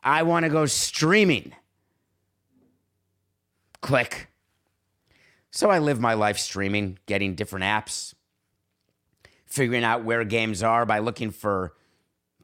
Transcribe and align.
I 0.04 0.24
want 0.24 0.46
to 0.46 0.50
go 0.50 0.66
streaming. 0.66 1.54
Click. 3.82 4.30
So 5.52 5.70
I 5.70 5.78
live 5.78 6.00
my 6.00 6.16
life 6.16 6.40
streaming, 6.40 6.98
getting 7.06 7.36
different 7.36 7.64
apps, 7.64 8.16
figuring 9.46 9.84
out 9.84 10.04
where 10.04 10.24
games 10.24 10.64
are 10.64 10.86
by 10.86 11.00
looking 11.00 11.32
for 11.32 11.74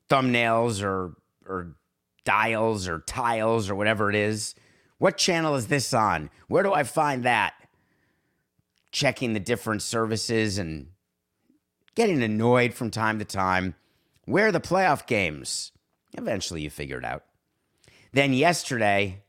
thumbnails 0.10 0.84
or 0.84 1.16
or 1.48 1.76
dials 2.24 2.88
or 2.88 3.00
tiles 3.00 3.70
or 3.70 3.76
whatever 3.76 4.10
it 4.10 4.16
is. 4.16 4.56
What 4.98 5.18
channel 5.18 5.56
is 5.56 5.68
this 5.68 5.94
on? 5.94 6.30
Where 6.48 6.64
do 6.64 6.74
I 6.74 6.84
find 6.84 7.24
that? 7.24 7.54
Checking 8.92 9.34
the 9.34 9.40
different 9.40 9.82
services 9.82 10.58
and 10.58 10.88
getting 11.96 12.22
annoyed 12.22 12.74
from 12.74 12.92
time 12.92 13.20
to 13.20 13.26
time. 13.26 13.76
Where 14.26 14.48
are 14.48 14.52
the 14.52 14.60
playoff 14.60 15.08
games? 15.08 15.72
Eventually 16.18 16.62
you 16.62 16.70
figure 16.70 17.00
it 17.00 17.06
out. 17.06 17.24
Then 18.14 18.34
yesterday, 18.34 19.24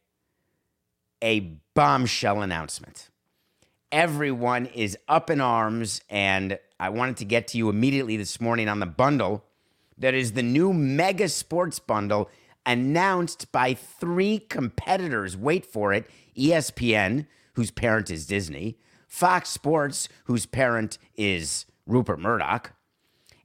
a 1.23 1.59
bombshell 1.75 2.43
announcement. 2.43 3.09
Everyone 3.91 4.67
is 4.67 4.99
up 5.09 5.31
in 5.31 5.41
arms, 5.41 6.01
and 6.09 6.59
I 6.83 6.89
wanted 6.89 7.17
to 7.19 7.25
get 7.25 7.47
to 7.49 7.59
you 7.59 7.69
immediately 7.69 8.17
this 8.17 8.41
morning 8.41 8.69
on 8.69 8.81
the 8.81 8.87
bundle 8.87 9.45
that 9.99 10.15
is 10.15 10.33
the 10.33 10.43
new 10.43 10.73
mega 10.73 11.29
sports 11.29 11.79
bundle 11.79 12.29
announced 12.67 13.53
by 13.53 13.75
three 13.75 14.41
competitors. 14.41 15.37
Wait 15.37 15.65
for 15.65 15.93
it 15.93 16.11
ESPN, 16.37 17.29
whose 17.53 17.71
parent 17.71 18.11
is 18.11 18.27
Disney, 18.27 18.79
Fox 19.07 19.51
Sports, 19.51 20.09
whose 20.25 20.45
parent 20.45 20.99
is 21.15 21.67
Rupert 21.87 22.19
Murdoch, 22.19 22.73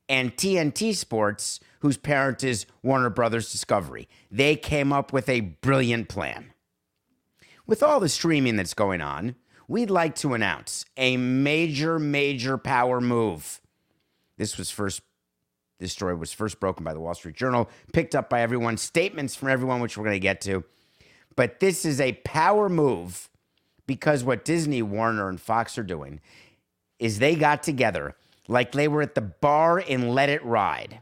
and 0.09 0.35
TNT 0.35 0.95
Sports, 0.95 1.59
whose 1.81 1.97
parent 1.97 2.43
is 2.43 2.65
Warner 2.81 3.11
Brothers 3.11 3.51
Discovery. 3.51 4.09
They 4.31 4.55
came 4.55 4.91
up 4.91 5.13
with 5.13 5.29
a 5.29 5.41
brilliant 5.41 6.09
plan. 6.09 6.53
With 7.67 7.83
all 7.83 7.99
the 7.99 8.09
streaming 8.09 8.55
that's 8.55 8.73
going 8.73 9.01
on, 9.01 9.35
we'd 9.67 9.89
like 9.89 10.15
to 10.15 10.33
announce 10.33 10.85
a 10.95 11.17
major, 11.17 11.99
major 11.99 12.57
power 12.57 13.01
move. 13.01 13.61
This 14.37 14.57
was 14.57 14.69
first 14.71 15.01
this 15.79 15.93
story 15.93 16.15
was 16.15 16.33
first 16.33 16.59
broken 16.59 16.83
by 16.83 16.93
the 16.93 16.99
Wall 16.99 17.13
Street 17.13 17.35
Journal, 17.35 17.69
picked 17.93 18.15
up 18.15 18.29
by 18.29 18.41
everyone, 18.41 18.77
statements 18.77 19.35
from 19.35 19.49
everyone, 19.49 19.79
which 19.79 19.95
we're 19.95 20.05
going 20.05 20.15
to 20.15 20.19
get 20.19 20.41
to. 20.41 20.63
But 21.35 21.59
this 21.59 21.85
is 21.85 22.01
a 22.01 22.13
power 22.13 22.67
move 22.67 23.29
because 23.85 24.23
what 24.23 24.43
Disney, 24.43 24.81
Warner, 24.81 25.29
and 25.29 25.39
Fox 25.39 25.77
are 25.77 25.83
doing 25.83 26.19
is 26.97 27.19
they 27.19 27.35
got 27.35 27.61
together 27.61 28.15
like 28.47 28.71
they 28.71 28.87
were 28.87 29.03
at 29.03 29.13
the 29.13 29.21
bar 29.21 29.79
in 29.79 30.09
Let 30.09 30.29
It 30.29 30.43
Ride. 30.43 31.01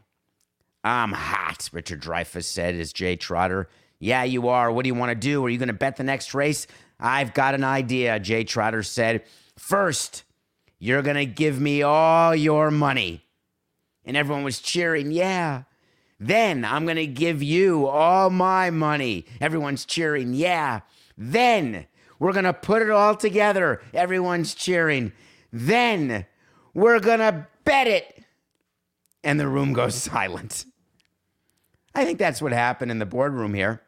I'm 0.84 1.12
hot, 1.12 1.70
Richard 1.72 2.02
Dreyfuss 2.02 2.44
said 2.44 2.74
as 2.74 2.92
Jay 2.92 3.16
Trotter. 3.16 3.68
Yeah, 3.98 4.24
you 4.24 4.48
are. 4.48 4.70
What 4.70 4.84
do 4.84 4.88
you 4.88 4.94
want 4.94 5.10
to 5.10 5.14
do? 5.14 5.44
Are 5.44 5.48
you 5.48 5.58
going 5.58 5.68
to 5.68 5.72
bet 5.72 5.96
the 5.96 6.04
next 6.04 6.34
race? 6.34 6.66
I've 6.98 7.34
got 7.34 7.54
an 7.54 7.64
idea, 7.64 8.18
Jay 8.18 8.44
Trotter 8.44 8.82
said. 8.82 9.24
First, 9.56 10.24
you're 10.78 11.02
going 11.02 11.16
to 11.16 11.26
give 11.26 11.60
me 11.60 11.82
all 11.82 12.34
your 12.34 12.70
money. 12.70 13.24
And 14.04 14.16
everyone 14.16 14.44
was 14.44 14.60
cheering, 14.60 15.10
yeah. 15.10 15.64
Then 16.18 16.64
I'm 16.64 16.84
going 16.84 16.96
to 16.96 17.06
give 17.06 17.42
you 17.42 17.86
all 17.86 18.30
my 18.30 18.70
money. 18.70 19.26
Everyone's 19.40 19.84
cheering, 19.84 20.32
yeah. 20.32 20.80
Then 21.18 21.86
we're 22.18 22.32
going 22.32 22.44
to 22.44 22.52
put 22.52 22.82
it 22.82 22.90
all 22.90 23.14
together. 23.16 23.82
Everyone's 23.92 24.54
cheering. 24.54 25.12
Then 25.52 26.26
we're 26.72 27.00
going 27.00 27.18
to 27.18 27.46
bet 27.64 27.86
it. 27.86 28.24
And 29.22 29.38
the 29.38 29.48
room 29.48 29.72
goes 29.72 29.94
silent. 30.02 30.64
I 31.94 32.04
think 32.04 32.18
that's 32.18 32.40
what 32.40 32.52
happened 32.52 32.90
in 32.90 32.98
the 32.98 33.06
boardroom 33.06 33.54
here. 33.54 33.82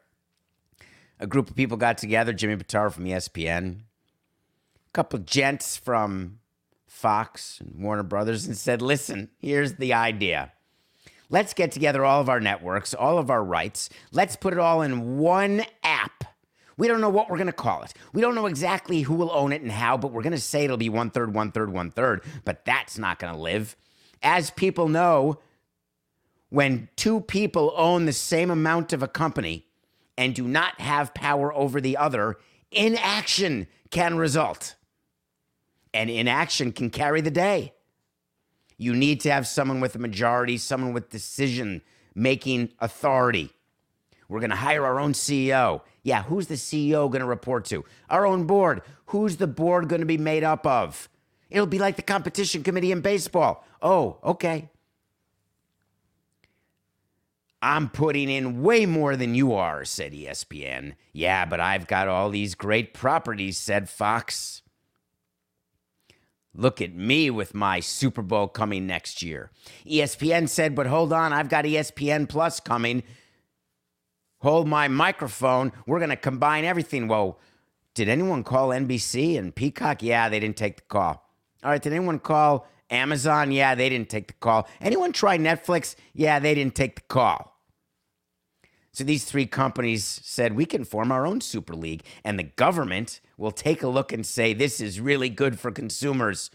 A 1.19 1.27
group 1.27 1.49
of 1.49 1.55
people 1.55 1.77
got 1.77 1.97
together, 1.97 2.31
Jimmy 2.31 2.55
Pitaro 2.55 2.91
from 2.91 3.05
ESPN, 3.05 3.79
a 3.79 4.91
couple 4.93 5.19
of 5.19 5.25
gents 5.25 5.75
from 5.75 6.39
Fox 6.87 7.59
and 7.59 7.83
Warner 7.83 8.03
Brothers, 8.03 8.45
and 8.45 8.57
said, 8.57 8.81
listen, 8.81 9.29
here's 9.37 9.73
the 9.73 9.93
idea. 9.93 10.53
Let's 11.29 11.53
get 11.53 11.71
together 11.71 12.03
all 12.03 12.21
of 12.21 12.29
our 12.29 12.39
networks, 12.39 12.93
all 12.93 13.17
of 13.19 13.29
our 13.29 13.43
rights. 13.43 13.89
Let's 14.11 14.35
put 14.35 14.53
it 14.53 14.59
all 14.59 14.81
in 14.81 15.17
one 15.17 15.63
app. 15.83 16.23
We 16.77 16.87
don't 16.87 17.01
know 17.01 17.09
what 17.09 17.29
we're 17.29 17.37
going 17.37 17.47
to 17.47 17.53
call 17.53 17.83
it. 17.83 17.93
We 18.13 18.21
don't 18.21 18.33
know 18.33 18.45
exactly 18.45 19.01
who 19.01 19.13
will 19.13 19.31
own 19.31 19.51
it 19.51 19.61
and 19.61 19.71
how, 19.71 19.97
but 19.97 20.11
we're 20.11 20.23
going 20.23 20.31
to 20.31 20.39
say 20.39 20.63
it'll 20.63 20.77
be 20.77 20.89
one 20.89 21.11
third, 21.11 21.35
one 21.35 21.51
third, 21.51 21.71
one 21.71 21.91
third. 21.91 22.23
But 22.45 22.63
that's 22.65 22.97
not 22.97 23.19
going 23.19 23.33
to 23.33 23.39
live. 23.39 23.75
As 24.23 24.49
people 24.51 24.87
know, 24.87 25.39
when 26.49 26.87
two 26.95 27.21
people 27.21 27.73
own 27.75 28.05
the 28.05 28.13
same 28.13 28.49
amount 28.49 28.93
of 28.93 29.03
a 29.03 29.07
company 29.07 29.65
and 30.19 30.35
do 30.35 30.45
not 30.45 30.81
have 30.81 31.13
power 31.13 31.53
over 31.53 31.79
the 31.79 31.95
other, 31.95 32.37
inaction 32.73 33.67
can 33.89 34.17
result. 34.17 34.75
And 35.93 36.09
inaction 36.09 36.73
can 36.73 36.89
carry 36.89 37.21
the 37.21 37.31
day. 37.31 37.73
You 38.77 38.93
need 38.93 39.21
to 39.21 39.31
have 39.31 39.47
someone 39.47 39.79
with 39.79 39.95
a 39.95 39.99
majority, 39.99 40.57
someone 40.57 40.91
with 40.91 41.09
decision 41.09 41.81
making 42.13 42.73
authority. 42.79 43.51
We're 44.27 44.41
going 44.41 44.49
to 44.49 44.57
hire 44.57 44.85
our 44.85 44.99
own 44.99 45.13
CEO. 45.13 45.83
Yeah, 46.03 46.23
who's 46.23 46.47
the 46.47 46.55
CEO 46.55 47.09
going 47.09 47.21
to 47.21 47.25
report 47.25 47.63
to? 47.65 47.85
Our 48.09 48.27
own 48.27 48.45
board. 48.45 48.81
Who's 49.07 49.37
the 49.37 49.47
board 49.47 49.87
going 49.87 50.01
to 50.01 50.05
be 50.05 50.17
made 50.17 50.43
up 50.43 50.67
of? 50.67 51.07
It'll 51.49 51.65
be 51.65 51.79
like 51.79 51.95
the 51.95 52.01
competition 52.01 52.61
committee 52.61 52.91
in 52.91 52.99
baseball. 52.99 53.65
Oh, 53.81 54.17
okay. 54.21 54.69
I'm 57.61 57.89
putting 57.89 58.29
in 58.29 58.61
way 58.61 58.85
more 58.85 59.15
than 59.15 59.35
you 59.35 59.53
are, 59.53 59.83
said 59.83 60.13
ESPN. 60.13 60.93
Yeah, 61.11 61.45
but 61.45 61.59
I've 61.59 61.87
got 61.87 62.07
all 62.07 62.29
these 62.29 62.55
great 62.55 62.93
properties, 62.93 63.57
said 63.57 63.89
Fox. 63.89 64.61
Look 66.55 66.81
at 66.81 66.95
me 66.95 67.29
with 67.29 67.53
my 67.53 67.79
Super 67.79 68.21
Bowl 68.21 68.47
coming 68.47 68.87
next 68.87 69.21
year. 69.21 69.51
ESPN 69.85 70.47
said, 70.49 70.73
but 70.73 70.87
hold 70.87 71.13
on, 71.13 71.31
I've 71.33 71.49
got 71.49 71.65
ESPN 71.65 72.27
Plus 72.27 72.59
coming. 72.59 73.03
hold 74.39 74.67
my 74.67 74.87
microphone. 74.87 75.71
We're 75.85 75.99
going 75.99 76.09
to 76.09 76.15
combine 76.15 76.63
everything. 76.63 77.07
Well, 77.07 77.39
did 77.93 78.07
anyone 78.07 78.43
call 78.43 78.69
NBC 78.69 79.37
and 79.37 79.53
Peacock? 79.53 80.01
Yeah, 80.01 80.29
they 80.29 80.39
didn't 80.39 80.57
take 80.57 80.77
the 80.77 80.83
call. 80.83 81.29
All 81.63 81.71
right, 81.71 81.81
did 81.81 81.91
anyone 81.91 82.19
call 82.19 82.67
Amazon? 82.89 83.51
Yeah, 83.51 83.75
they 83.75 83.89
didn't 83.89 84.09
take 84.09 84.27
the 84.27 84.33
call. 84.33 84.67
Anyone 84.81 85.11
try 85.11 85.37
Netflix? 85.37 85.95
Yeah, 86.13 86.39
they 86.39 86.55
didn't 86.55 86.75
take 86.75 86.95
the 86.95 87.01
call. 87.07 87.59
So 88.91 89.03
these 89.03 89.23
three 89.23 89.45
companies 89.45 90.03
said 90.23 90.55
we 90.55 90.65
can 90.65 90.83
form 90.83 91.11
our 91.11 91.25
own 91.25 91.41
super 91.41 91.75
league, 91.75 92.03
and 92.23 92.37
the 92.37 92.43
government 92.43 93.21
will 93.37 93.51
take 93.51 93.83
a 93.83 93.87
look 93.87 94.11
and 94.11 94.25
say 94.25 94.53
this 94.53 94.81
is 94.81 94.99
really 94.99 95.29
good 95.29 95.59
for 95.59 95.71
consumers 95.71 96.49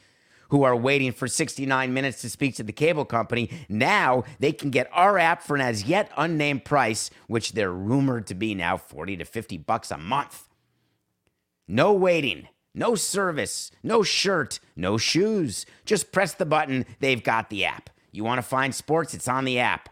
who 0.51 0.63
are 0.63 0.77
waiting 0.77 1.13
for 1.13 1.27
69 1.27 1.95
minutes 1.95 2.21
to 2.21 2.31
speak 2.31 2.55
to 2.57 2.63
the 2.63 2.73
cable 2.73 3.05
company. 3.05 3.51
Now 3.69 4.25
they 4.41 4.53
can 4.53 4.71
get 4.71 4.89
our 4.93 5.19
app 5.19 5.43
for 5.43 5.57
an 5.57 5.63
as 5.63 5.85
yet 5.85 6.11
unnamed 6.17 6.65
price, 6.65 7.11
which 7.29 7.53
they're 7.53 7.73
rumored 7.73 8.27
to 8.29 8.35
be 8.35 8.55
now 8.55 8.77
40 8.77 9.17
to 9.19 9.25
50 9.25 9.59
bucks 9.59 9.91
a 9.91 9.97
month. 9.97 10.49
No 11.67 11.93
waiting, 11.93 12.49
no 12.75 12.95
service, 12.95 13.71
no 13.83 14.03
shirt, 14.03 14.59
no 14.77 14.99
shoes. 14.99 15.65
Just 15.85 16.13
press 16.13 16.35
the 16.35 16.47
button, 16.47 16.85
they've 17.01 17.23
got 17.23 17.51
the 17.51 17.65
app. 17.65 17.91
You 18.13 18.25
want 18.25 18.39
to 18.39 18.43
find 18.43 18.75
sports? 18.75 19.15
It's 19.15 19.29
on 19.29 19.45
the 19.45 19.59
app. 19.59 19.89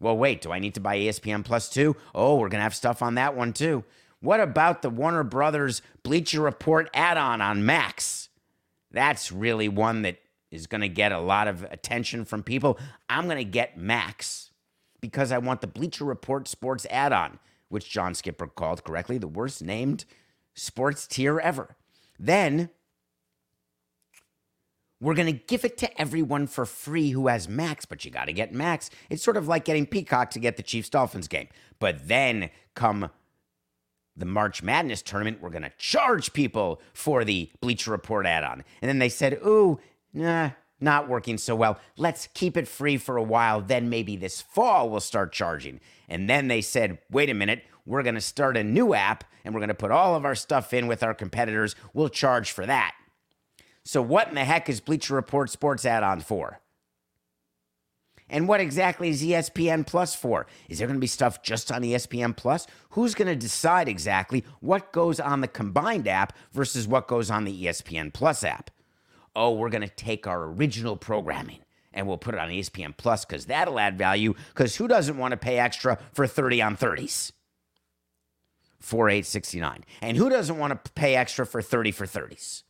Well, 0.00 0.16
wait, 0.16 0.40
do 0.40 0.50
I 0.50 0.58
need 0.58 0.74
to 0.74 0.80
buy 0.80 0.98
ESPN 0.98 1.44
Plus 1.44 1.68
too? 1.68 1.96
Oh, 2.14 2.34
we're 2.34 2.48
going 2.48 2.58
to 2.58 2.64
have 2.64 2.74
stuff 2.74 3.02
on 3.02 3.14
that 3.14 3.36
one 3.36 3.52
too. 3.52 3.84
What 4.20 4.40
about 4.40 4.82
the 4.82 4.90
Warner 4.90 5.24
Brothers 5.24 5.82
Bleacher 6.02 6.40
Report 6.40 6.90
add 6.94 7.16
on 7.16 7.40
on 7.40 7.64
Max? 7.64 8.28
That's 8.90 9.32
really 9.32 9.68
one 9.68 10.02
that 10.02 10.18
is 10.50 10.66
going 10.66 10.82
to 10.82 10.88
get 10.88 11.12
a 11.12 11.20
lot 11.20 11.48
of 11.48 11.64
attention 11.64 12.24
from 12.24 12.42
people. 12.42 12.78
I'm 13.08 13.24
going 13.24 13.38
to 13.38 13.44
get 13.44 13.78
Max 13.78 14.50
because 15.00 15.32
I 15.32 15.38
want 15.38 15.60
the 15.60 15.66
Bleacher 15.66 16.04
Report 16.04 16.46
Sports 16.46 16.86
add 16.90 17.12
on, 17.12 17.38
which 17.68 17.90
John 17.90 18.14
Skipper 18.14 18.46
called 18.46 18.84
correctly 18.84 19.18
the 19.18 19.28
worst 19.28 19.62
named 19.62 20.04
sports 20.54 21.06
tier 21.06 21.40
ever. 21.40 21.76
Then 22.22 22.70
we're 25.00 25.14
going 25.14 25.26
to 25.26 25.32
give 25.32 25.64
it 25.64 25.76
to 25.78 26.00
everyone 26.00 26.46
for 26.46 26.64
free 26.64 27.10
who 27.10 27.26
has 27.26 27.48
Max, 27.48 27.84
but 27.84 28.04
you 28.04 28.12
got 28.12 28.26
to 28.26 28.32
get 28.32 28.54
Max. 28.54 28.88
It's 29.10 29.24
sort 29.24 29.36
of 29.36 29.48
like 29.48 29.64
getting 29.64 29.86
Peacock 29.86 30.30
to 30.30 30.38
get 30.38 30.56
the 30.56 30.62
Chiefs 30.62 30.88
Dolphins 30.88 31.26
game. 31.26 31.48
But 31.80 32.06
then 32.06 32.50
come 32.76 33.10
the 34.16 34.24
March 34.24 34.62
Madness 34.62 35.02
tournament, 35.02 35.40
we're 35.40 35.50
going 35.50 35.62
to 35.62 35.72
charge 35.78 36.32
people 36.32 36.80
for 36.92 37.24
the 37.24 37.50
Bleacher 37.60 37.90
Report 37.90 38.24
add 38.24 38.44
on. 38.44 38.62
And 38.80 38.88
then 38.88 39.00
they 39.00 39.08
said, 39.08 39.40
ooh, 39.44 39.80
nah, 40.12 40.50
not 40.78 41.08
working 41.08 41.38
so 41.38 41.56
well. 41.56 41.80
Let's 41.96 42.28
keep 42.34 42.56
it 42.56 42.68
free 42.68 42.98
for 42.98 43.16
a 43.16 43.22
while. 43.22 43.60
Then 43.60 43.88
maybe 43.88 44.14
this 44.14 44.40
fall 44.40 44.88
we'll 44.88 45.00
start 45.00 45.32
charging. 45.32 45.80
And 46.08 46.30
then 46.30 46.46
they 46.46 46.60
said, 46.60 46.98
wait 47.10 47.30
a 47.30 47.34
minute, 47.34 47.64
we're 47.84 48.02
going 48.02 48.14
to 48.14 48.20
start 48.20 48.56
a 48.56 48.64
new 48.64 48.94
app 48.94 49.24
and 49.44 49.54
we're 49.54 49.60
going 49.60 49.68
to 49.68 49.74
put 49.74 49.90
all 49.90 50.14
of 50.14 50.24
our 50.24 50.34
stuff 50.34 50.72
in 50.72 50.86
with 50.86 51.02
our 51.02 51.14
competitors. 51.14 51.74
We'll 51.92 52.08
charge 52.08 52.52
for 52.52 52.66
that. 52.66 52.94
So, 53.84 54.00
what 54.00 54.28
in 54.28 54.34
the 54.34 54.44
heck 54.44 54.68
is 54.68 54.80
Bleacher 54.80 55.14
Report 55.14 55.50
Sports 55.50 55.84
add 55.84 56.02
on 56.02 56.20
for? 56.20 56.60
And 58.28 58.48
what 58.48 58.60
exactly 58.60 59.10
is 59.10 59.22
ESPN 59.22 59.86
Plus 59.86 60.14
for? 60.14 60.46
Is 60.68 60.78
there 60.78 60.86
going 60.86 60.96
to 60.96 61.00
be 61.00 61.06
stuff 61.06 61.42
just 61.42 61.70
on 61.70 61.82
ESPN 61.82 62.34
Plus? 62.34 62.66
Who's 62.90 63.14
going 63.14 63.28
to 63.28 63.36
decide 63.36 63.88
exactly 63.88 64.44
what 64.60 64.92
goes 64.92 65.20
on 65.20 65.42
the 65.42 65.48
combined 65.48 66.08
app 66.08 66.32
versus 66.52 66.88
what 66.88 67.08
goes 67.08 67.30
on 67.30 67.44
the 67.44 67.64
ESPN 67.64 68.12
Plus 68.12 68.42
app? 68.42 68.70
Oh, 69.36 69.52
we're 69.52 69.68
going 69.68 69.82
to 69.82 69.88
take 69.88 70.26
our 70.26 70.44
original 70.44 70.96
programming 70.96 71.58
and 71.92 72.06
we'll 72.06 72.16
put 72.16 72.34
it 72.34 72.40
on 72.40 72.48
ESPN 72.48 72.96
Plus 72.96 73.24
because 73.24 73.46
that'll 73.46 73.78
add 73.78 73.98
value. 73.98 74.34
Because 74.48 74.76
who 74.76 74.88
doesn't 74.88 75.18
want 75.18 75.32
to 75.32 75.36
pay 75.36 75.58
extra 75.58 75.98
for 76.14 76.26
30 76.26 76.62
on 76.62 76.76
30s? 76.76 77.32
4869. 78.82 79.84
And 80.00 80.16
who 80.16 80.28
doesn't 80.28 80.58
want 80.58 80.84
to 80.84 80.92
pay 80.92 81.14
extra 81.14 81.46
for 81.46 81.62
30 81.62 81.92
for 81.92 82.06
30s? 82.06 82.62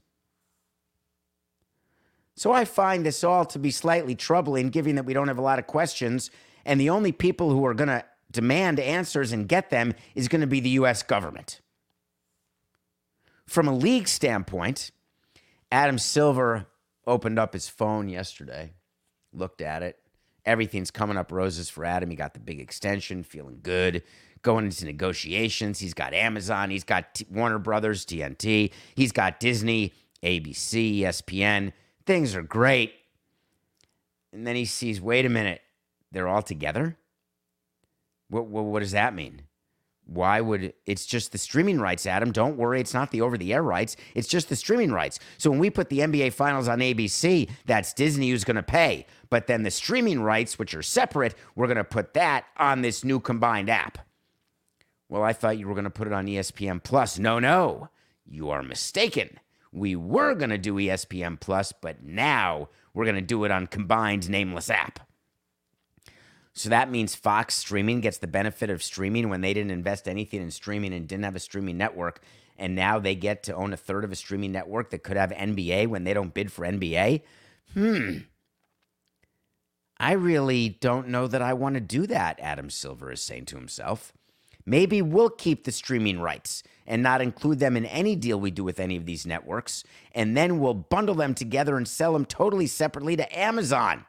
So 2.35 2.53
I 2.53 2.64
find 2.64 3.05
this 3.05 3.25
all 3.25 3.44
to 3.47 3.59
be 3.59 3.70
slightly 3.70 4.14
troubling, 4.14 4.70
given 4.70 4.97
that 4.97 5.05
we 5.05 5.14
don't 5.14 5.29
have 5.29 5.38
a 5.38 5.43
lot 5.43 5.59
of 5.59 5.67
questions, 5.67 6.31
and 6.64 6.81
the 6.81 6.91
only 6.91 7.12
people 7.12 7.50
who 7.50 7.64
are 7.67 7.75
going 7.75 7.88
to 7.88 8.05
demand 8.31 8.81
answers 8.81 9.32
and 9.32 9.49
get 9.49 9.70
them 9.70 9.94
is 10.14 10.29
going 10.29 10.41
to 10.41 10.47
be 10.47 10.61
the 10.61 10.70
US 10.70 11.03
government. 11.03 11.61
From 13.47 13.69
a 13.69 13.75
league 13.75 14.08
standpoint, 14.08 14.91
Adam 15.70 15.99
Silver 15.99 16.67
opened 17.06 17.38
up 17.38 17.53
his 17.53 17.69
phone 17.69 18.08
yesterday, 18.08 18.73
looked 19.32 19.61
at 19.61 19.82
it. 19.82 19.99
Everything's 20.44 20.91
coming 20.91 21.17
up 21.17 21.31
roses 21.31 21.69
for 21.69 21.85
Adam. 21.85 22.11
He 22.11 22.17
got 22.17 22.35
the 22.35 22.41
big 22.41 22.61
extension, 22.61 23.23
feeling 23.23 23.61
good, 23.62 24.03
going 24.43 24.67
into 24.67 24.85
negotiations. 24.85 25.79
He's 25.79 25.94
got 25.94 26.12
Amazon, 26.12 26.71
he's 26.71 26.85
got 26.85 27.15
T- 27.15 27.27
Warner 27.31 27.59
Brothers, 27.59 28.05
TNT, 28.05 28.73
he's 28.94 29.12
got 29.12 29.41
Disney, 29.41 29.93
ABC, 30.23 31.00
ESPN. 31.00 31.73
Things 32.06 32.35
are 32.35 32.43
great. 32.43 32.93
And 34.33 34.47
then 34.47 34.56
he 34.56 34.65
sees, 34.65 35.00
wait 35.00 35.27
a 35.27 35.29
minute, 35.29 35.61
they're 36.11 36.29
all 36.29 36.43
together? 36.43 36.97
What, 38.29 38.47
what, 38.47 38.65
what 38.65 38.81
does 38.81 38.93
that 38.93 39.15
mean? 39.15 39.43
Why 40.05 40.41
would 40.41 40.75
it's 40.85 41.06
just 41.06 41.33
the 41.33 41.39
streaming 41.39 41.79
rights, 41.79 42.06
Adam? 42.06 42.33
Don't 42.33 42.56
worry, 42.56 42.81
it's 42.81 42.94
not 42.94 43.12
the 43.12 43.21
over 43.21 43.39
the 43.39 43.53
air 43.53 43.62
rights, 43.62 43.97
it's 44.15 44.27
just 44.27 44.49
the 44.49 44.56
streaming 44.56 44.91
rights. 44.91 45.21
So 45.39 45.50
when 45.50 45.61
we 45.61 45.71
put 45.71 45.91
the 45.91 46.00
NBA 46.00 46.33
finals 46.33 46.67
on 46.67 46.81
ABC, 46.81 47.49
that's 47.67 47.93
Disney 47.93 48.31
who's 48.31 48.44
going 48.44 48.56
to 48.56 48.62
pay. 48.62 49.06
But 49.31 49.47
then 49.47 49.62
the 49.62 49.71
streaming 49.71 50.21
rights, 50.21 50.59
which 50.59 50.75
are 50.75 50.83
separate, 50.83 51.35
we're 51.55 51.69
going 51.69 51.77
to 51.77 51.85
put 51.85 52.15
that 52.15 52.47
on 52.56 52.83
this 52.83 53.05
new 53.05 53.21
combined 53.21 53.71
app. 53.71 53.99
Well, 55.12 55.23
I 55.23 55.35
thought 55.35 55.59
you 55.59 55.69
were 55.69 55.75
going 55.75 55.85
to 55.85 55.91
put 55.91 56.06
it 56.06 56.14
on 56.14 56.25
ESPN 56.25 56.82
Plus. 56.82 57.19
No, 57.19 57.38
no, 57.38 57.91
you 58.25 58.49
are 58.49 58.62
mistaken. 58.62 59.38
We 59.70 59.94
were 59.94 60.35
going 60.35 60.49
to 60.49 60.56
do 60.56 60.76
ESPN 60.76 61.38
Plus, 61.38 61.70
but 61.70 62.03
now 62.03 62.70
we're 62.94 63.05
going 63.05 63.17
to 63.17 63.20
do 63.20 63.44
it 63.44 63.50
on 63.50 63.67
combined 63.67 64.31
nameless 64.31 64.70
app. 64.70 65.00
So 66.55 66.70
that 66.70 66.91
means 66.91 67.14
Fox 67.14 67.56
streaming 67.56 68.00
gets 68.00 68.17
the 68.17 68.26
benefit 68.26 68.70
of 68.70 68.82
streaming 68.82 69.29
when 69.29 69.43
they 69.43 69.53
didn't 69.53 69.73
invest 69.73 70.09
anything 70.09 70.41
in 70.41 70.50
streaming 70.50 70.94
and 70.94 71.06
didn't 71.06 71.25
have 71.25 71.37
a 71.37 71.41
streaming 71.41 71.76
network. 71.76 72.23
And 72.56 72.75
now 72.75 72.99
they 72.99 73.15
get 73.15 73.43
to 73.43 73.55
own 73.55 73.75
a 73.75 73.76
third 73.76 74.05
of 74.05 74.12
a 74.12 74.17
streaming 74.17 74.53
network 74.53 74.88
that 74.93 75.03
could 75.03 75.19
have 75.19 75.31
NBA 75.32 75.88
when 75.88 76.05
they 76.05 76.15
don't 76.15 76.32
bid 76.32 76.50
for 76.50 76.65
NBA. 76.65 77.20
Hmm. 77.75 78.17
I 80.00 80.12
really 80.12 80.70
don't 80.70 81.08
know 81.08 81.26
that 81.26 81.43
I 81.43 81.53
want 81.53 81.75
to 81.75 81.82
do 81.82 82.06
that, 82.06 82.41
Adam 82.41 82.70
Silver 82.70 83.12
is 83.12 83.20
saying 83.20 83.44
to 83.47 83.56
himself. 83.56 84.15
Maybe 84.64 85.03
we'll 85.03 85.31
keep 85.31 85.64
the 85.64 85.73
streaming 85.73 86.20
rights 86.20 86.62
and 86.87 87.03
not 87.03 87.20
include 87.20 87.59
them 87.59 87.76
in 87.76 87.87
any 87.87 88.17
deal 88.17 88.38
we 88.38 88.50
do 88.50 88.64
with 88.64 88.81
any 88.81 88.96
of 88.96 89.06
these 89.06 89.27
networks. 89.27 89.84
And 90.13 90.36
then 90.36 90.58
we'll 90.58 90.75
bundle 90.75 91.15
them 91.15 91.34
together 91.34 91.77
and 91.77 91.86
sell 91.86 92.13
them 92.13 92.25
totally 92.25 92.67
separately 92.67 93.17
to 93.17 93.39
Amazon. 93.39 94.05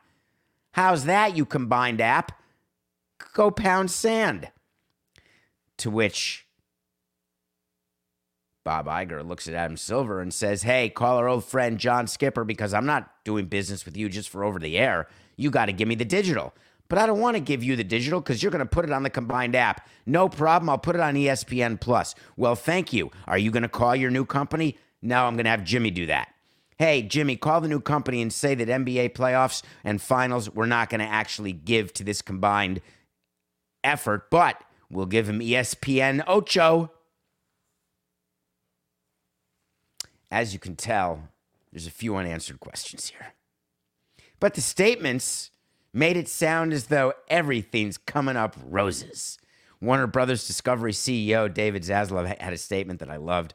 How's 0.74 1.06
that, 1.06 1.36
you 1.36 1.46
combined 1.46 2.02
app? 2.02 2.32
Go 3.34 3.52
pound 3.52 3.92
sand. 3.92 4.50
To 5.78 5.90
which 5.90 6.46
Bob 8.64 8.88
Iger 8.88 9.28
looks 9.28 9.48
at 9.48 9.54
Adam 9.54 9.78
Silver 9.78 10.22
and 10.22 10.34
says, 10.34 10.64
Hey, 10.64 10.90
call 10.90 11.18
our 11.18 11.28
old 11.28 11.44
friend 11.44 11.78
John 11.78 12.08
Skipper 12.08 12.44
because 12.44 12.74
I'm 12.74 12.86
not 12.86 13.12
doing 13.24 13.46
business 13.46 13.86
with 13.86 13.98
you 13.98 14.08
just 14.08 14.30
for 14.30 14.44
over 14.44 14.60
the 14.60 14.78
air. 14.78 15.08
You 15.36 15.52
got 15.52 15.66
to 15.66 15.74
give 15.74 15.88
me 15.88 15.96
the 15.96 16.06
digital. 16.06 16.54
But 16.90 17.00
I 17.00 17.06
don't 17.06 17.20
want 17.20 17.36
to 17.36 17.42
give 17.42 17.64
you 17.64 17.76
the 17.76 17.84
digital 17.84 18.22
because 18.22 18.44
you're 18.44 18.52
going 18.52 18.60
to 18.60 18.66
put 18.66 18.86
it 18.86 18.92
on 18.92 19.04
the 19.04 19.10
combined 19.10 19.56
app. 19.56 19.88
No 20.06 20.30
problem. 20.30 20.70
I'll 20.70 20.78
put 20.78 20.96
it 20.96 21.02
on 21.02 21.16
ESPN 21.16 21.80
Plus. 21.80 22.14
Well, 22.38 22.56
thank 22.56 22.94
you. 22.94 23.10
Are 23.28 23.38
you 23.38 23.52
going 23.52 23.64
to 23.64 23.70
call 23.70 23.96
your 23.96 24.12
new 24.12 24.26
company? 24.26 24.78
No, 25.02 25.26
I'm 25.26 25.36
going 25.36 25.46
to 25.46 25.50
have 25.50 25.64
Jimmy 25.64 25.92
do 25.92 26.06
that. 26.08 26.30
Hey, 26.78 27.02
Jimmy, 27.02 27.36
call 27.36 27.62
the 27.62 27.68
new 27.68 27.80
company 27.80 28.22
and 28.22 28.34
say 28.34 28.56
that 28.56 28.68
NBA 28.68 29.14
playoffs 29.14 29.64
and 29.84 30.02
finals 30.02 30.50
we're 30.50 30.66
not 30.66 30.90
going 30.90 31.00
to 31.00 31.08
actually 31.08 31.54
give 31.54 31.94
to 31.94 32.04
this 32.04 32.22
combined 32.22 32.82
effort, 33.84 34.30
but 34.30 34.62
we'll 34.90 35.06
give 35.06 35.30
him 35.30 35.40
ESPN 35.40 36.24
Ocho. 36.28 36.92
As 40.32 40.52
you 40.52 40.60
can 40.60 40.76
tell, 40.76 41.30
there's 41.72 41.88
a 41.88 41.92
few 41.92 42.16
unanswered 42.16 42.60
questions 42.60 43.10
here. 43.10 43.34
But 44.40 44.56
the 44.56 44.62
statements 44.62 45.52
made 45.94 46.18
it 46.18 46.28
sound 46.28 46.74
as 46.74 46.88
though 46.88 47.14
everything's 47.30 47.98
coming 47.98 48.36
up 48.36 48.56
roses. 48.66 49.38
Warner 49.80 50.08
Brothers 50.08 50.48
Discovery 50.48 50.92
CEO 50.92 51.54
David 51.54 51.84
Zaslav 51.84 52.42
had 52.42 52.54
a 52.54 52.58
statement 52.58 53.00
that 53.00 53.10
I 53.10 53.18
loved. 53.18 53.54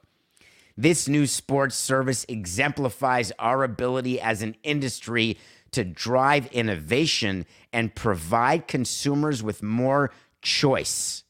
This 0.76 1.08
new 1.08 1.26
sports 1.26 1.74
service 1.74 2.24
exemplifies 2.28 3.32
our 3.38 3.64
ability 3.64 4.20
as 4.20 4.42
an 4.42 4.54
industry 4.62 5.36
to 5.72 5.84
drive 5.84 6.46
innovation 6.52 7.46
and 7.72 7.94
provide 7.94 8.68
consumers 8.68 9.42
with 9.42 9.62
more 9.62 10.12
choice. 10.40 11.24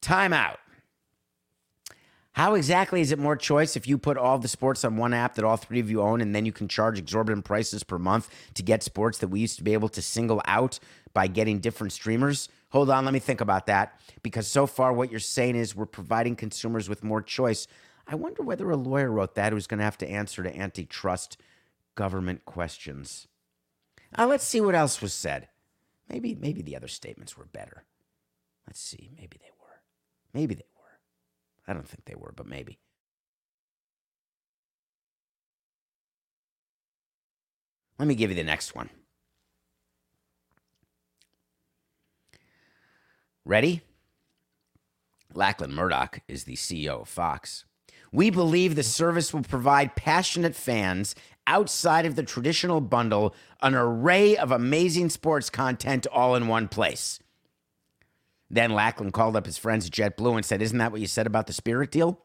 Time 0.00 0.32
out. 0.32 0.59
How 2.32 2.54
exactly 2.54 3.00
is 3.00 3.10
it 3.10 3.18
more 3.18 3.36
choice 3.36 3.76
if 3.76 3.88
you 3.88 3.98
put 3.98 4.16
all 4.16 4.38
the 4.38 4.48
sports 4.48 4.84
on 4.84 4.96
one 4.96 5.12
app 5.12 5.34
that 5.34 5.44
all 5.44 5.56
three 5.56 5.80
of 5.80 5.90
you 5.90 6.00
own 6.00 6.20
and 6.20 6.34
then 6.34 6.46
you 6.46 6.52
can 6.52 6.68
charge 6.68 6.98
exorbitant 6.98 7.44
prices 7.44 7.82
per 7.82 7.98
month 7.98 8.30
to 8.54 8.62
get 8.62 8.82
sports 8.82 9.18
that 9.18 9.28
we 9.28 9.40
used 9.40 9.56
to 9.58 9.64
be 9.64 9.72
able 9.72 9.88
to 9.90 10.00
single 10.00 10.40
out 10.46 10.78
by 11.12 11.26
getting 11.26 11.58
different 11.58 11.92
streamers? 11.92 12.48
Hold 12.70 12.88
on, 12.88 13.04
let 13.04 13.12
me 13.12 13.18
think 13.18 13.40
about 13.40 13.66
that. 13.66 14.00
Because 14.22 14.46
so 14.46 14.66
far, 14.66 14.92
what 14.92 15.10
you're 15.10 15.18
saying 15.18 15.56
is 15.56 15.74
we're 15.74 15.86
providing 15.86 16.36
consumers 16.36 16.88
with 16.88 17.02
more 17.02 17.20
choice. 17.20 17.66
I 18.06 18.14
wonder 18.14 18.42
whether 18.42 18.70
a 18.70 18.76
lawyer 18.76 19.10
wrote 19.10 19.34
that 19.34 19.52
who's 19.52 19.66
going 19.66 19.78
to 19.78 19.84
have 19.84 19.98
to 19.98 20.08
answer 20.08 20.44
to 20.44 20.56
antitrust 20.56 21.36
government 21.96 22.44
questions. 22.44 23.26
Uh, 24.16 24.26
let's 24.26 24.44
see 24.44 24.60
what 24.60 24.76
else 24.76 25.02
was 25.02 25.12
said. 25.12 25.48
Maybe, 26.08 26.34
maybe 26.34 26.62
the 26.62 26.76
other 26.76 26.88
statements 26.88 27.36
were 27.36 27.46
better. 27.46 27.84
Let's 28.66 28.80
see. 28.80 29.10
Maybe 29.16 29.38
they 29.40 29.50
were. 29.60 29.80
Maybe 30.32 30.54
they 30.54 30.64
were. 30.76 30.79
I 31.70 31.72
don't 31.72 31.88
think 31.88 32.04
they 32.04 32.16
were, 32.16 32.32
but 32.34 32.48
maybe. 32.48 32.80
Let 37.96 38.08
me 38.08 38.16
give 38.16 38.30
you 38.30 38.36
the 38.36 38.42
next 38.42 38.74
one. 38.74 38.90
Ready? 43.44 43.82
Lachlan 45.32 45.72
Murdoch 45.72 46.18
is 46.26 46.42
the 46.42 46.56
CEO 46.56 47.02
of 47.02 47.08
Fox. 47.08 47.64
We 48.10 48.30
believe 48.30 48.74
the 48.74 48.82
service 48.82 49.32
will 49.32 49.42
provide 49.42 49.94
passionate 49.94 50.56
fans 50.56 51.14
outside 51.46 52.04
of 52.04 52.16
the 52.16 52.24
traditional 52.24 52.80
bundle 52.80 53.32
an 53.62 53.76
array 53.76 54.36
of 54.36 54.50
amazing 54.50 55.10
sports 55.10 55.48
content 55.50 56.08
all 56.08 56.34
in 56.34 56.48
one 56.48 56.66
place. 56.66 57.20
Then 58.50 58.72
Lachlan 58.72 59.12
called 59.12 59.36
up 59.36 59.46
his 59.46 59.58
friends 59.58 59.86
at 59.86 59.92
JetBlue 59.92 60.36
and 60.36 60.44
said, 60.44 60.60
Isn't 60.60 60.78
that 60.78 60.90
what 60.90 61.00
you 61.00 61.06
said 61.06 61.26
about 61.26 61.46
the 61.46 61.52
Spirit 61.52 61.90
deal? 61.90 62.18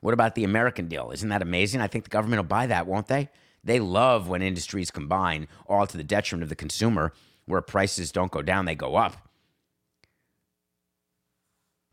What 0.00 0.14
about 0.14 0.34
the 0.34 0.44
American 0.44 0.86
deal? 0.86 1.10
Isn't 1.12 1.30
that 1.30 1.42
amazing? 1.42 1.80
I 1.80 1.88
think 1.88 2.04
the 2.04 2.10
government 2.10 2.40
will 2.40 2.48
buy 2.48 2.66
that, 2.66 2.86
won't 2.86 3.08
they? 3.08 3.30
They 3.64 3.80
love 3.80 4.28
when 4.28 4.42
industries 4.42 4.90
combine, 4.90 5.48
all 5.66 5.86
to 5.86 5.96
the 5.96 6.04
detriment 6.04 6.44
of 6.44 6.48
the 6.48 6.54
consumer, 6.54 7.12
where 7.46 7.60
prices 7.60 8.12
don't 8.12 8.30
go 8.30 8.42
down, 8.42 8.66
they 8.66 8.74
go 8.74 8.96
up. 8.96 9.28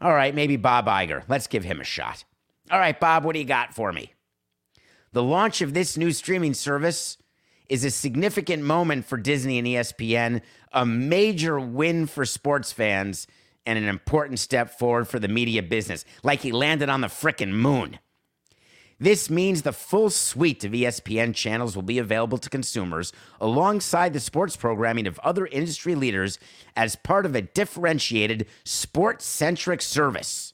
All 0.01 0.13
right, 0.13 0.35
maybe 0.35 0.57
Bob 0.57 0.85
Iger. 0.85 1.23
Let's 1.27 1.47
give 1.47 1.63
him 1.63 1.79
a 1.79 1.85
shot. 1.85 2.25
All 2.69 2.79
right, 2.79 2.99
Bob, 2.99 3.23
what 3.23 3.33
do 3.33 3.39
you 3.39 3.45
got 3.45 3.73
for 3.73 3.91
me? 3.91 4.13
The 5.13 5.23
launch 5.23 5.61
of 5.61 5.73
this 5.73 5.97
new 5.97 6.11
streaming 6.11 6.53
service 6.53 7.17
is 7.69 7.83
a 7.83 7.91
significant 7.91 8.63
moment 8.63 9.05
for 9.05 9.17
Disney 9.17 9.57
and 9.57 9.67
ESPN, 9.67 10.41
a 10.71 10.85
major 10.85 11.59
win 11.59 12.07
for 12.07 12.25
sports 12.25 12.71
fans, 12.71 13.27
and 13.65 13.79
an 13.79 13.85
important 13.85 14.39
step 14.39 14.77
forward 14.77 15.07
for 15.07 15.19
the 15.19 15.27
media 15.27 15.63
business, 15.63 16.05
like 16.23 16.41
he 16.41 16.51
landed 16.51 16.89
on 16.89 17.01
the 17.01 17.07
frickin' 17.07 17.51
moon. 17.51 17.99
This 18.99 19.29
means 19.29 19.61
the 19.61 19.73
full 19.73 20.09
suite 20.09 20.63
of 20.63 20.71
ESPN 20.71 21.35
channels 21.35 21.75
will 21.75 21.83
be 21.83 21.97
available 21.97 22.37
to 22.37 22.49
consumers 22.49 23.11
alongside 23.41 24.13
the 24.13 24.21
sports 24.21 24.55
programming 24.55 25.05
of 25.05 25.19
other 25.19 25.47
industry 25.47 25.95
leaders 25.95 26.39
as 26.77 26.95
part 26.95 27.25
of 27.25 27.35
a 27.35 27.41
differentiated, 27.41 28.45
sports 28.63 29.25
centric 29.25 29.81
service. 29.81 30.53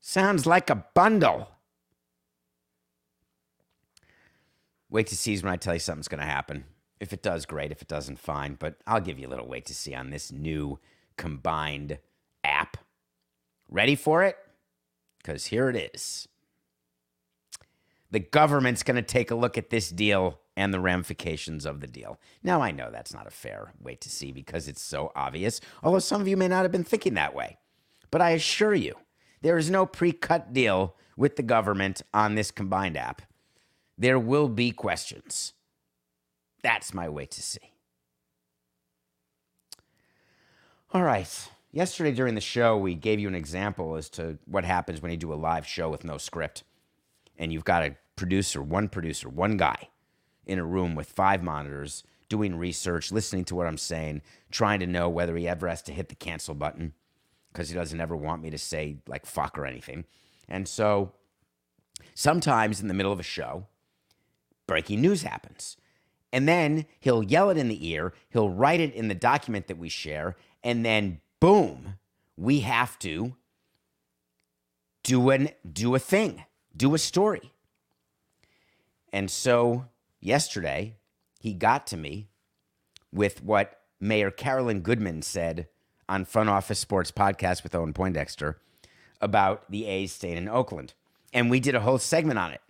Sounds 0.00 0.44
like 0.44 0.68
a 0.68 0.84
bundle. 0.94 1.48
Wait 4.94 5.08
to 5.08 5.16
see 5.16 5.36
when 5.38 5.52
I 5.52 5.56
tell 5.56 5.74
you 5.74 5.80
something's 5.80 6.06
going 6.06 6.20
to 6.20 6.24
happen. 6.24 6.66
If 7.00 7.12
it 7.12 7.20
does, 7.20 7.46
great. 7.46 7.72
If 7.72 7.82
it 7.82 7.88
doesn't, 7.88 8.20
fine. 8.20 8.54
But 8.54 8.76
I'll 8.86 9.00
give 9.00 9.18
you 9.18 9.26
a 9.26 9.28
little 9.28 9.48
wait 9.48 9.66
to 9.66 9.74
see 9.74 9.92
on 9.92 10.10
this 10.10 10.30
new 10.30 10.78
combined 11.16 11.98
app. 12.44 12.76
Ready 13.68 13.96
for 13.96 14.22
it? 14.22 14.36
Because 15.18 15.46
here 15.46 15.68
it 15.68 15.90
is. 15.92 16.28
The 18.12 18.20
government's 18.20 18.84
going 18.84 18.94
to 18.94 19.02
take 19.02 19.32
a 19.32 19.34
look 19.34 19.58
at 19.58 19.70
this 19.70 19.90
deal 19.90 20.38
and 20.56 20.72
the 20.72 20.78
ramifications 20.78 21.66
of 21.66 21.80
the 21.80 21.88
deal. 21.88 22.20
Now, 22.44 22.62
I 22.62 22.70
know 22.70 22.92
that's 22.92 23.12
not 23.12 23.26
a 23.26 23.30
fair 23.30 23.72
wait 23.80 24.00
to 24.02 24.08
see 24.08 24.30
because 24.30 24.68
it's 24.68 24.80
so 24.80 25.10
obvious, 25.16 25.60
although 25.82 25.98
some 25.98 26.20
of 26.20 26.28
you 26.28 26.36
may 26.36 26.46
not 26.46 26.62
have 26.62 26.70
been 26.70 26.84
thinking 26.84 27.14
that 27.14 27.34
way. 27.34 27.58
But 28.12 28.22
I 28.22 28.30
assure 28.30 28.74
you, 28.74 28.94
there 29.42 29.58
is 29.58 29.68
no 29.68 29.86
pre 29.86 30.12
cut 30.12 30.52
deal 30.52 30.94
with 31.16 31.34
the 31.34 31.42
government 31.42 32.02
on 32.14 32.36
this 32.36 32.52
combined 32.52 32.96
app. 32.96 33.22
There 33.96 34.18
will 34.18 34.48
be 34.48 34.70
questions. 34.70 35.52
That's 36.62 36.94
my 36.94 37.08
way 37.08 37.26
to 37.26 37.42
see. 37.42 37.72
All 40.92 41.02
right. 41.02 41.48
Yesterday 41.72 42.12
during 42.12 42.34
the 42.34 42.40
show, 42.40 42.76
we 42.76 42.94
gave 42.94 43.18
you 43.18 43.28
an 43.28 43.34
example 43.34 43.96
as 43.96 44.08
to 44.10 44.38
what 44.46 44.64
happens 44.64 45.02
when 45.02 45.10
you 45.10 45.16
do 45.16 45.32
a 45.32 45.34
live 45.34 45.66
show 45.66 45.88
with 45.88 46.04
no 46.04 46.18
script. 46.18 46.62
And 47.36 47.52
you've 47.52 47.64
got 47.64 47.82
a 47.82 47.96
producer, 48.16 48.62
one 48.62 48.88
producer, 48.88 49.28
one 49.28 49.56
guy 49.56 49.88
in 50.46 50.58
a 50.58 50.64
room 50.64 50.94
with 50.94 51.08
five 51.08 51.42
monitors 51.42 52.04
doing 52.28 52.56
research, 52.56 53.12
listening 53.12 53.44
to 53.46 53.54
what 53.54 53.66
I'm 53.66 53.78
saying, 53.78 54.22
trying 54.50 54.80
to 54.80 54.86
know 54.86 55.08
whether 55.08 55.36
he 55.36 55.48
ever 55.48 55.68
has 55.68 55.82
to 55.82 55.92
hit 55.92 56.08
the 56.08 56.14
cancel 56.14 56.54
button 56.54 56.94
because 57.52 57.68
he 57.68 57.74
doesn't 57.74 58.00
ever 58.00 58.16
want 58.16 58.42
me 58.42 58.50
to 58.50 58.58
say 58.58 58.98
like 59.06 59.26
fuck 59.26 59.58
or 59.58 59.66
anything. 59.66 60.04
And 60.48 60.66
so 60.66 61.12
sometimes 62.14 62.80
in 62.80 62.88
the 62.88 62.94
middle 62.94 63.12
of 63.12 63.20
a 63.20 63.24
show, 63.24 63.66
breaking 64.66 65.00
news 65.00 65.22
happens. 65.22 65.76
And 66.32 66.48
then 66.48 66.86
he'll 66.98 67.22
yell 67.22 67.50
it 67.50 67.56
in 67.56 67.68
the 67.68 67.88
ear, 67.88 68.12
he'll 68.30 68.50
write 68.50 68.80
it 68.80 68.92
in 68.92 69.08
the 69.08 69.14
document 69.14 69.68
that 69.68 69.78
we 69.78 69.88
share, 69.88 70.36
and 70.64 70.84
then 70.84 71.20
boom, 71.38 71.98
we 72.36 72.60
have 72.60 72.98
to 73.00 73.36
do 75.04 75.30
an 75.30 75.50
do 75.70 75.94
a 75.94 75.98
thing, 75.98 76.44
do 76.76 76.94
a 76.94 76.98
story. 76.98 77.52
And 79.12 79.30
so 79.30 79.84
yesterday, 80.20 80.96
he 81.38 81.52
got 81.52 81.86
to 81.88 81.96
me 81.96 82.26
with 83.12 83.44
what 83.44 83.80
Mayor 84.00 84.32
Carolyn 84.32 84.80
Goodman 84.80 85.22
said 85.22 85.68
on 86.08 86.24
Front 86.24 86.48
Office 86.48 86.80
Sports 86.80 87.12
Podcast 87.12 87.62
with 87.62 87.74
Owen 87.74 87.92
Poindexter 87.92 88.58
about 89.20 89.70
the 89.70 89.86
A's 89.86 90.12
staying 90.12 90.36
in 90.36 90.48
Oakland. 90.48 90.94
And 91.32 91.48
we 91.48 91.60
did 91.60 91.74
a 91.74 91.80
whole 91.80 91.98
segment 91.98 92.38
on 92.38 92.50
it. 92.50 92.60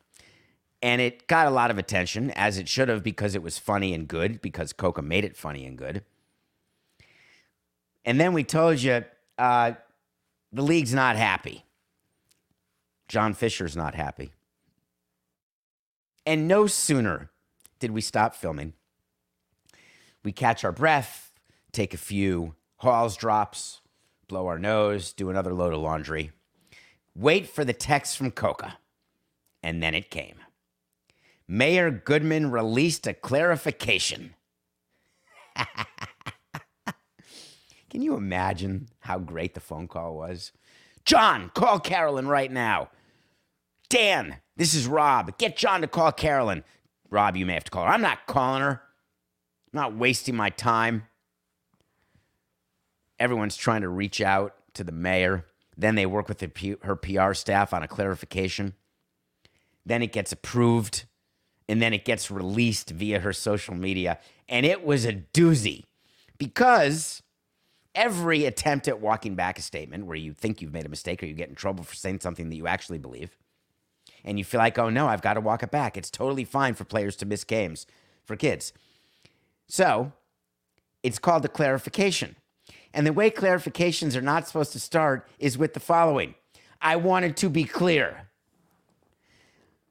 And 0.85 1.00
it 1.00 1.26
got 1.29 1.47
a 1.47 1.50
lot 1.50 1.71
of 1.71 1.79
attention, 1.79 2.31
as 2.33 2.59
it 2.59 2.69
should 2.69 2.91
have, 2.91 3.03
because 3.03 3.35
it 3.35 3.43
was 3.43 3.57
funny 3.57 3.95
and 3.95 4.07
good, 4.07 4.43
because 4.43 4.75
Coca 4.75 5.00
made 5.00 5.25
it 5.25 5.35
funny 5.35 5.64
and 5.64 5.79
good. 5.79 6.05
And 8.05 8.21
then 8.21 8.35
we 8.35 8.45
told 8.45 8.83
you 8.83 9.03
uh, 9.38 9.73
the 10.53 10.61
league's 10.61 10.93
not 10.93 11.17
happy. 11.17 11.64
John 13.09 13.33
Fisher's 13.33 13.75
not 13.75 13.95
happy. 13.95 14.33
And 16.26 16.47
no 16.47 16.67
sooner 16.67 17.31
did 17.79 17.91
we 17.91 18.03
stop 18.03 18.35
filming, 18.35 18.75
we 20.23 20.33
catch 20.33 20.64
our 20.64 20.73
breath, 20.73 21.33
take 21.73 21.95
a 21.95 21.99
few 21.99 22.57
Halls 22.76 23.17
drops, 23.17 23.81
blow 24.29 24.47
our 24.49 24.59
nose, 24.59 25.14
do 25.14 25.31
another 25.31 25.55
load 25.55 25.73
of 25.73 25.81
laundry, 25.81 26.33
wait 27.14 27.49
for 27.49 27.64
the 27.64 27.73
text 27.73 28.19
from 28.19 28.31
Coca. 28.31 28.76
And 29.62 29.83
then 29.83 29.95
it 29.95 30.11
came. 30.11 30.37
Mayor 31.46 31.90
Goodman 31.90 32.50
released 32.50 33.06
a 33.06 33.14
clarification. 33.14 34.34
Can 37.90 38.02
you 38.02 38.16
imagine 38.16 38.88
how 39.00 39.18
great 39.18 39.54
the 39.54 39.60
phone 39.60 39.86
call 39.86 40.16
was? 40.16 40.52
John, 41.04 41.50
call 41.54 41.78
Carolyn 41.78 42.26
right 42.26 42.50
now. 42.50 42.88
Dan, 43.88 44.38
this 44.56 44.74
is 44.74 44.86
Rob. 44.86 45.36
Get 45.38 45.56
John 45.56 45.82
to 45.82 45.86
call 45.86 46.10
Carolyn. 46.12 46.64
Rob, 47.10 47.36
you 47.36 47.46
may 47.46 47.54
have 47.54 47.64
to 47.64 47.70
call 47.70 47.84
her. 47.84 47.90
I'm 47.90 48.00
not 48.00 48.26
calling 48.26 48.62
her. 48.62 48.80
I'm 49.72 49.80
not 49.80 49.94
wasting 49.94 50.34
my 50.34 50.50
time. 50.50 51.04
Everyone's 53.18 53.56
trying 53.56 53.82
to 53.82 53.88
reach 53.88 54.20
out 54.20 54.56
to 54.74 54.82
the 54.82 54.92
mayor. 54.92 55.46
Then 55.76 55.94
they 55.94 56.06
work 56.06 56.28
with 56.28 56.40
her 56.40 56.96
PR 56.96 57.34
staff 57.34 57.72
on 57.72 57.82
a 57.82 57.88
clarification. 57.88 58.74
Then 59.86 60.02
it 60.02 60.12
gets 60.12 60.32
approved. 60.32 61.04
And 61.68 61.80
then 61.80 61.94
it 61.94 62.04
gets 62.04 62.30
released 62.30 62.90
via 62.90 63.21
her 63.21 63.33
social 63.33 63.75
media. 63.75 64.18
And 64.49 64.66
it 64.66 64.85
was 64.85 65.04
a 65.04 65.14
doozy 65.14 65.85
because 66.37 67.23
every 67.94 68.44
attempt 68.44 68.88
at 68.88 69.00
walking 69.00 69.35
back 69.35 69.59
a 69.59 69.62
statement 69.62 70.06
where 70.06 70.16
you 70.16 70.33
think 70.33 70.61
you've 70.61 70.73
made 70.73 70.85
a 70.85 70.90
mistake 70.90 71.23
or 71.23 71.26
you 71.26 71.35
get 71.35 71.49
in 71.49 71.54
trouble 71.54 71.85
for 71.85 71.94
saying 71.94 72.21
something 72.21 72.49
that 72.50 72.56
you 72.56 72.66
actually 72.66 72.99
believe, 72.99 73.38
and 74.25 74.38
you 74.38 74.44
feel 74.44 74.59
like, 74.59 74.78
oh 74.78 74.90
no, 74.90 75.06
I've 75.06 75.23
got 75.23 75.35
to 75.35 75.40
walk 75.40 75.62
it 75.62 75.71
back. 75.71 75.97
It's 75.97 76.11
totally 76.11 76.44
fine 76.44 76.75
for 76.75 76.85
players 76.85 77.16
to 77.16 77.26
miss 77.26 77.44
games 77.44 77.87
for 78.25 78.37
kids. 78.37 78.73
So 79.68 80.12
it's 81.02 81.18
called 81.18 81.44
a 81.44 81.49
clarification. 81.49 82.37
And 82.92 83.06
the 83.06 83.12
way 83.12 83.30
clarifications 83.30 84.16
are 84.16 84.23
not 84.23 84.47
supposed 84.47 84.73
to 84.73 84.80
start 84.80 85.28
is 85.38 85.59
with 85.59 85.75
the 85.75 85.80
following 85.80 86.35
I 86.80 86.97
wanted 86.97 87.37
to 87.38 87.49
be 87.49 87.64
clear. 87.64 88.28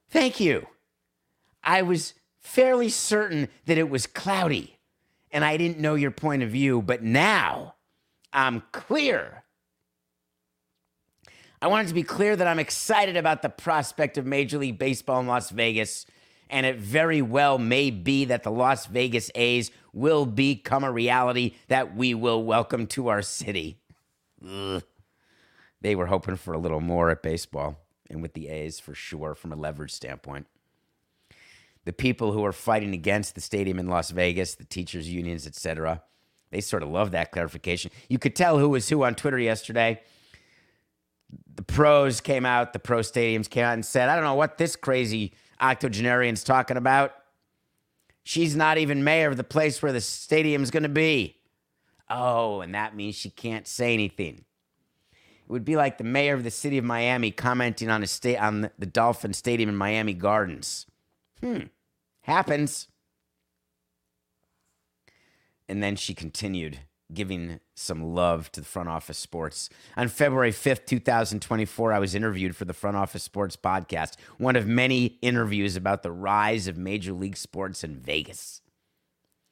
Thank 0.09 0.39
you. 0.39 0.67
I 1.63 1.81
was 1.81 2.13
fairly 2.39 2.89
certain 2.89 3.47
that 3.65 3.77
it 3.77 3.89
was 3.89 4.05
cloudy 4.05 4.77
and 5.31 5.43
I 5.43 5.57
didn't 5.57 5.79
know 5.79 5.95
your 5.95 6.11
point 6.11 6.43
of 6.43 6.49
view, 6.49 6.81
but 6.81 7.01
now 7.01 7.75
I'm 8.31 8.63
clear. 8.71 9.43
I 11.61 11.67
wanted 11.67 11.87
to 11.87 11.93
be 11.93 12.03
clear 12.03 12.35
that 12.35 12.47
I'm 12.47 12.59
excited 12.59 13.15
about 13.15 13.41
the 13.41 13.49
prospect 13.49 14.17
of 14.17 14.25
Major 14.25 14.57
League 14.57 14.77
Baseball 14.77 15.21
in 15.21 15.27
Las 15.27 15.49
Vegas 15.49 16.05
and 16.49 16.65
it 16.65 16.77
very 16.77 17.21
well 17.21 17.57
may 17.57 17.89
be 17.89 18.25
that 18.25 18.43
the 18.43 18.51
Las 18.51 18.85
Vegas 18.85 19.31
A's 19.33 19.71
will 19.91 20.25
become 20.25 20.83
a 20.83 20.91
reality 20.91 21.55
that 21.67 21.95
we 21.95 22.13
will 22.13 22.43
welcome 22.43 22.85
to 22.87 23.07
our 23.07 23.21
city. 23.21 23.79
Ugh. 24.45 24.83
They 25.81 25.95
were 25.95 26.05
hoping 26.05 26.35
for 26.35 26.53
a 26.53 26.59
little 26.59 26.79
more 26.79 27.09
at 27.09 27.23
baseball 27.23 27.77
and 28.09 28.21
with 28.21 28.33
the 28.33 28.47
A's 28.49 28.79
for 28.79 28.93
sure 28.93 29.35
from 29.35 29.51
a 29.51 29.55
leverage 29.55 29.91
standpoint. 29.91 30.47
The 31.85 31.93
people 31.93 32.31
who 32.31 32.45
are 32.45 32.53
fighting 32.53 32.93
against 32.93 33.35
the 33.35 33.41
stadium 33.41 33.77
in 33.77 33.87
Las 33.87 34.11
Vegas, 34.11 34.55
the 34.55 34.63
teachers 34.63 35.09
unions, 35.09 35.45
etc., 35.45 36.01
they 36.51 36.61
sort 36.61 36.83
of 36.83 36.89
love 36.89 37.11
that 37.11 37.31
clarification. 37.31 37.89
You 38.09 38.19
could 38.19 38.35
tell 38.35 38.59
who 38.59 38.69
was 38.69 38.87
who 38.87 39.03
on 39.03 39.15
Twitter 39.15 39.39
yesterday. 39.39 40.01
The 41.55 41.63
pros 41.63 42.21
came 42.21 42.45
out, 42.45 42.73
the 42.73 42.79
pro 42.79 42.99
stadiums 42.99 43.49
came 43.49 43.65
out 43.65 43.73
and 43.73 43.83
said, 43.83 44.07
I 44.07 44.15
don't 44.15 44.23
know 44.23 44.35
what 44.35 44.59
this 44.59 44.75
crazy 44.75 45.33
octogenarian's 45.59 46.43
talking 46.43 46.77
about. 46.77 47.11
She's 48.23 48.55
not 48.55 48.77
even 48.77 49.03
mayor 49.03 49.29
of 49.29 49.37
the 49.37 49.43
place 49.43 49.81
where 49.81 49.91
the 49.91 49.99
stadium's 49.99 50.69
going 50.69 50.83
to 50.83 50.89
be. 50.89 51.37
Oh, 52.09 52.61
and 52.61 52.75
that 52.75 52.95
means 52.95 53.15
she 53.15 53.31
can't 53.31 53.67
say 53.67 53.93
anything. 53.93 54.45
It 55.13 55.51
would 55.51 55.65
be 55.65 55.75
like 55.75 55.97
the 55.97 56.03
mayor 56.03 56.35
of 56.35 56.43
the 56.43 56.51
city 56.51 56.77
of 56.77 56.85
Miami 56.85 57.31
commenting 57.31 57.89
on 57.89 58.03
a 58.03 58.07
sta- 58.07 58.37
on 58.37 58.69
the 58.77 58.85
Dolphin 58.85 59.33
Stadium 59.33 59.69
in 59.69 59.75
Miami 59.75 60.13
Gardens. 60.13 60.85
Hmm, 61.43 61.63
happens. 62.21 62.87
And 65.67 65.83
then 65.83 65.97
she 65.97 66.13
continued, 66.13 66.79
giving 67.13 67.59
some 67.75 68.01
love 68.15 68.49
to 68.53 68.61
the 68.61 68.65
front 68.65 68.87
office 68.87 69.17
sports. 69.17 69.69
On 69.97 70.07
February 70.07 70.53
5th, 70.53 70.85
2024, 70.85 71.91
I 71.91 71.99
was 71.99 72.15
interviewed 72.15 72.55
for 72.55 72.63
the 72.63 72.73
Front 72.73 72.95
Office 72.95 73.23
Sports 73.23 73.57
podcast, 73.57 74.15
one 74.37 74.55
of 74.55 74.67
many 74.67 75.17
interviews 75.21 75.75
about 75.75 76.01
the 76.01 76.13
rise 76.13 76.69
of 76.69 76.77
Major 76.77 77.11
League 77.11 77.35
Sports 77.35 77.83
in 77.83 77.97
Vegas. 77.97 78.61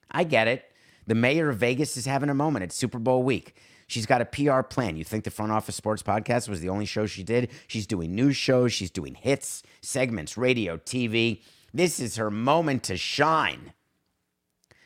I 0.10 0.24
get 0.24 0.48
it. 0.48 0.64
The 1.08 1.16
mayor 1.16 1.50
of 1.50 1.58
Vegas 1.58 1.98
is 1.98 2.06
having 2.06 2.30
a 2.30 2.34
moment. 2.34 2.64
It's 2.64 2.76
Super 2.76 3.00
Bowl 3.00 3.22
week. 3.22 3.58
She's 3.88 4.06
got 4.06 4.22
a 4.22 4.26
PR 4.26 4.62
plan. 4.62 4.96
You 4.96 5.04
think 5.04 5.26
the 5.26 5.30
Front 5.30 5.52
Office 5.52 5.76
Sports 5.76 6.04
podcast 6.04 6.48
was 6.48 6.62
the 6.62 6.70
only 6.70 6.86
show 6.86 7.06
she 7.06 7.24
did? 7.24 7.50
She's 7.68 7.86
doing 7.86 8.16
news 8.16 8.38
shows, 8.38 8.72
she's 8.72 8.92
doing 8.92 9.16
hits, 9.16 9.64
segments, 9.82 10.38
radio, 10.38 10.78
TV. 10.78 11.42
This 11.74 12.00
is 12.00 12.18
her 12.18 12.32
moment 12.32 12.84
to 12.84 12.98
shine. 12.98 13.74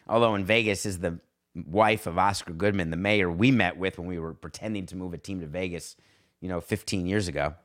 Although 0.08 0.36
in 0.36 0.46
Vegas 0.46 0.86
is 0.86 1.00
the 1.00 1.20
wife 1.56 2.06
of 2.06 2.18
Oscar 2.18 2.54
Goodman, 2.54 2.92
the 2.92 2.98
mayor 2.98 3.32
we 3.32 3.52
met 3.52 3.78
with 3.78 3.98
when 3.98 4.08
we 4.08 4.20
were 4.20 4.34
pretending 4.34 4.86
to 4.88 4.96
move 4.96 5.14
a 5.14 5.18
team 5.18 5.40
to 5.40 5.48
Vegas, 5.48 5.96
you 6.42 6.50
know, 6.50 6.62
15 6.62 7.06
years 7.08 7.28
ago. 7.28 7.56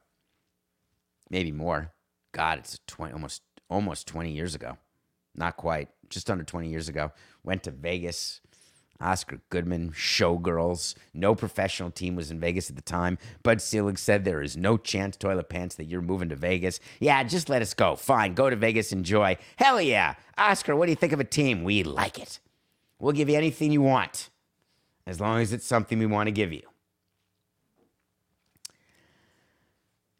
Maybe 1.28 1.52
more. 1.52 1.92
God, 2.32 2.58
it's 2.58 2.78
20 2.86 3.12
almost 3.12 3.42
almost 3.68 4.06
20 4.06 4.32
years 4.32 4.54
ago. 4.54 4.76
Not 5.34 5.56
quite. 5.56 5.88
Just 6.08 6.30
under 6.30 6.44
20 6.44 6.68
years 6.68 6.88
ago. 6.88 7.12
Went 7.44 7.62
to 7.64 7.70
Vegas. 7.70 8.40
Oscar 9.00 9.40
Goodman, 9.48 9.92
Showgirls. 9.92 10.94
No 11.14 11.34
professional 11.34 11.90
team 11.90 12.16
was 12.16 12.30
in 12.30 12.38
Vegas 12.38 12.68
at 12.68 12.76
the 12.76 12.82
time. 12.82 13.18
Bud 13.42 13.60
Selig 13.60 13.98
said 13.98 14.24
there 14.24 14.42
is 14.42 14.56
no 14.56 14.76
chance, 14.76 15.16
toilet 15.16 15.48
pants, 15.48 15.76
that 15.76 15.84
you're 15.84 16.02
moving 16.02 16.28
to 16.28 16.36
Vegas. 16.36 16.80
Yeah, 16.98 17.22
just 17.22 17.48
let 17.48 17.62
us 17.62 17.72
go. 17.74 17.96
Fine, 17.96 18.34
go 18.34 18.50
to 18.50 18.56
Vegas, 18.56 18.92
enjoy. 18.92 19.38
Hell 19.56 19.80
yeah. 19.80 20.14
Oscar, 20.36 20.76
what 20.76 20.86
do 20.86 20.92
you 20.92 20.96
think 20.96 21.12
of 21.12 21.20
a 21.20 21.24
team? 21.24 21.64
We 21.64 21.82
like 21.82 22.18
it. 22.18 22.40
We'll 22.98 23.12
give 23.12 23.30
you 23.30 23.36
anything 23.36 23.72
you 23.72 23.80
want, 23.80 24.28
as 25.06 25.20
long 25.20 25.40
as 25.40 25.52
it's 25.52 25.66
something 25.66 25.98
we 25.98 26.06
want 26.06 26.26
to 26.26 26.32
give 26.32 26.52
you. 26.52 26.62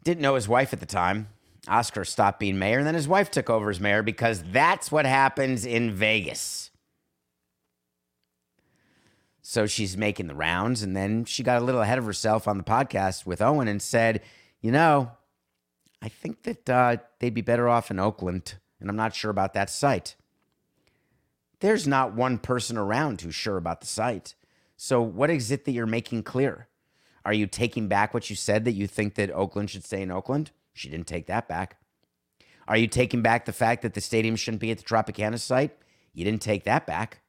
Didn't 0.03 0.21
know 0.21 0.33
his 0.33 0.47
wife 0.47 0.73
at 0.73 0.79
the 0.79 0.87
time. 0.87 1.27
Oscar 1.67 2.03
stopped 2.03 2.39
being 2.39 2.57
mayor, 2.57 2.79
and 2.79 2.87
then 2.87 2.95
his 2.95 3.07
wife 3.07 3.29
took 3.29 3.51
over 3.51 3.69
as 3.69 3.79
mayor 3.79 4.01
because 4.01 4.43
that's 4.51 4.91
what 4.91 5.05
happens 5.05 5.63
in 5.63 5.91
Vegas. 5.91 6.70
So 9.41 9.65
she's 9.65 9.97
making 9.97 10.27
the 10.27 10.35
rounds, 10.35 10.83
and 10.83 10.95
then 10.95 11.25
she 11.25 11.43
got 11.43 11.61
a 11.61 11.65
little 11.65 11.81
ahead 11.81 11.97
of 11.97 12.05
herself 12.05 12.47
on 12.47 12.57
the 12.57 12.63
podcast 12.63 13.25
with 13.25 13.41
Owen 13.41 13.67
and 13.67 13.81
said, 13.81 14.21
You 14.61 14.71
know, 14.71 15.11
I 16.01 16.09
think 16.09 16.43
that 16.43 16.69
uh, 16.69 16.97
they'd 17.19 17.33
be 17.33 17.41
better 17.41 17.67
off 17.67 17.89
in 17.89 17.99
Oakland, 17.99 18.55
and 18.79 18.89
I'm 18.89 18.95
not 18.95 19.15
sure 19.15 19.31
about 19.31 19.53
that 19.53 19.69
site. 19.69 20.15
There's 21.59 21.87
not 21.87 22.13
one 22.13 22.37
person 22.37 22.77
around 22.77 23.21
who's 23.21 23.35
sure 23.35 23.57
about 23.57 23.81
the 23.81 23.87
site. 23.87 24.35
So, 24.77 25.01
what 25.01 25.29
is 25.29 25.51
it 25.51 25.65
that 25.65 25.71
you're 25.71 25.85
making 25.85 26.23
clear? 26.23 26.67
Are 27.23 27.33
you 27.33 27.45
taking 27.45 27.87
back 27.87 28.13
what 28.13 28.29
you 28.29 28.35
said 28.35 28.65
that 28.65 28.71
you 28.71 28.87
think 28.87 29.15
that 29.15 29.29
Oakland 29.31 29.69
should 29.69 29.83
stay 29.83 30.01
in 30.01 30.11
Oakland? 30.11 30.51
She 30.73 30.89
didn't 30.89 31.07
take 31.07 31.27
that 31.27 31.47
back. 31.47 31.77
Are 32.67 32.77
you 32.77 32.87
taking 32.87 33.21
back 33.21 33.45
the 33.45 33.53
fact 33.53 33.81
that 33.83 33.93
the 33.93 34.01
stadium 34.01 34.35
shouldn't 34.35 34.61
be 34.61 34.71
at 34.71 34.79
the 34.79 34.83
Tropicana 34.83 35.39
site? 35.39 35.77
You 36.13 36.25
didn't 36.25 36.41
take 36.41 36.63
that 36.63 36.87
back. 36.87 37.20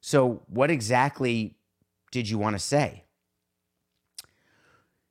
So, 0.00 0.42
what 0.46 0.70
exactly 0.70 1.56
did 2.10 2.28
you 2.28 2.38
want 2.38 2.54
to 2.54 2.60
say? 2.60 3.04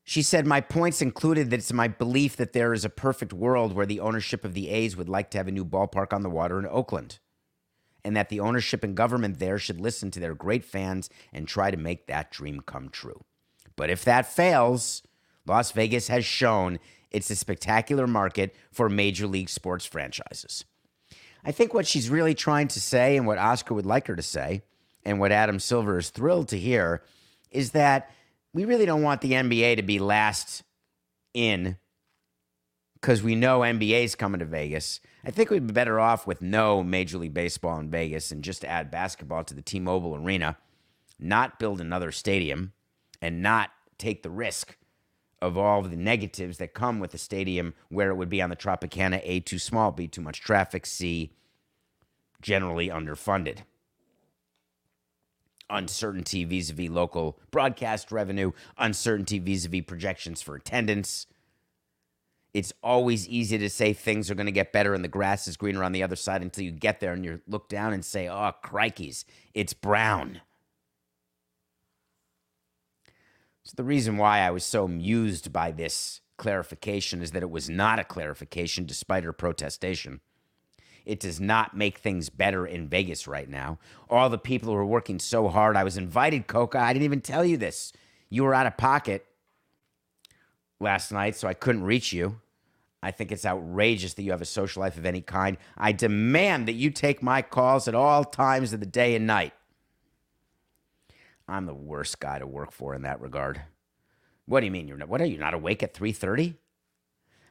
She 0.03 0.21
said, 0.21 0.47
My 0.47 0.61
points 0.61 1.01
included 1.01 1.49
that 1.49 1.57
it's 1.57 1.73
my 1.73 1.89
belief 1.89 2.37
that 2.37 2.53
there 2.53 2.71
is 2.71 2.85
a 2.85 2.89
perfect 2.89 3.33
world 3.33 3.73
where 3.73 3.85
the 3.85 3.99
ownership 3.99 4.45
of 4.45 4.53
the 4.53 4.69
A's 4.69 4.95
would 4.95 5.09
like 5.09 5.29
to 5.31 5.37
have 5.37 5.49
a 5.49 5.51
new 5.51 5.65
ballpark 5.65 6.13
on 6.13 6.23
the 6.23 6.29
water 6.29 6.57
in 6.57 6.65
Oakland, 6.65 7.19
and 8.05 8.15
that 8.15 8.29
the 8.29 8.39
ownership 8.39 8.85
and 8.85 8.95
government 8.95 9.39
there 9.39 9.59
should 9.59 9.81
listen 9.81 10.09
to 10.11 10.21
their 10.21 10.33
great 10.33 10.63
fans 10.63 11.09
and 11.33 11.45
try 11.45 11.71
to 11.71 11.77
make 11.77 12.07
that 12.07 12.31
dream 12.31 12.61
come 12.61 12.87
true. 12.87 13.25
But 13.75 13.89
if 13.89 14.05
that 14.05 14.31
fails, 14.31 15.03
Las 15.45 15.71
Vegas 15.71 16.07
has 16.07 16.23
shown 16.23 16.79
it's 17.11 17.29
a 17.29 17.35
spectacular 17.35 18.07
market 18.07 18.55
for 18.71 18.89
major 18.89 19.27
league 19.27 19.49
sports 19.49 19.85
franchises. 19.85 20.63
I 21.43 21.51
think 21.51 21.73
what 21.73 21.85
she's 21.85 22.09
really 22.09 22.33
trying 22.33 22.69
to 22.69 22.79
say, 22.81 23.17
and 23.17 23.27
what 23.27 23.37
Oscar 23.37 23.73
would 23.73 23.85
like 23.85 24.07
her 24.07 24.15
to 24.15 24.21
say, 24.21 24.63
and 25.07 25.21
what 25.21 25.31
Adam 25.31 25.57
Silver 25.57 25.97
is 25.97 26.09
thrilled 26.09 26.49
to 26.49 26.59
hear, 26.59 27.01
is 27.49 27.71
that 27.71 28.11
we 28.51 28.65
really 28.65 28.85
don't 28.85 29.03
want 29.03 29.21
the 29.21 29.31
NBA 29.31 29.77
to 29.77 29.81
be 29.81 29.99
last 29.99 30.63
in 31.33 31.77
because 32.95 33.23
we 33.23 33.33
know 33.33 33.61
NBA's 33.61 34.15
coming 34.15 34.39
to 34.39 34.45
Vegas. 34.45 34.99
I 35.23 35.31
think 35.31 35.49
we'd 35.49 35.65
be 35.65 35.71
better 35.71 35.97
off 35.97 36.27
with 36.27 36.41
no 36.41 36.83
Major 36.83 37.19
League 37.19 37.33
Baseball 37.33 37.79
in 37.79 37.89
Vegas 37.89 38.31
and 38.31 38.43
just 38.43 38.65
add 38.65 38.91
basketball 38.91 39.45
to 39.45 39.53
the 39.53 39.61
T 39.61 39.79
Mobile 39.79 40.13
Arena, 40.13 40.57
not 41.17 41.57
build 41.57 41.79
another 41.79 42.11
stadium, 42.11 42.73
and 43.21 43.41
not 43.41 43.69
take 43.97 44.23
the 44.23 44.29
risk 44.29 44.77
of 45.41 45.57
all 45.57 45.79
of 45.85 45.89
the 45.89 45.95
negatives 45.95 46.57
that 46.57 46.73
come 46.73 46.99
with 46.99 47.13
a 47.13 47.17
stadium 47.17 47.75
where 47.87 48.09
it 48.09 48.15
would 48.15 48.29
be 48.29 48.41
on 48.41 48.49
the 48.49 48.57
Tropicana 48.57 49.21
A, 49.23 49.39
too 49.39 49.59
small, 49.59 49.93
B, 49.93 50.07
too 50.07 50.21
much 50.21 50.41
traffic, 50.41 50.85
C, 50.85 51.31
generally 52.41 52.89
underfunded. 52.89 53.59
Uncertainty 55.69 56.45
vis 56.45 56.69
a 56.69 56.73
vis 56.73 56.89
local 56.89 57.37
broadcast 57.51 58.11
revenue, 58.11 58.51
uncertainty 58.77 59.39
vis 59.39 59.65
a 59.65 59.69
vis 59.69 59.83
projections 59.85 60.41
for 60.41 60.55
attendance. 60.55 61.27
It's 62.53 62.73
always 62.81 63.27
easy 63.27 63.57
to 63.57 63.69
say 63.69 63.93
things 63.93 64.31
are 64.31 64.35
going 64.35 64.47
to 64.47 64.51
get 64.51 64.71
better 64.71 64.93
and 64.93 65.03
the 65.03 65.09
grass 65.09 65.47
is 65.47 65.57
greener 65.57 65.83
on 65.83 65.91
the 65.91 66.01
other 66.03 66.15
side 66.15 66.41
until 66.41 66.63
you 66.63 66.71
get 66.71 66.99
there 66.99 67.13
and 67.13 67.23
you 67.23 67.41
look 67.47 67.69
down 67.69 67.93
and 67.93 68.03
say, 68.03 68.27
oh, 68.27 68.53
crikeys, 68.63 69.25
it's 69.53 69.73
brown. 69.73 70.41
So 73.63 73.73
the 73.75 73.83
reason 73.83 74.15
why 74.15 74.39
I 74.39 74.51
was 74.51 74.63
so 74.63 74.85
amused 74.85 75.51
by 75.51 75.71
this 75.71 76.21
clarification 76.37 77.21
is 77.21 77.31
that 77.31 77.43
it 77.43 77.49
was 77.49 77.69
not 77.69 77.99
a 77.99 78.05
clarification 78.05 78.85
despite 78.85 79.25
her 79.25 79.33
protestation. 79.33 80.21
It 81.07 81.21
does 81.21 81.39
not 81.39 81.75
make 81.75 81.99
things 81.99 82.29
better 82.29 82.67
in 82.67 82.89
Vegas 82.89 83.29
right 83.29 83.47
now. 83.47 83.79
All 84.09 84.29
the 84.29 84.37
people 84.37 84.73
who 84.73 84.75
are 84.75 84.85
working 84.85 85.19
so 85.19 85.47
hard. 85.47 85.77
I 85.77 85.85
was 85.85 85.95
invited, 85.95 86.47
Coca. 86.47 86.79
I 86.79 86.91
didn't 86.91 87.05
even 87.05 87.21
tell 87.21 87.45
you 87.45 87.55
this. 87.55 87.93
You 88.29 88.43
were 88.43 88.53
out 88.53 88.67
of 88.67 88.75
pocket 88.75 89.25
last 90.81 91.13
night, 91.13 91.37
so 91.37 91.47
I 91.47 91.53
couldn't 91.53 91.83
reach 91.83 92.11
you. 92.11 92.41
I 93.01 93.11
think 93.11 93.31
it's 93.31 93.45
outrageous 93.45 94.15
that 94.15 94.23
you 94.23 94.31
have 94.31 94.41
a 94.41 94.45
social 94.45 94.81
life 94.81 94.97
of 94.97 95.05
any 95.05 95.21
kind. 95.21 95.55
I 95.77 95.93
demand 95.93 96.67
that 96.67 96.73
you 96.73 96.89
take 96.89 97.23
my 97.23 97.41
calls 97.41 97.87
at 97.87 97.95
all 97.95 98.25
times 98.25 98.73
of 98.73 98.81
the 98.81 98.85
day 98.85 99.15
and 99.15 99.25
night. 99.25 99.53
I'm 101.47 101.67
the 101.67 101.73
worst 101.73 102.19
guy 102.19 102.37
to 102.37 102.45
work 102.45 102.73
for 102.73 102.93
in 102.93 103.03
that 103.03 103.21
regard. 103.21 103.61
What 104.45 104.59
do 104.59 104.65
you 104.65 104.73
mean 104.73 104.89
you're 104.89 104.97
not? 104.97 105.07
What 105.07 105.21
are 105.21 105.25
you 105.25 105.37
not 105.37 105.53
awake 105.53 105.83
at 105.83 105.93
3:30? 105.93 106.55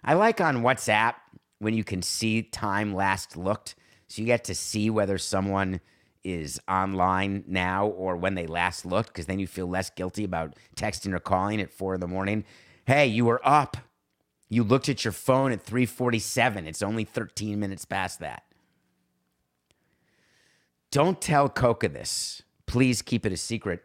I 0.05 0.13
like 0.13 0.43
on 0.43 0.63
WhatsApp 0.63 1.15
when 1.59 1.75
you 1.75 1.85
can 1.85 2.03
see 2.03 2.43
time 2.43 2.95
last 2.95 3.37
looked, 3.37 3.75
so 4.09 4.23
you 4.23 4.27
get 4.27 4.45
to 4.45 4.55
see 4.55 4.91
whether 4.91 5.19
someone 5.19 5.81
is 6.23 6.61
online 6.69 7.45
now 7.47 7.87
or 7.87 8.17
when 8.17 8.35
they 8.35 8.47
last 8.47 8.85
looked, 8.85 9.09
because 9.09 9.27
then 9.27 9.39
you 9.39 9.47
feel 9.47 9.67
less 9.67 9.91
guilty 9.91 10.25
about 10.25 10.57
texting 10.77 11.13
or 11.13 11.21
calling 11.21 11.61
at 11.61 11.73
four 11.73 11.95
in 11.95 12.01
the 12.01 12.09
morning. 12.09 12.45
Hey, 12.85 13.07
you 13.07 13.25
were 13.25 13.41
up. 13.45 13.77
You 14.49 14.63
looked 14.63 14.89
at 14.89 15.05
your 15.05 15.13
phone 15.13 15.53
at 15.53 15.65
3:47. 15.65 16.67
It's 16.67 16.83
only 16.83 17.05
13 17.05 17.59
minutes 17.59 17.85
past 17.85 18.21
that. 18.21 18.45
Don't 20.91 21.21
tell 21.21 21.49
Coca 21.49 21.89
this. 21.89 22.43
Please 22.67 23.03
keep 23.03 23.27
it 23.27 23.33
a 23.33 23.37
secret. 23.37 23.83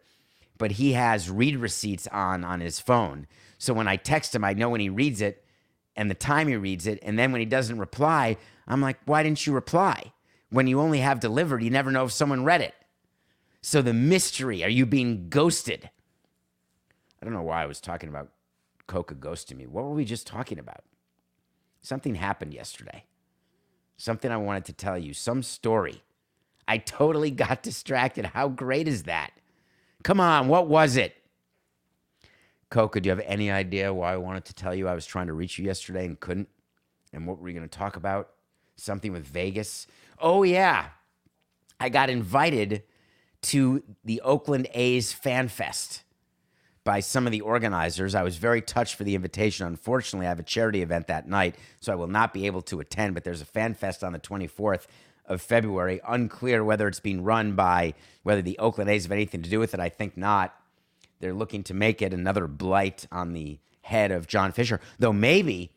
But 0.57 0.73
he 0.73 0.93
has 0.93 1.29
read 1.29 1.57
receipts 1.57 2.07
on 2.07 2.43
on 2.43 2.59
his 2.59 2.79
phone. 2.79 3.25
So 3.57 3.73
when 3.73 3.87
I 3.87 3.95
text 3.95 4.35
him, 4.35 4.43
I 4.43 4.53
know 4.53 4.69
when 4.69 4.81
he 4.81 4.89
reads 4.89 5.21
it, 5.21 5.40
and 5.95 6.09
the 6.09 6.15
time 6.15 6.47
he 6.47 6.55
reads 6.55 6.87
it. 6.87 6.99
And 7.01 7.17
then 7.17 7.31
when 7.31 7.41
he 7.41 7.45
doesn't 7.45 7.77
reply, 7.77 8.37
I'm 8.67 8.81
like, 8.81 8.97
why 9.05 9.23
didn't 9.23 9.45
you 9.45 9.53
reply? 9.53 10.13
When 10.49 10.67
you 10.67 10.79
only 10.79 10.99
have 10.99 11.19
delivered, 11.19 11.63
you 11.63 11.69
never 11.69 11.91
know 11.91 12.05
if 12.05 12.11
someone 12.11 12.43
read 12.43 12.61
it. 12.61 12.73
So 13.61 13.81
the 13.81 13.93
mystery, 13.93 14.63
are 14.63 14.69
you 14.69 14.85
being 14.85 15.29
ghosted? 15.29 15.89
I 17.21 17.25
don't 17.25 17.33
know 17.33 17.43
why 17.43 17.63
I 17.63 17.67
was 17.67 17.79
talking 17.79 18.09
about 18.09 18.29
Coca 18.87 19.15
ghosting 19.15 19.57
me. 19.57 19.67
What 19.67 19.83
were 19.85 19.93
we 19.93 20.05
just 20.05 20.25
talking 20.25 20.59
about? 20.59 20.83
Something 21.81 22.15
happened 22.15 22.53
yesterday. 22.53 23.05
Something 23.97 24.31
I 24.31 24.37
wanted 24.37 24.65
to 24.65 24.73
tell 24.73 24.97
you. 24.97 25.13
Some 25.13 25.43
story. 25.43 26.03
I 26.67 26.77
totally 26.77 27.31
got 27.31 27.63
distracted. 27.63 28.25
How 28.27 28.49
great 28.49 28.87
is 28.87 29.03
that? 29.03 29.31
Come 30.03 30.19
on, 30.19 30.47
what 30.47 30.67
was 30.67 30.95
it? 30.95 31.15
Coca, 32.71 33.01
do 33.01 33.07
you 33.07 33.11
have 33.11 33.23
any 33.27 33.51
idea 33.51 33.93
why 33.93 34.13
I 34.13 34.17
wanted 34.17 34.45
to 34.45 34.55
tell 34.55 34.73
you 34.73 34.87
I 34.87 34.95
was 34.95 35.05
trying 35.05 35.27
to 35.27 35.33
reach 35.33 35.59
you 35.59 35.65
yesterday 35.65 36.05
and 36.05 36.17
couldn't? 36.19 36.47
And 37.13 37.27
what 37.27 37.37
were 37.37 37.43
we 37.43 37.53
going 37.53 37.67
to 37.67 37.77
talk 37.77 37.97
about? 37.97 38.29
Something 38.77 39.11
with 39.11 39.27
Vegas? 39.27 39.87
Oh, 40.17 40.43
yeah. 40.43 40.87
I 41.81 41.89
got 41.89 42.09
invited 42.09 42.83
to 43.43 43.83
the 44.05 44.21
Oakland 44.21 44.69
A's 44.73 45.11
Fan 45.11 45.49
Fest 45.49 46.03
by 46.85 47.01
some 47.01 47.25
of 47.25 47.33
the 47.33 47.41
organizers. 47.41 48.15
I 48.15 48.23
was 48.23 48.37
very 48.37 48.61
touched 48.61 48.95
for 48.95 49.03
the 49.03 49.15
invitation. 49.15 49.67
Unfortunately, 49.67 50.25
I 50.25 50.29
have 50.29 50.39
a 50.39 50.43
charity 50.43 50.81
event 50.81 51.07
that 51.07 51.27
night, 51.27 51.57
so 51.81 51.91
I 51.91 51.95
will 51.95 52.07
not 52.07 52.33
be 52.33 52.45
able 52.45 52.61
to 52.63 52.79
attend, 52.79 53.15
but 53.15 53.25
there's 53.25 53.41
a 53.41 53.45
fan 53.45 53.73
fest 53.73 54.01
on 54.01 54.13
the 54.13 54.19
24th 54.19 54.87
of 55.25 55.41
February. 55.41 55.99
Unclear 56.07 56.63
whether 56.63 56.87
it's 56.87 57.01
being 57.01 57.21
run 57.21 57.53
by 57.53 57.95
whether 58.23 58.41
the 58.41 58.57
Oakland 58.59 58.89
A's 58.89 59.03
have 59.03 59.11
anything 59.11 59.41
to 59.41 59.49
do 59.49 59.59
with 59.59 59.73
it. 59.73 59.81
I 59.81 59.89
think 59.89 60.15
not. 60.15 60.55
They're 61.21 61.33
looking 61.33 61.63
to 61.63 61.73
make 61.73 62.01
it 62.01 62.13
another 62.13 62.47
blight 62.47 63.07
on 63.11 63.33
the 63.33 63.59
head 63.83 64.11
of 64.11 64.27
John 64.27 64.51
Fisher. 64.51 64.81
Though 64.99 65.13
maybe 65.13 65.71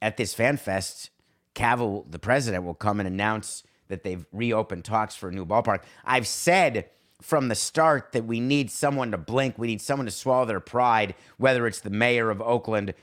at 0.00 0.16
this 0.16 0.34
fan 0.34 0.56
fest, 0.56 1.10
Kaval, 1.54 2.10
the 2.10 2.18
president, 2.18 2.64
will 2.64 2.74
come 2.74 3.00
and 3.00 3.06
announce 3.06 3.64
that 3.88 4.04
they've 4.04 4.26
reopened 4.32 4.84
talks 4.84 5.16
for 5.16 5.28
a 5.28 5.32
new 5.32 5.44
ballpark. 5.44 5.82
I've 6.04 6.26
said 6.26 6.88
from 7.20 7.48
the 7.48 7.54
start 7.54 8.12
that 8.12 8.24
we 8.24 8.40
need 8.40 8.70
someone 8.70 9.10
to 9.10 9.18
blink. 9.18 9.58
We 9.58 9.66
need 9.66 9.80
someone 9.80 10.06
to 10.06 10.12
swallow 10.12 10.46
their 10.46 10.60
pride, 10.60 11.14
whether 11.36 11.66
it's 11.66 11.80
the 11.80 11.90
mayor 11.90 12.30
of 12.30 12.40
Oakland 12.40 12.94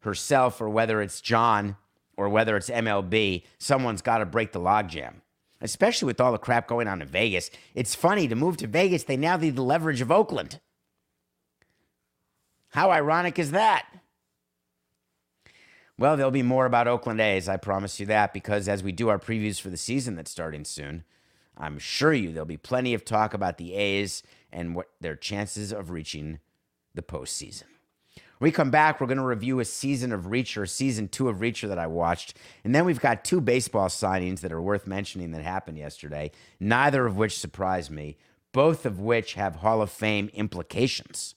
herself 0.00 0.60
or 0.60 0.68
whether 0.68 1.02
it's 1.02 1.20
John 1.20 1.76
or 2.16 2.28
whether 2.28 2.56
it's 2.56 2.70
MLB. 2.70 3.42
Someone's 3.58 4.02
got 4.02 4.18
to 4.18 4.26
break 4.26 4.52
the 4.52 4.60
logjam, 4.60 5.16
especially 5.60 6.06
with 6.06 6.20
all 6.20 6.32
the 6.32 6.38
crap 6.38 6.68
going 6.68 6.88
on 6.88 7.02
in 7.02 7.08
Vegas. 7.08 7.50
It's 7.74 7.94
funny 7.94 8.28
to 8.28 8.34
move 8.34 8.56
to 8.58 8.66
Vegas, 8.66 9.04
they 9.04 9.16
now 9.16 9.36
need 9.36 9.56
the 9.56 9.62
leverage 9.62 10.00
of 10.00 10.12
Oakland. 10.12 10.60
How 12.76 12.90
ironic 12.90 13.38
is 13.38 13.52
that? 13.52 13.86
Well, 15.98 16.14
there'll 16.14 16.30
be 16.30 16.42
more 16.42 16.66
about 16.66 16.86
Oakland 16.86 17.22
A's, 17.22 17.48
I 17.48 17.56
promise 17.56 17.98
you 17.98 18.04
that, 18.04 18.34
because 18.34 18.68
as 18.68 18.82
we 18.82 18.92
do 18.92 19.08
our 19.08 19.18
previews 19.18 19.58
for 19.58 19.70
the 19.70 19.78
season 19.78 20.14
that's 20.14 20.30
starting 20.30 20.66
soon, 20.66 21.04
I'm 21.56 21.78
sure 21.78 22.12
you 22.12 22.32
there'll 22.32 22.44
be 22.44 22.58
plenty 22.58 22.92
of 22.92 23.02
talk 23.02 23.32
about 23.32 23.56
the 23.56 23.72
A's 23.72 24.22
and 24.52 24.74
what 24.74 24.90
their 25.00 25.16
chances 25.16 25.72
of 25.72 25.88
reaching 25.88 26.38
the 26.94 27.00
postseason. 27.00 27.62
When 28.36 28.48
we 28.48 28.52
come 28.52 28.70
back, 28.70 29.00
we're 29.00 29.06
going 29.06 29.16
to 29.16 29.24
review 29.24 29.58
a 29.60 29.64
season 29.64 30.12
of 30.12 30.24
Reacher, 30.24 30.68
season 30.68 31.08
two 31.08 31.30
of 31.30 31.38
Reacher 31.38 31.68
that 31.68 31.78
I 31.78 31.86
watched. 31.86 32.36
And 32.62 32.74
then 32.74 32.84
we've 32.84 33.00
got 33.00 33.24
two 33.24 33.40
baseball 33.40 33.88
signings 33.88 34.40
that 34.40 34.52
are 34.52 34.60
worth 34.60 34.86
mentioning 34.86 35.30
that 35.30 35.40
happened 35.40 35.78
yesterday, 35.78 36.30
neither 36.60 37.06
of 37.06 37.16
which 37.16 37.38
surprised 37.38 37.90
me, 37.90 38.18
both 38.52 38.84
of 38.84 39.00
which 39.00 39.32
have 39.32 39.56
Hall 39.56 39.80
of 39.80 39.90
Fame 39.90 40.28
implications. 40.34 41.36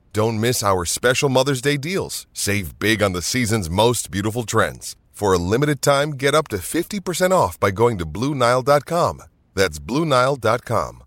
Don't 0.13 0.41
miss 0.41 0.61
our 0.61 0.83
special 0.83 1.29
Mother's 1.29 1.61
Day 1.61 1.77
deals. 1.77 2.27
Save 2.33 2.77
big 2.79 3.01
on 3.01 3.13
the 3.13 3.21
season's 3.21 3.69
most 3.69 4.11
beautiful 4.11 4.43
trends. 4.43 4.97
For 5.11 5.31
a 5.31 5.37
limited 5.37 5.81
time, 5.81 6.11
get 6.11 6.35
up 6.35 6.49
to 6.49 6.57
50% 6.57 7.31
off 7.31 7.57
by 7.57 7.71
going 7.71 7.97
to 7.97 8.05
Blue 8.05 8.35
Nile.com. 8.35 9.23
That's 9.55 9.79
Blue 9.79 10.05
Nile.com. 10.05 11.03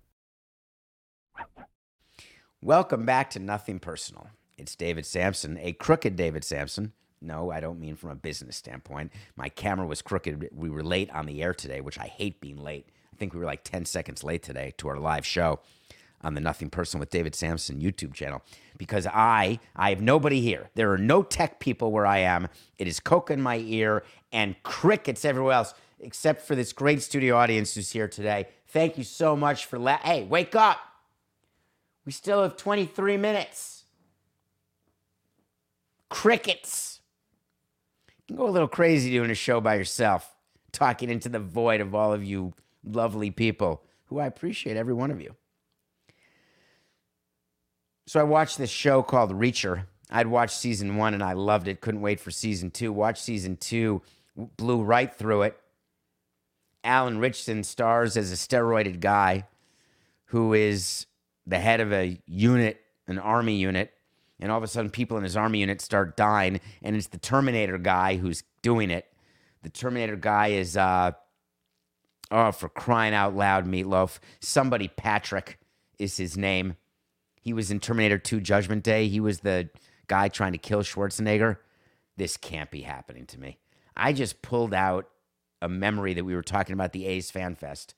Welcome 2.63 3.05
back 3.05 3.29
to 3.31 3.39
Nothing 3.39 3.79
Personal. 3.79 4.29
It's 4.57 4.75
David 4.75 5.05
Samson, 5.05 5.59
a 5.61 5.73
crooked 5.73 6.17
David 6.17 6.45
Samson. 6.45 6.93
No, 7.21 7.51
I 7.51 7.61
don't 7.61 7.81
mean 7.81 7.97
from 7.97 8.09
a 8.09 8.15
business 8.15 8.57
standpoint. 8.57 9.13
My 9.37 9.51
camera 9.51 9.87
was 9.87 10.01
crooked. 10.01 10.49
We 10.51 10.71
were 10.71 10.83
late 10.83 11.11
on 11.11 11.27
the 11.27 11.43
air 11.43 11.53
today, 11.53 11.83
which 11.83 11.99
I 11.99 12.07
hate 12.07 12.41
being 12.41 12.57
late. 12.57 12.89
I 13.13 13.17
think 13.17 13.35
we 13.35 13.41
were 13.41 13.47
like 13.47 13.65
10 13.65 13.85
seconds 13.85 14.25
late 14.25 14.43
today 14.43 14.73
to 14.79 14.89
our 14.89 14.97
live 14.97 15.27
show 15.27 15.61
on 16.23 16.33
the 16.33 16.41
Nothing 16.41 16.71
Personal 16.71 17.01
with 17.01 17.11
David 17.11 17.35
Samson 17.35 17.83
YouTube 17.83 18.15
channel 18.15 18.43
because 18.77 19.07
I 19.07 19.61
I 19.77 19.91
have 19.91 20.01
nobody 20.01 20.41
here. 20.41 20.71
There 20.75 20.93
are 20.93 20.99
no 20.99 21.23
tech 21.23 21.61
people 21.61 21.93
where 21.93 22.07
I 22.07 22.19
am. 22.19 22.49
It 22.79 22.89
is 22.89 23.01
coke 23.01 23.31
in 23.31 23.41
my 23.41 23.59
ear 23.59 24.05
and 24.33 24.61
crickets 24.63 25.25
everywhere 25.25 25.55
else 25.55 25.75
except 26.01 26.43
for 26.47 26.55
this 26.55 26.73
great 26.73 27.03
studio 27.03 27.37
audience 27.37 27.75
who's 27.75 27.91
here 27.91 28.09
today. 28.09 28.49
Thank 28.69 28.99
you 28.99 29.05
so 29.05 29.37
much 29.37 29.67
for 29.67 29.79
la- 29.79 29.99
Hey, 29.99 30.25
wake 30.25 30.55
up. 30.55 30.79
We 32.05 32.13
still 32.13 32.43
have 32.43 32.57
23 32.57 33.17
minutes. 33.17 33.85
Crickets. 36.11 37.01
You 38.09 38.15
can 38.29 38.37
go 38.37 38.49
a 38.49 38.51
little 38.51 38.69
crazy 38.69 39.11
doing 39.11 39.31
a 39.31 39.35
show 39.35 39.61
by 39.61 39.77
yourself, 39.77 40.35
talking 40.73 41.09
into 41.11 41.29
the 41.29 41.39
void 41.39 41.81
of 41.81 41.95
all 41.95 42.13
of 42.13 42.25
you 42.25 42.53
lovely 42.85 43.31
people 43.31 43.83
who 44.07 44.19
I 44.19 44.27
appreciate 44.27 44.77
every 44.77 44.95
one 44.95 45.11
of 45.11 45.21
you. 45.21 45.35
So 48.07 48.21
I 48.21 48.25
watched 48.25 48.59
this 48.59 48.71
show 48.71 49.03
called 49.03 49.33
Reacher. 49.33 49.87
I'd 50.11 50.27
watched 50.27 50.57
season 50.57 50.97
one 50.97 51.15
and 51.15 51.23
I 51.23 51.33
loved 51.33 51.69
it. 51.69 51.81
Couldn't 51.81 52.03
wait 52.03 52.21
for 52.21 52.31
season 52.31 52.71
two. 52.71 52.93
Watched 52.93 53.23
season 53.23 53.57
two, 53.57 54.03
blew 54.37 54.83
right 54.83 55.13
through 55.13 55.43
it. 55.43 55.59
Alan 56.85 57.19
Ritchson 57.19 57.65
stars 57.65 58.17
as 58.17 58.31
a 58.31 58.37
steroided 58.37 59.01
guy 59.01 59.47
who 60.27 60.53
is 60.53 61.07
the 61.47 61.59
head 61.59 61.81
of 61.81 61.93
a 61.93 62.21
unit, 62.27 62.81
an 63.07 63.19
army 63.19 63.57
unit, 63.57 63.93
and 64.39 64.53
all 64.53 64.59
of 64.59 64.65
a 64.65 64.69
sudden 64.69 64.91
people 64.91 65.17
in 65.17 65.25
his 65.25 65.37
army 65.37 65.61
unit 65.61 65.81
start 65.81 66.17
dying, 66.17 66.61
and 66.83 66.97
it's 66.97 67.07
the 67.07 67.19
Terminator 67.19 67.79
guy 67.79 68.17
who's 68.17 68.43
doing 68.61 68.91
it. 68.91 69.07
The 69.63 69.71
Terminator 69.71 70.17
guy 70.17 70.49
is, 70.49 70.77
uh, 70.77 71.13
oh, 72.31 72.53
for 72.53 72.69
crying 72.69 73.15
out 73.15 73.35
loud, 73.35 73.67
Meatloaf. 73.67 74.19
Somebody 74.41 74.89
Patrick 74.89 75.59
is 75.99 76.17
his 76.19 76.37
name. 76.37 76.77
He 77.45 77.53
was 77.53 77.71
in 77.71 77.79
Terminator 77.79 78.17
2 78.17 78.41
Judgment 78.41 78.83
Day. 78.83 79.07
He 79.07 79.21
was 79.21 79.41
the 79.41 79.69
guy 80.07 80.29
trying 80.29 80.53
to 80.53 80.59
kill 80.59 80.81
Schwarzenegger. 80.81 81.59
This 82.17 82.39
can't 82.39 82.71
be 82.71 82.81
happening 82.81 83.27
to 83.27 83.39
me. 83.39 83.59
I 83.95 84.15
just 84.15 84.41
pulled 84.41 84.73
out 84.73 85.11
a 85.61 85.69
memory 85.69 86.15
that 86.15 86.25
we 86.25 86.35
were 86.35 86.43
talking 86.43 86.73
about 86.73 86.93
the 86.95 87.07
A's 87.07 87.31
Fan 87.31 87.55
Fest. 87.55 87.95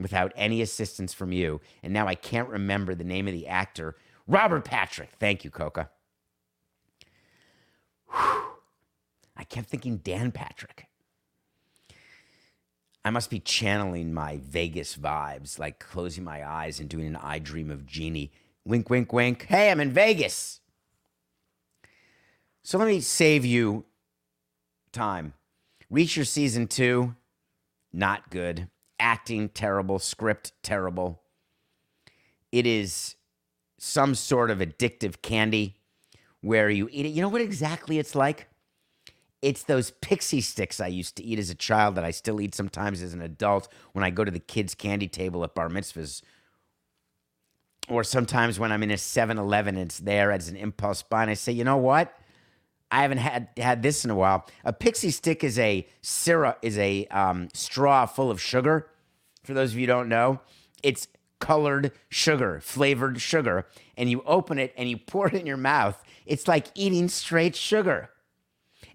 without 0.00 0.32
any 0.34 0.62
assistance 0.62 1.12
from 1.12 1.30
you. 1.30 1.60
And 1.82 1.92
now 1.92 2.08
I 2.08 2.14
can't 2.14 2.48
remember 2.48 2.94
the 2.94 3.04
name 3.04 3.28
of 3.28 3.34
the 3.34 3.46
actor. 3.46 3.96
Robert 4.26 4.64
Patrick. 4.64 5.10
Thank 5.20 5.44
you, 5.44 5.50
Coca. 5.50 5.90
Whew. 8.10 8.42
I 9.36 9.44
kept 9.44 9.68
thinking 9.68 9.98
Dan 9.98 10.32
Patrick. 10.32 10.86
I 13.04 13.10
must 13.10 13.30
be 13.30 13.40
channeling 13.40 14.12
my 14.12 14.38
Vegas 14.42 14.96
vibes, 14.96 15.58
like 15.58 15.78
closing 15.78 16.24
my 16.24 16.46
eyes 16.46 16.80
and 16.80 16.88
doing 16.88 17.06
an 17.06 17.16
I 17.16 17.38
dream 17.38 17.70
of 17.70 17.86
Jeannie. 17.86 18.32
Wink, 18.64 18.90
wink, 18.90 19.12
wink. 19.12 19.46
Hey, 19.46 19.70
I'm 19.70 19.80
in 19.80 19.92
Vegas. 19.92 20.60
So 22.62 22.78
let 22.78 22.86
me 22.86 23.00
save 23.00 23.44
you 23.44 23.84
time. 24.92 25.32
Reacher 25.92 26.26
season 26.26 26.66
two, 26.66 27.16
not 27.92 28.30
good. 28.30 28.68
Acting 28.98 29.48
terrible, 29.48 29.98
script 29.98 30.52
terrible. 30.62 31.22
It 32.52 32.66
is 32.66 33.16
some 33.78 34.14
sort 34.14 34.50
of 34.50 34.58
addictive 34.58 35.22
candy 35.22 35.76
where 36.42 36.68
you 36.68 36.88
eat 36.92 37.06
it. 37.06 37.10
You 37.10 37.22
know 37.22 37.28
what 37.28 37.40
exactly 37.40 37.98
it's 37.98 38.14
like? 38.14 38.48
It's 39.42 39.62
those 39.62 39.90
pixie 39.90 40.42
sticks 40.42 40.80
I 40.80 40.88
used 40.88 41.16
to 41.16 41.24
eat 41.24 41.38
as 41.38 41.48
a 41.48 41.54
child 41.54 41.94
that 41.94 42.04
I 42.04 42.10
still 42.10 42.40
eat 42.42 42.54
sometimes 42.54 43.00
as 43.00 43.14
an 43.14 43.22
adult 43.22 43.72
when 43.92 44.04
I 44.04 44.10
go 44.10 44.22
to 44.22 44.30
the 44.30 44.38
kids' 44.38 44.74
candy 44.74 45.08
table 45.08 45.42
at 45.44 45.54
bar 45.54 45.70
mitzvahs. 45.70 46.20
Or 47.90 48.04
sometimes 48.04 48.58
when 48.60 48.70
I'm 48.70 48.84
in 48.84 48.92
a 48.92 48.96
7 48.96 49.36
Eleven, 49.36 49.76
it's 49.76 49.98
there 49.98 50.30
as 50.30 50.48
an 50.48 50.56
impulse 50.56 51.02
buy, 51.02 51.22
and 51.22 51.30
I 51.30 51.34
say, 51.34 51.50
you 51.50 51.64
know 51.64 51.76
what? 51.76 52.16
I 52.92 53.02
haven't 53.02 53.18
had 53.18 53.48
had 53.56 53.82
this 53.82 54.04
in 54.04 54.10
a 54.10 54.14
while. 54.14 54.46
A 54.64 54.72
pixie 54.72 55.10
stick 55.10 55.42
is 55.44 55.58
a 55.58 55.86
syrup, 56.00 56.58
is 56.62 56.78
a 56.78 57.06
um, 57.06 57.48
straw 57.52 58.06
full 58.06 58.30
of 58.30 58.40
sugar. 58.40 58.88
For 59.42 59.54
those 59.54 59.72
of 59.72 59.78
you 59.78 59.86
don't 59.86 60.08
know, 60.08 60.40
it's 60.82 61.08
colored 61.40 61.92
sugar, 62.08 62.60
flavored 62.60 63.20
sugar, 63.20 63.66
and 63.96 64.08
you 64.08 64.22
open 64.24 64.58
it 64.58 64.72
and 64.76 64.88
you 64.88 64.96
pour 64.96 65.28
it 65.28 65.34
in 65.34 65.46
your 65.46 65.56
mouth. 65.56 66.02
It's 66.26 66.46
like 66.46 66.66
eating 66.74 67.08
straight 67.08 67.56
sugar. 67.56 68.10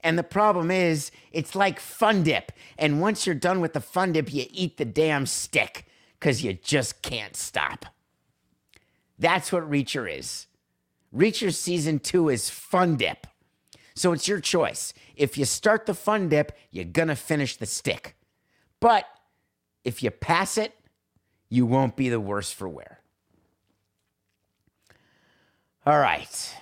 And 0.01 0.17
the 0.17 0.23
problem 0.23 0.71
is, 0.71 1.12
it's 1.31 1.55
like 1.55 1.79
fun 1.79 2.23
dip. 2.23 2.51
And 2.77 3.01
once 3.01 3.25
you're 3.25 3.36
done 3.36 3.60
with 3.60 3.73
the 3.73 3.81
fun 3.81 4.13
dip, 4.13 4.34
you 4.34 4.45
eat 4.51 4.77
the 4.77 4.86
damn 4.86 5.25
stick 5.25 5.86
because 6.19 6.43
you 6.43 6.53
just 6.53 7.01
can't 7.01 7.36
stop. 7.36 7.88
That's 9.17 9.51
what 9.51 9.69
Reacher 9.69 10.12
is. 10.12 10.47
Reacher 11.15 11.54
season 11.54 11.99
two 11.99 12.30
is 12.30 12.49
fun 12.49 12.97
dip. 12.97 13.28
So 13.95 14.12
it's 14.12 14.28
your 14.28 14.41
choice. 14.41 14.93
If 15.15 15.38
you 15.38 15.45
start 15.45 15.86
the 15.86 15.93
fun 15.93 16.28
dip, 16.28 16.51
you're 16.71 16.84
going 16.84 17.08
to 17.08 17.15
finish 17.15 17.56
the 17.56 17.65
stick. 17.65 18.15
But 18.82 19.06
if 19.86 20.04
you 20.04 20.12
pass 20.12 20.58
it, 20.58 20.73
you 21.49 21.65
won't 21.65 21.95
be 21.95 22.10
the 22.10 22.19
worse 22.19 22.51
for 22.51 22.67
wear. 22.67 22.99
All 25.86 25.99
right. 25.99 26.56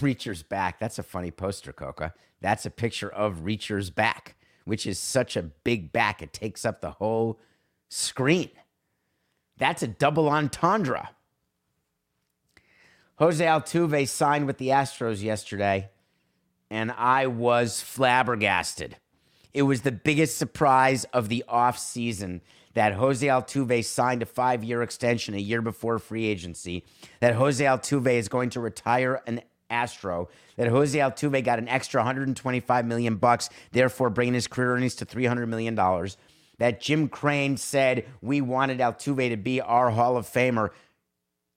Reacher's 0.00 0.42
back. 0.42 0.78
That's 0.78 0.98
a 0.98 1.02
funny 1.02 1.30
poster, 1.30 1.72
Coca. 1.72 2.14
That's 2.40 2.64
a 2.64 2.70
picture 2.70 3.10
of 3.10 3.44
Reacher's 3.44 3.90
back, 3.90 4.36
which 4.64 4.86
is 4.86 4.98
such 4.98 5.36
a 5.36 5.42
big 5.42 5.92
back, 5.92 6.22
it 6.22 6.32
takes 6.32 6.64
up 6.64 6.80
the 6.80 6.92
whole 6.92 7.38
screen. 7.88 8.50
That's 9.58 9.82
a 9.82 9.88
double 9.88 10.28
entendre. 10.28 11.10
Jose 13.22 13.44
Altuve 13.44 14.08
signed 14.08 14.48
with 14.48 14.58
the 14.58 14.70
Astros 14.70 15.22
yesterday, 15.22 15.90
and 16.68 16.90
I 16.90 17.28
was 17.28 17.80
flabbergasted. 17.80 18.96
It 19.54 19.62
was 19.62 19.82
the 19.82 19.92
biggest 19.92 20.36
surprise 20.36 21.04
of 21.12 21.28
the 21.28 21.44
offseason 21.48 22.40
that 22.74 22.94
Jose 22.94 23.24
Altuve 23.24 23.84
signed 23.84 24.22
a 24.22 24.26
five 24.26 24.64
year 24.64 24.82
extension 24.82 25.34
a 25.34 25.38
year 25.38 25.62
before 25.62 26.00
free 26.00 26.26
agency, 26.26 26.84
that 27.20 27.36
Jose 27.36 27.64
Altuve 27.64 28.12
is 28.12 28.26
going 28.26 28.50
to 28.50 28.60
retire 28.60 29.22
an 29.28 29.40
Astro, 29.70 30.28
that 30.56 30.66
Jose 30.66 30.98
Altuve 30.98 31.44
got 31.44 31.60
an 31.60 31.68
extra 31.68 32.00
125 32.00 32.86
million 32.86 33.14
bucks, 33.18 33.50
therefore 33.70 34.10
bringing 34.10 34.34
his 34.34 34.48
career 34.48 34.74
earnings 34.74 34.96
to 34.96 35.04
300 35.04 35.46
million 35.46 35.76
dollars. 35.76 36.16
That 36.58 36.80
Jim 36.80 37.08
Crane 37.08 37.56
said 37.56 38.04
we 38.20 38.40
wanted 38.40 38.80
Altuve 38.80 39.30
to 39.30 39.36
be 39.36 39.60
our 39.60 39.90
Hall 39.90 40.16
of 40.16 40.26
Famer, 40.26 40.70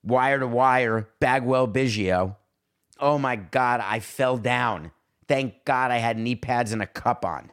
wire 0.06 0.40
to 0.40 0.48
wire, 0.48 1.10
Bagwell 1.20 1.68
Biggio. 1.68 2.36
Oh 3.00 3.18
my 3.18 3.36
God, 3.36 3.82
I 3.84 4.00
fell 4.00 4.38
down. 4.38 4.92
Thank 5.28 5.66
God 5.66 5.92
I 5.92 5.98
had 5.98 6.18
knee 6.18 6.36
pads 6.36 6.72
and 6.72 6.82
a 6.82 6.88
cup 6.88 7.26
on. 7.26 7.52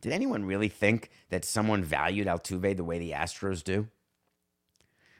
Did 0.00 0.12
anyone 0.12 0.44
really 0.44 0.68
think 0.68 1.10
that 1.30 1.44
someone 1.44 1.84
valued 1.84 2.26
Altuve 2.26 2.76
the 2.76 2.82
way 2.82 2.98
the 2.98 3.12
Astros 3.12 3.62
do? 3.62 3.88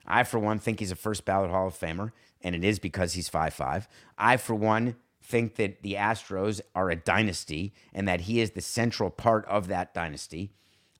I, 0.04 0.24
for 0.24 0.40
one, 0.40 0.58
think 0.58 0.80
he's 0.80 0.90
a 0.90 0.96
first 0.96 1.24
ballot 1.24 1.50
Hall 1.50 1.68
of 1.68 1.78
Famer, 1.78 2.10
and 2.40 2.56
it 2.56 2.64
is 2.64 2.80
because 2.80 3.12
he's 3.12 3.30
5'5. 3.30 3.86
I, 4.18 4.36
for 4.36 4.54
one, 4.54 4.96
think 5.22 5.54
that 5.54 5.82
the 5.82 5.94
Astros 5.94 6.60
are 6.74 6.90
a 6.90 6.96
dynasty 6.96 7.72
and 7.94 8.08
that 8.08 8.22
he 8.22 8.40
is 8.40 8.50
the 8.50 8.60
central 8.60 9.10
part 9.10 9.46
of 9.46 9.68
that 9.68 9.94
dynasty. 9.94 10.52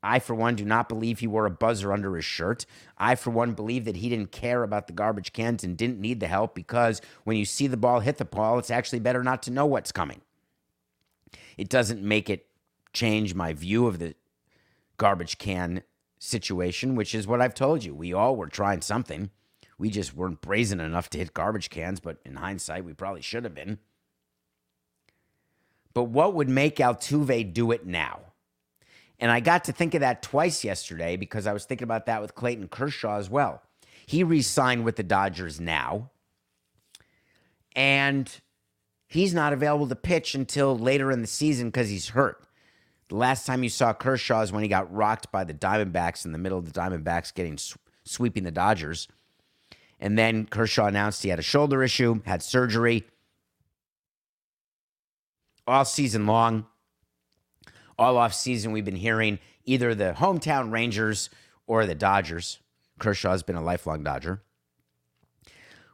I, 0.03 0.19
for 0.19 0.35
one, 0.35 0.57
do 0.57 0.65
not 0.65 0.89
believe 0.89 1.21
he 1.21 1.27
wore 1.27 1.47
a 1.47 1.51
buzzer 1.51 1.93
under 1.93 2.17
his 2.17 2.25
shirt. 2.25 2.67
I, 2.99 3.15
for 3.15 3.31
one, 3.31 3.53
believe 3.53 3.85
that 3.85 3.97
he 3.97 4.09
didn't 4.09 4.33
care 4.33 4.65
about 4.65 4.89
the 4.89 4.93
garbage 4.93 5.33
cans 5.33 5.63
and 5.63 5.77
didn't 5.77 6.01
need 6.01 6.21
the 6.21 6.27
help 6.27 6.55
because 6.55 7.01
when 7.25 7.37
you 7.37 7.45
see 7.45 7.69
the 7.69 7.77
ball 7.77 8.01
hit 8.01 8.19
the 8.19 8.25
ball, 8.25 8.59
it's 8.59 8.71
actually 8.71 8.99
better 8.99 9.23
not 9.23 9.43
to 9.45 9.53
know 9.53 9.67
what's 9.67 9.93
coming. 9.93 10.23
It 11.57 11.69
doesn't 11.69 12.03
make 12.03 12.29
it 12.29 12.47
change 12.93 13.35
my 13.35 13.53
view 13.53 13.87
of 13.87 13.99
the 13.99 14.15
garbage 14.97 15.39
can 15.39 15.83
situation, 16.19 16.97
which 16.97 17.15
is 17.15 17.27
what 17.27 17.41
I've 17.41 17.55
told 17.55 17.85
you. 17.85 17.95
We 17.95 18.13
all 18.13 18.37
were 18.37 18.49
trying 18.49 18.81
something. 18.81 19.31
We 19.79 19.91
just 19.91 20.15
weren't 20.15 20.41
brazen 20.41 20.81
enough 20.81 21.11
to 21.11 21.19
hit 21.19 21.35
garbage 21.35 21.71
cans, 21.71 22.01
but 22.01 22.19
in 22.25 22.37
hindsight, 22.37 22.85
we 22.85 22.93
probably 22.93 23.23
should 23.23 23.45
have 23.45 23.55
been. 23.55 23.79
But 25.95 26.05
what 26.05 26.35
would 26.35 26.49
make 26.49 26.77
Altuve 26.77 27.53
do 27.53 27.71
it 27.71 27.87
now? 27.87 28.32
And 29.23 29.31
I 29.31 29.39
got 29.39 29.63
to 29.65 29.73
think 29.73 29.95
of 29.95 30.01
that 30.01 30.21
twice 30.21 30.65
yesterday 30.65 31.17
because 31.17 31.47
I 31.47 31.53
was 31.53 31.65
thinking 31.65 31.85
about 31.85 32.07
that 32.07 32.21
with 32.21 32.35
Clayton 32.35 32.67
Kershaw 32.67 33.19
as 33.19 33.31
well. 33.31 33.63
He 34.05 34.25
re 34.25 34.43
signed 34.43 34.85
with 34.85 34.97
the 34.97 35.05
Dodgers 35.05 35.61
now, 35.61 36.11
and 37.77 38.29
he's 39.07 39.33
not 39.33 39.53
available 39.53 39.87
to 39.87 39.95
pitch 39.95 40.35
until 40.35 40.77
later 40.77 41.13
in 41.13 41.21
the 41.21 41.29
season 41.29 41.69
because 41.69 41.89
he's 41.89 42.09
hurt. 42.09 42.45
The 43.11 43.15
last 43.15 43.47
time 43.47 43.63
you 43.63 43.69
saw 43.69 43.93
Kershaw 43.93 44.43
is 44.43 44.51
when 44.51 44.65
he 44.65 44.69
got 44.69 44.93
rocked 44.93 45.31
by 45.31 45.45
the 45.45 45.55
Diamondbacks 45.55 46.25
in 46.25 46.33
the 46.33 46.39
middle 46.39 46.59
of 46.59 46.65
the 46.65 46.81
Diamondbacks 46.81 47.33
getting 47.33 47.59
sweeping 48.05 48.43
the 48.43 48.51
Dodgers. 48.51 49.07
And 50.01 50.19
then 50.19 50.47
Kershaw 50.47 50.87
announced 50.87 51.23
he 51.23 51.29
had 51.29 51.39
a 51.39 51.43
shoulder 51.43 51.85
issue, 51.85 52.23
had 52.25 52.43
surgery. 52.43 53.05
All 55.65 55.85
season 55.85 56.27
long, 56.27 56.67
all 57.99 58.17
off 58.17 58.35
season, 58.35 58.73
we've 58.73 58.85
been 58.85 58.97
hearing 58.97 59.39
either 59.65 59.95
the 59.95 60.15
hometown 60.17 60.73
Rangers 60.73 61.31
or 61.67 61.87
the 61.87 61.95
Dodgers. 61.95 62.59
Kershaw's 62.99 63.43
been 63.43 63.57
a 63.57 63.63
lifelong 63.63 64.03
Dodger. 64.03 64.43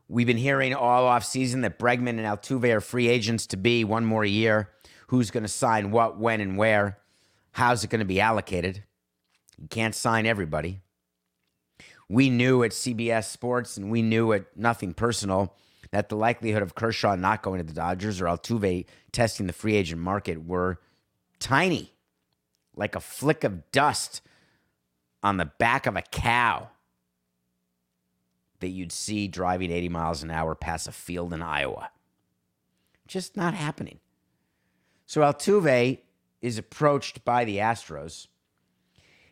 We've 0.09 0.27
been 0.27 0.39
hearing 0.39 0.75
all 0.75 1.07
off 1.07 1.25
season 1.25 1.61
that 1.63 1.79
Bregman 1.79 2.11
and 2.11 2.21
Altuve 2.21 2.73
are 2.73 2.81
free 2.81 3.09
agents 3.09 3.47
to 3.49 3.57
be 3.57 3.85
one 3.85 4.05
more 4.05 4.25
year. 4.25 4.71
Who's 5.09 5.31
going 5.31 5.43
to 5.43 5.49
sign 5.49 5.91
what, 5.91 6.19
when, 6.19 6.41
and 6.41 6.57
where? 6.57 6.99
How's 7.53 7.85
it 7.85 7.91
going 7.91 8.01
to 8.01 8.07
be 8.07 8.21
allocated? 8.21 8.85
You 9.59 9.69
can't 9.69 9.95
sign 9.95 10.25
everybody. 10.25 10.81
We 12.09 12.31
knew 12.31 12.63
at 12.63 12.71
CBS 12.71 13.25
Sports 13.25 13.77
and 13.77 13.91
we 13.91 14.01
knew 14.01 14.33
at 14.33 14.57
Nothing 14.57 14.95
Personal 14.95 15.55
that 15.91 16.09
the 16.09 16.17
likelihood 16.17 16.63
of 16.63 16.75
Kershaw 16.75 17.17
not 17.17 17.43
going 17.43 17.59
to 17.59 17.65
the 17.65 17.73
Dodgers 17.73 18.21
or 18.21 18.27
Altuve 18.27 18.87
testing 19.13 19.47
the 19.47 19.53
free 19.53 19.77
agent 19.77 20.01
market 20.01 20.47
were 20.47 20.81
tiny, 21.39 21.93
like 22.77 22.95
a 22.95 23.01
flick 23.01 23.45
of 23.45 23.71
dust 23.73 24.23
on 25.23 25.37
the 25.37 25.45
back 25.45 25.87
of 25.87 25.97
a 25.97 26.03
cow 26.03 26.69
that 28.61 28.69
you'd 28.69 28.93
see 28.93 29.29
driving 29.29 29.71
80 29.71 29.89
miles 29.89 30.23
an 30.23 30.31
hour 30.31 30.55
past 30.55 30.89
a 30.89 30.93
field 30.93 31.33
in 31.33 31.43
Iowa. 31.43 31.91
Just 33.07 33.37
not 33.37 33.55
happening. 33.55 34.01
So 35.07 35.23
Altuve 35.23 35.99
is 36.43 36.59
approached 36.59 37.25
by 37.25 37.45
the 37.45 37.57
Astros, 37.57 38.27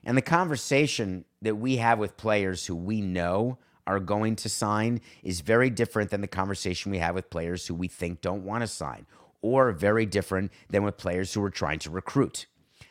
and 0.05 0.17
the 0.17 0.23
conversation 0.23 1.25
that 1.43 1.57
we 1.57 1.77
have 1.77 1.99
with 1.99 2.17
players 2.17 2.67
who 2.67 2.77
we 2.77 3.01
know 3.01 3.59
are 3.87 4.01
going 4.01 4.35
to 4.37 4.49
sign 4.49 5.01
is 5.23 5.41
very 5.41 5.71
different 5.71 6.11
than 6.11 6.21
the 6.21 6.27
conversation 6.27 6.91
we 6.91 6.99
have 6.99 7.15
with 7.15 7.31
players 7.31 7.67
who 7.67 7.75
we 7.75 7.89
think 7.89 8.21
don't 8.21 8.45
want 8.45 8.63
to 8.63 8.67
sign, 8.67 9.07
or 9.43 9.73
very 9.73 10.07
different 10.07 10.53
than 10.71 10.83
with 10.83 10.97
players 10.97 11.33
who 11.33 11.43
are 11.43 11.51
trying 11.51 11.79
to 11.81 11.91
recruit. 11.91 12.47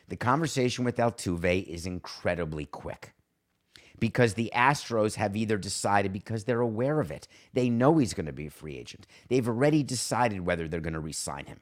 The 0.08 0.16
conversation 0.16 0.84
with 0.84 0.96
Altuve 0.96 1.66
is 1.66 1.86
incredibly 1.86 2.66
quick 2.66 3.12
because 3.98 4.34
the 4.34 4.52
Astros 4.54 5.14
have 5.16 5.36
either 5.36 5.56
decided, 5.56 6.12
because 6.12 6.44
they're 6.44 6.60
aware 6.60 7.00
of 7.00 7.10
it, 7.10 7.26
they 7.54 7.70
know 7.70 7.98
he's 7.98 8.14
going 8.14 8.26
to 8.26 8.32
be 8.32 8.46
a 8.46 8.50
free 8.50 8.76
agent. 8.76 9.06
They've 9.28 9.48
already 9.48 9.82
decided 9.82 10.46
whether 10.46 10.68
they're 10.68 10.80
going 10.80 10.92
to 10.92 11.00
re 11.00 11.12
sign 11.12 11.46
him. 11.46 11.60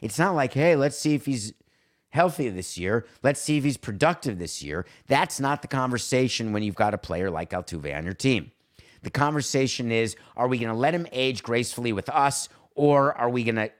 It's 0.00 0.18
not 0.18 0.34
like, 0.34 0.52
hey, 0.52 0.76
let's 0.76 0.98
see 0.98 1.14
if 1.14 1.26
he's 1.26 1.52
healthy 2.10 2.48
this 2.48 2.76
year. 2.76 3.06
Let's 3.22 3.40
see 3.40 3.56
if 3.56 3.64
he's 3.64 3.76
productive 3.76 4.38
this 4.38 4.62
year. 4.62 4.86
That's 5.06 5.40
not 5.40 5.62
the 5.62 5.68
conversation 5.68 6.52
when 6.52 6.62
you've 6.62 6.74
got 6.74 6.94
a 6.94 6.98
player 6.98 7.30
like 7.30 7.50
Altuve 7.50 7.96
on 7.96 8.04
your 8.04 8.14
team. 8.14 8.52
The 9.02 9.10
conversation 9.10 9.90
is 9.90 10.16
are 10.36 10.48
we 10.48 10.58
going 10.58 10.72
to 10.72 10.78
let 10.78 10.94
him 10.94 11.06
age 11.12 11.42
gracefully 11.42 11.92
with 11.92 12.08
us 12.08 12.48
or 12.74 13.16
are 13.16 13.30
we 13.30 13.44
going 13.44 13.56
to 13.56 13.70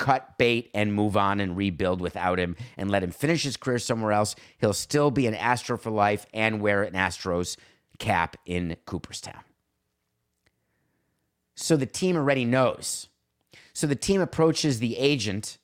cut 0.00 0.38
bait 0.38 0.70
and 0.74 0.94
move 0.94 1.16
on 1.16 1.38
and 1.38 1.56
rebuild 1.56 2.00
without 2.00 2.40
him 2.40 2.56
and 2.76 2.90
let 2.90 3.04
him 3.04 3.12
finish 3.12 3.44
his 3.44 3.56
career 3.56 3.78
somewhere 3.78 4.12
else? 4.12 4.34
He'll 4.58 4.72
still 4.72 5.12
be 5.12 5.28
an 5.28 5.34
Astro 5.34 5.76
for 5.76 5.90
life 5.90 6.26
and 6.34 6.60
wear 6.60 6.82
an 6.82 6.94
Astros 6.94 7.56
cap 7.98 8.36
in 8.46 8.76
Cooperstown. 8.86 9.44
So 11.54 11.76
the 11.76 11.86
team 11.86 12.16
already 12.16 12.46
knows. 12.46 13.08
So 13.74 13.86
the 13.86 13.94
team 13.94 14.22
approaches 14.22 14.78
the 14.78 14.96
agent 14.96 15.58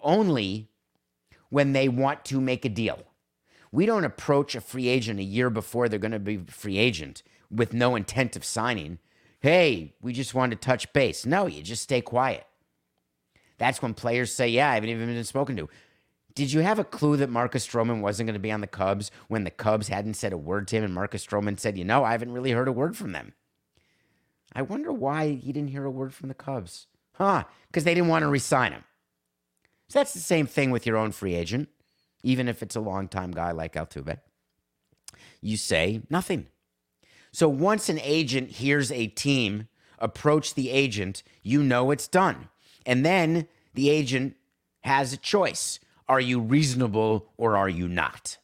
only 0.00 0.70
when 1.50 1.72
they 1.72 1.88
want 1.88 2.24
to 2.26 2.40
make 2.40 2.64
a 2.64 2.70
deal. 2.70 3.04
We 3.70 3.84
don't 3.84 4.04
approach 4.04 4.54
a 4.54 4.62
free 4.62 4.88
agent 4.88 5.20
a 5.20 5.24
year 5.24 5.50
before 5.50 5.88
they're 5.88 5.98
going 5.98 6.12
to 6.12 6.18
be 6.18 6.38
free 6.38 6.78
agent 6.78 7.22
with 7.50 7.74
no 7.74 7.94
intent 7.94 8.34
of 8.34 8.44
signing. 8.44 8.98
Hey, 9.40 9.94
we 10.00 10.14
just 10.14 10.34
wanted 10.34 10.60
to 10.60 10.66
touch 10.66 10.90
base. 10.94 11.26
No, 11.26 11.46
you 11.46 11.62
just 11.62 11.82
stay 11.82 12.00
quiet. 12.00 12.46
That's 13.58 13.82
when 13.82 13.94
players 13.94 14.32
say, 14.32 14.48
Yeah, 14.48 14.70
I 14.70 14.74
haven't 14.74 14.90
even 14.90 15.06
been 15.06 15.24
spoken 15.24 15.56
to. 15.56 15.68
Did 16.34 16.52
you 16.52 16.60
have 16.60 16.78
a 16.78 16.84
clue 16.84 17.16
that 17.16 17.30
Marcus 17.30 17.66
Stroman 17.66 18.00
wasn't 18.00 18.28
going 18.28 18.34
to 18.34 18.40
be 18.40 18.52
on 18.52 18.60
the 18.60 18.68
Cubs 18.68 19.10
when 19.26 19.42
the 19.42 19.50
Cubs 19.50 19.88
hadn't 19.88 20.14
said 20.14 20.32
a 20.32 20.38
word 20.38 20.68
to 20.68 20.76
him 20.76 20.84
and 20.84 20.94
Marcus 20.94 21.26
Stroman 21.26 21.58
said, 21.58 21.76
You 21.76 21.84
know, 21.84 22.04
I 22.04 22.12
haven't 22.12 22.32
really 22.32 22.52
heard 22.52 22.68
a 22.68 22.72
word 22.72 22.96
from 22.96 23.12
them? 23.12 23.34
I 24.54 24.62
wonder 24.62 24.92
why 24.92 25.32
he 25.32 25.52
didn't 25.52 25.70
hear 25.70 25.84
a 25.84 25.90
word 25.90 26.14
from 26.14 26.28
the 26.28 26.34
Cubs. 26.34 26.86
Huh, 27.14 27.44
because 27.66 27.84
they 27.84 27.94
didn't 27.94 28.08
want 28.08 28.22
to 28.22 28.28
resign 28.28 28.72
him. 28.72 28.84
So 29.88 29.98
that's 29.98 30.14
the 30.14 30.20
same 30.20 30.46
thing 30.46 30.70
with 30.70 30.86
your 30.86 30.96
own 30.96 31.12
free 31.12 31.34
agent, 31.34 31.68
even 32.22 32.46
if 32.46 32.62
it's 32.62 32.76
a 32.76 32.80
longtime 32.80 33.32
guy 33.32 33.50
like 33.50 33.74
Altuve. 33.74 34.20
You 35.40 35.56
say 35.56 36.02
nothing. 36.08 36.46
So 37.32 37.48
once 37.48 37.88
an 37.88 37.98
agent 38.02 38.50
hears 38.50 38.92
a 38.92 39.08
team 39.08 39.68
approach 39.98 40.54
the 40.54 40.70
agent, 40.70 41.22
you 41.42 41.62
know 41.62 41.90
it's 41.90 42.06
done. 42.06 42.48
And 42.88 43.04
then 43.04 43.46
the 43.74 43.90
agent 43.90 44.34
has 44.80 45.12
a 45.12 45.18
choice. 45.18 45.78
Are 46.08 46.18
you 46.18 46.40
reasonable 46.40 47.28
or 47.36 47.54
are 47.54 47.68
you 47.68 47.86
not? 47.86 48.38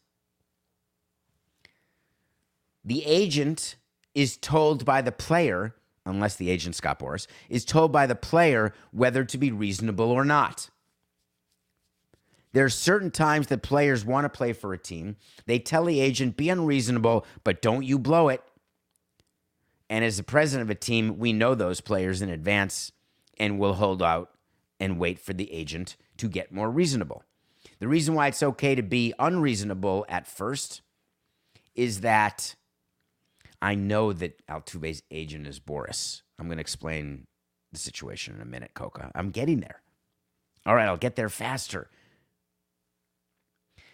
The 2.85 3.05
agent 3.07 3.77
is 4.15 4.37
told 4.37 4.85
by 4.85 5.01
the 5.01 5.11
player, 5.11 5.75
unless 6.05 6.37
the 6.37 6.51
agent 6.51 6.77
Scott 6.77 6.99
Boras, 6.99 7.27
is 7.49 7.65
told 7.65 7.91
by 7.91 8.07
the 8.07 8.15
player 8.15 8.75
whether 8.93 9.25
to 9.25 9.39
be 9.39 9.51
reasonable 9.51 10.11
or 10.11 10.27
not. 10.27 10.69
There 12.53 12.67
are 12.67 12.71
certain 12.71 13.11
times 13.11 13.47
that 13.47 13.63
players 13.63 14.05
want 14.05 14.27
to 14.27 14.29
play 14.29 14.53
for 14.53 14.75
a 14.75 14.79
team. 14.79 15.17
They 15.47 15.59
tell 15.59 15.87
the 15.87 16.01
agent, 16.01 16.37
be 16.37 16.51
unreasonable, 16.51 17.25
but 17.45 17.63
don't 17.63 17.83
you 17.83 17.99
blow 17.99 18.29
it. 18.29 18.43
And 19.89 20.05
as 20.05 20.19
the 20.19 20.23
president 20.23 20.69
of 20.69 20.71
a 20.71 20.79
team, 20.79 21.19
we 21.19 21.33
know 21.33 21.55
those 21.55 21.81
players 21.81 22.21
in 22.21 22.29
advance 22.29 22.93
and 23.39 23.59
will 23.59 23.75
hold 23.75 24.03
out 24.03 24.34
and 24.81 24.99
wait 24.99 25.19
for 25.19 25.33
the 25.33 25.53
agent 25.53 25.97
to 26.19 26.29
get 26.29 26.53
more 26.53 26.71
reasonable. 26.71 27.25
The 27.79 27.89
reason 27.89 28.15
why 28.15 28.29
it's 28.29 28.43
okay 28.43 28.75
to 28.75 28.83
be 28.83 29.15
unreasonable 29.19 30.05
at 30.09 30.27
first 30.27 30.83
is 31.75 32.01
that 32.01 32.55
I 33.61 33.75
know 33.75 34.13
that 34.13 34.47
Altuve's 34.47 35.03
agent 35.11 35.47
is 35.47 35.59
Boras. 35.59 36.23
I'm 36.39 36.47
going 36.47 36.59
to 36.59 36.63
explain 36.63 37.27
the 37.73 37.79
situation 37.79 38.35
in 38.35 38.43
a 38.43 38.47
minute, 38.47 38.73
Coca. 38.75 39.11
I'm 39.15 39.31
getting 39.31 39.61
there. 39.61 39.81
All 40.67 40.75
right, 40.75 40.87
I'll 40.87 40.97
get 40.97 41.17
there 41.17 41.29
faster. 41.29 41.91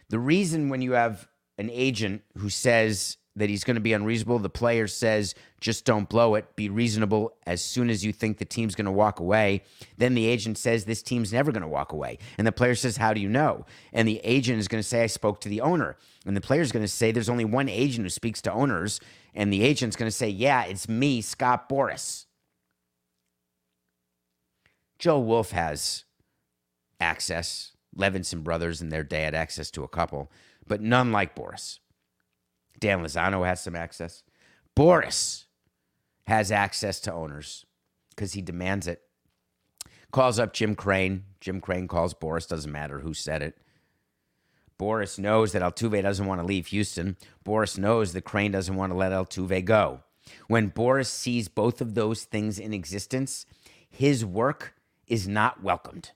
The 0.08 0.18
reason 0.18 0.68
when 0.68 0.82
you 0.82 0.92
have 0.92 1.28
an 1.56 1.70
agent 1.70 2.22
who 2.38 2.48
says 2.48 3.16
that 3.40 3.50
he's 3.50 3.64
going 3.64 3.74
to 3.74 3.80
be 3.80 3.92
unreasonable, 3.92 4.38
the 4.38 4.48
player 4.48 4.86
says, 4.86 5.34
just 5.60 5.84
don't 5.84 6.08
blow 6.08 6.34
it, 6.36 6.56
be 6.56 6.68
reasonable 6.68 7.34
as 7.46 7.60
soon 7.60 7.90
as 7.90 8.04
you 8.04 8.12
think 8.12 8.38
the 8.38 8.44
team's 8.44 8.74
going 8.74 8.86
to 8.86 8.90
walk 8.92 9.20
away. 9.20 9.62
Then 9.98 10.14
the 10.14 10.26
agent 10.26 10.56
says, 10.56 10.84
this 10.84 11.02
team's 11.02 11.32
never 11.32 11.52
going 11.52 11.62
to 11.62 11.68
walk 11.68 11.92
away. 11.92 12.18
And 12.38 12.46
the 12.46 12.52
player 12.52 12.74
says, 12.74 12.96
how 12.96 13.12
do 13.12 13.20
you 13.20 13.28
know? 13.28 13.66
And 13.92 14.06
the 14.06 14.20
agent 14.22 14.58
is 14.58 14.68
going 14.68 14.82
to 14.82 14.88
say, 14.88 15.02
I 15.02 15.06
spoke 15.06 15.40
to 15.40 15.48
the 15.48 15.60
owner. 15.60 15.96
And 16.24 16.36
the 16.36 16.40
player's 16.40 16.72
going 16.72 16.84
to 16.84 16.88
say, 16.88 17.12
there's 17.12 17.28
only 17.28 17.44
one 17.44 17.68
agent 17.68 18.04
who 18.04 18.10
speaks 18.10 18.40
to 18.42 18.52
owners. 18.52 19.00
And 19.34 19.52
the 19.52 19.62
agent's 19.62 19.96
going 19.96 20.10
to 20.10 20.16
say, 20.16 20.28
yeah, 20.28 20.64
it's 20.64 20.88
me, 20.88 21.20
Scott 21.20 21.68
Boras. 21.68 22.26
Joe 24.98 25.18
Wolf 25.18 25.52
has 25.52 26.04
access 27.00 27.72
Levinson 27.96 28.44
brothers 28.44 28.80
and 28.80 28.92
their 28.92 29.02
dad 29.02 29.34
access 29.34 29.70
to 29.72 29.82
a 29.82 29.88
couple, 29.88 30.30
but 30.66 30.80
none 30.80 31.10
like 31.10 31.34
Boras. 31.34 31.78
Dan 32.80 33.02
Lozano 33.02 33.46
has 33.46 33.62
some 33.62 33.76
access. 33.76 34.22
Boras 34.76 35.44
has 36.26 36.50
access 36.50 37.00
to 37.00 37.12
owners 37.12 37.66
because 38.10 38.32
he 38.32 38.42
demands 38.42 38.86
it. 38.86 39.02
Calls 40.12 40.38
up 40.38 40.52
Jim 40.52 40.74
Crane. 40.74 41.24
Jim 41.40 41.60
Crane 41.60 41.86
calls 41.86 42.14
Boras. 42.14 42.48
Doesn't 42.48 42.72
matter 42.72 43.00
who 43.00 43.14
said 43.14 43.42
it. 43.42 43.58
Boras 44.78 45.18
knows 45.18 45.52
that 45.52 45.62
Altuve 45.62 46.02
doesn't 46.02 46.26
want 46.26 46.40
to 46.40 46.46
leave 46.46 46.68
Houston. 46.68 47.16
Boras 47.44 47.78
knows 47.78 48.12
that 48.12 48.22
Crane 48.22 48.50
doesn't 48.50 48.76
want 48.76 48.92
to 48.92 48.96
let 48.96 49.12
Altuve 49.12 49.64
go. 49.64 50.00
When 50.48 50.70
Boras 50.70 51.06
sees 51.06 51.48
both 51.48 51.80
of 51.80 51.94
those 51.94 52.24
things 52.24 52.58
in 52.58 52.72
existence, 52.72 53.44
his 53.90 54.24
work 54.24 54.74
is 55.06 55.28
not 55.28 55.62
welcomed 55.62 56.12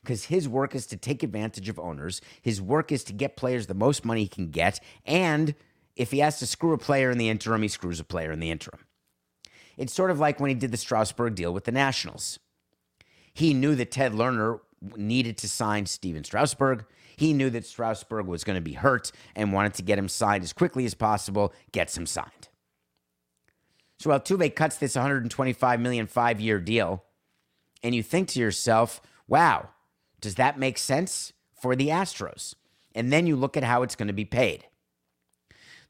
because 0.00 0.26
his 0.26 0.48
work 0.48 0.74
is 0.74 0.86
to 0.86 0.96
take 0.96 1.22
advantage 1.22 1.68
of 1.68 1.78
owners. 1.78 2.20
His 2.40 2.62
work 2.62 2.92
is 2.92 3.04
to 3.04 3.12
get 3.12 3.36
players 3.36 3.66
the 3.66 3.74
most 3.74 4.04
money 4.04 4.22
he 4.22 4.28
can 4.28 4.50
get. 4.50 4.80
And 5.04 5.54
if 5.96 6.10
he 6.10 6.18
has 6.18 6.38
to 6.38 6.46
screw 6.46 6.72
a 6.72 6.78
player 6.78 7.10
in 7.10 7.18
the 7.18 7.28
interim, 7.28 7.62
he 7.62 7.68
screws 7.68 7.98
a 7.98 8.04
player 8.04 8.30
in 8.30 8.40
the 8.40 8.50
interim. 8.50 8.84
It's 9.76 9.92
sort 9.92 10.10
of 10.10 10.20
like 10.20 10.38
when 10.38 10.48
he 10.48 10.54
did 10.54 10.70
the 10.70 10.76
Strasburg 10.76 11.34
deal 11.34 11.52
with 11.52 11.64
the 11.64 11.72
Nationals. 11.72 12.38
He 13.34 13.52
knew 13.52 13.74
that 13.74 13.90
Ted 13.90 14.12
Lerner 14.12 14.60
needed 14.96 15.36
to 15.38 15.48
sign 15.48 15.86
Stephen 15.86 16.24
Strasburg. 16.24 16.84
He 17.16 17.32
knew 17.32 17.50
that 17.50 17.66
Strasburg 17.66 18.26
was 18.26 18.44
going 18.44 18.56
to 18.56 18.62
be 18.62 18.74
hurt 18.74 19.10
and 19.34 19.52
wanted 19.52 19.74
to 19.74 19.82
get 19.82 19.98
him 19.98 20.08
signed 20.08 20.44
as 20.44 20.52
quickly 20.52 20.84
as 20.84 20.94
possible, 20.94 21.52
gets 21.72 21.96
him 21.96 22.06
signed. 22.06 22.48
So 23.98 24.10
Altuve 24.10 24.54
cuts 24.54 24.76
this 24.76 24.94
125 24.94 25.80
million 25.80 26.06
five 26.06 26.40
year 26.40 26.60
deal, 26.60 27.04
and 27.82 27.94
you 27.94 28.02
think 28.02 28.28
to 28.28 28.40
yourself, 28.40 29.00
wow, 29.26 29.70
does 30.20 30.34
that 30.34 30.58
make 30.58 30.76
sense 30.76 31.32
for 31.54 31.74
the 31.74 31.88
Astros? 31.88 32.54
And 32.94 33.12
then 33.12 33.26
you 33.26 33.36
look 33.36 33.56
at 33.56 33.64
how 33.64 33.82
it's 33.82 33.96
going 33.96 34.08
to 34.08 34.14
be 34.14 34.24
paid. 34.24 34.66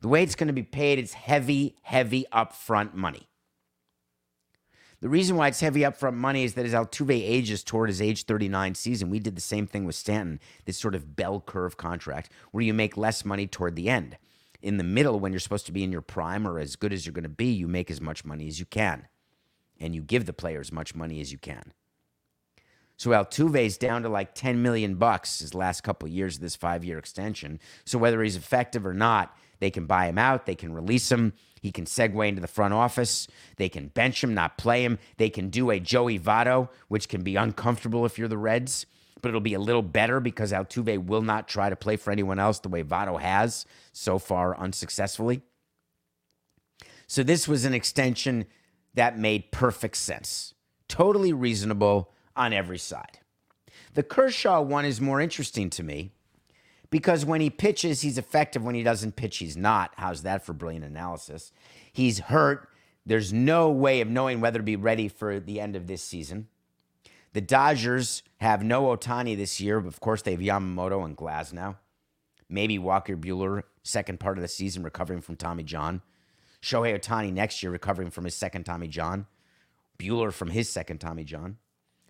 The 0.01 0.09
way 0.09 0.23
it's 0.23 0.35
going 0.35 0.49
to 0.49 0.53
be 0.53 0.63
paid 0.63 0.99
is 0.99 1.15
heavy, 1.15 1.77
heavy 1.83 2.27
upfront 2.33 2.95
money. 2.95 3.29
The 5.01 5.09
reason 5.11 5.37
why 5.37 5.49
it's 5.49 5.61
heavy 5.61 5.81
upfront 5.81 6.15
money 6.15 6.45
is 6.45 6.55
that 6.55 6.65
as 6.65 6.73
Altuve 6.73 7.11
ages 7.11 7.63
toward 7.63 7.91
his 7.91 8.01
age 8.01 8.25
39 8.25 8.75
season, 8.75 9.11
we 9.11 9.19
did 9.19 9.37
the 9.37 9.43
same 9.43 9.67
thing 9.67 9.85
with 9.85 9.95
Stanton, 9.95 10.41
this 10.65 10.79
sort 10.79 10.95
of 10.95 11.17
bell 11.17 11.41
curve 11.41 11.77
contract 11.77 12.33
where 12.51 12.65
you 12.65 12.73
make 12.73 12.97
less 12.97 13.25
money 13.25 13.47
toward 13.47 13.77
the 13.77 13.91
end. 13.91 14.17
In 14.63 14.79
the 14.79 14.85
middle, 14.85 15.21
when 15.21 15.33
you're 15.33 15.41
supposed 15.41 15.67
to 15.67 15.73
be 15.73 15.85
in 15.85 15.93
your 15.93 16.01
prime 16.01 16.49
or 16.49 16.59
as 16.59 16.77
good 16.77 16.93
as 16.93 17.05
you're 17.05 17.13
going 17.13 17.25
to 17.25 17.29
be, 17.29 17.47
you 17.47 17.69
make 17.69 17.91
as 17.91 18.01
much 18.01 18.25
money 18.25 18.49
as 18.49 18.59
you 18.59 18.65
can. 18.67 19.07
And 19.79 19.95
you 19.95 20.01
give 20.01 20.25
the 20.25 20.33
player 20.33 20.61
as 20.61 20.73
much 20.73 20.95
money 20.95 21.21
as 21.21 21.31
you 21.31 21.39
can. 21.39 21.75
So 22.97 23.11
Altuve's 23.11 23.77
down 23.77 24.03
to 24.03 24.09
like 24.09 24.35
10 24.35 24.63
million 24.63 24.95
bucks 24.95 25.41
his 25.41 25.55
last 25.55 25.83
couple 25.83 26.09
years 26.09 26.37
of 26.37 26.41
this 26.41 26.57
five 26.57 26.85
year 26.85 26.99
extension. 26.99 27.61
So 27.85 27.99
whether 27.99 28.23
he's 28.23 28.37
effective 28.37 28.87
or 28.87 28.95
not, 28.95 29.37
they 29.59 29.71
can 29.71 29.87
buy 29.87 30.07
him 30.07 30.19
out, 30.19 30.47
they 30.47 30.55
can 30.55 30.73
release 30.73 31.11
him, 31.11 31.33
he 31.61 31.73
can 31.73 31.85
segue 31.85 32.29
into 32.29 32.41
the 32.41 32.47
front 32.47 32.75
office, 32.75 33.29
they 33.57 33.69
can 33.69 33.89
bench 33.89 34.23
him, 34.23 34.35
not 34.35 34.59
play 34.59 34.85
him, 34.85 34.99
they 35.17 35.31
can 35.31 35.49
do 35.51 35.71
a 35.71 35.81
Joey 35.81 36.19
Votto, 36.19 36.69
which 36.89 37.09
can 37.09 37.23
be 37.23 37.37
uncomfortable 37.37 38.07
if 38.07 38.19
you're 38.19 38.29
the 38.29 38.39
Reds, 38.39 38.87
but 39.21 39.29
it'll 39.29 39.41
be 39.41 39.55
a 39.55 39.61
little 39.61 39.83
better 39.83 40.21
because 40.21 40.53
Altuve 40.53 41.07
will 41.07 41.23
not 41.23 41.49
try 41.49 41.71
to 41.71 41.77
play 41.77 41.97
for 41.97 42.11
anyone 42.11 42.39
else 42.39 42.59
the 42.59 42.69
way 42.69 42.83
Votto 42.83 43.21
has 43.21 43.67
so 43.93 44.19
far 44.19 44.57
unsuccessfully. 44.57 45.43
So 47.07 47.23
this 47.23 47.49
was 47.49 47.65
an 47.65 47.75
extension 47.75 48.47
that 48.95 49.19
made 49.19 49.53
perfect 49.53 49.97
sense. 49.97 50.55
Totally 50.89 51.33
reasonable 51.33 52.13
on 52.35 52.53
every 52.53 52.79
side. 52.79 53.21
The 53.95 54.03
Kershaw 54.03 54.61
one 54.61 54.85
is 54.85 55.01
more 55.01 55.21
interesting 55.21 55.71
to 55.71 55.83
me 55.83 56.13
because 56.91 57.25
when 57.25 57.41
he 57.41 57.51
pitches, 57.51 58.03
he's 58.03 58.19
effective. 58.19 58.63
When 58.63 58.75
he 58.75 58.83
doesn't 58.83 59.17
pitch, 59.17 59.39
he's 59.39 59.57
not. 59.57 59.93
How's 59.97 60.23
that 60.23 60.45
for 60.45 60.53
brilliant 60.53 60.85
analysis? 60.85 61.53
He's 61.93 62.21
hurt. 62.21 62.69
There's 63.05 63.33
no 63.33 63.71
way 63.71 64.01
of 64.01 64.09
knowing 64.09 64.41
whether 64.41 64.59
to 64.59 64.65
be 64.65 64.77
ready 64.77 65.09
for 65.09 65.39
the 65.39 65.61
end 65.61 65.77
of 65.77 65.87
this 65.87 66.03
season. 66.03 66.49
The 67.33 67.41
Dodgers 67.41 68.23
have 68.39 68.63
no 68.63 68.85
Ohtani 68.97 69.37
this 69.37 69.61
year. 69.61 69.79
Of 69.79 70.01
course, 70.01 70.23
they 70.23 70.33
have 70.33 70.41
Yamamoto 70.41 71.05
and 71.05 71.17
Glasnow. 71.17 71.77
Maybe 72.49 72.79
Walker 72.79 73.17
Buehler, 73.17 73.63
second 73.83 74.21
part 74.21 74.39
of 74.39 74.43
the 74.43 74.49
season, 74.49 74.83
recovering 74.83 75.21
from 75.21 75.37
Tommy 75.37 75.63
John. 75.63 76.03
Shohei 76.63 76.99
Ohtani 76.99 77.33
next 77.33 77.63
year, 77.63 77.71
recovering 77.71 78.11
from 78.11 78.25
his 78.25 78.35
second 78.35 78.65
Tommy 78.65 78.89
John. 78.89 79.27
Buehler 79.99 80.33
from 80.33 80.49
his 80.49 80.69
second 80.69 80.99
Tommy 80.99 81.25
John. 81.25 81.59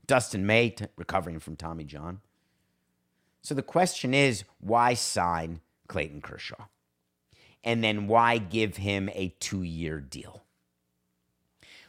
Dustin 0.07 0.47
May 0.47 0.70
t- 0.70 0.87
recovering 0.97 1.41
from 1.41 1.57
Tommy 1.57 1.85
John. 1.85 2.20
So 3.43 3.55
the 3.55 3.62
question 3.62 4.14
is 4.14 4.45
why 4.59 4.95
sign 4.95 5.61
Clayton 5.89 6.20
Kershaw? 6.20 6.66
And 7.62 7.82
then 7.82 8.07
why 8.07 8.39
give 8.39 8.76
him 8.76 9.09
a 9.12 9.34
two 9.41 9.62
year 9.62 10.01
deal? 10.01 10.43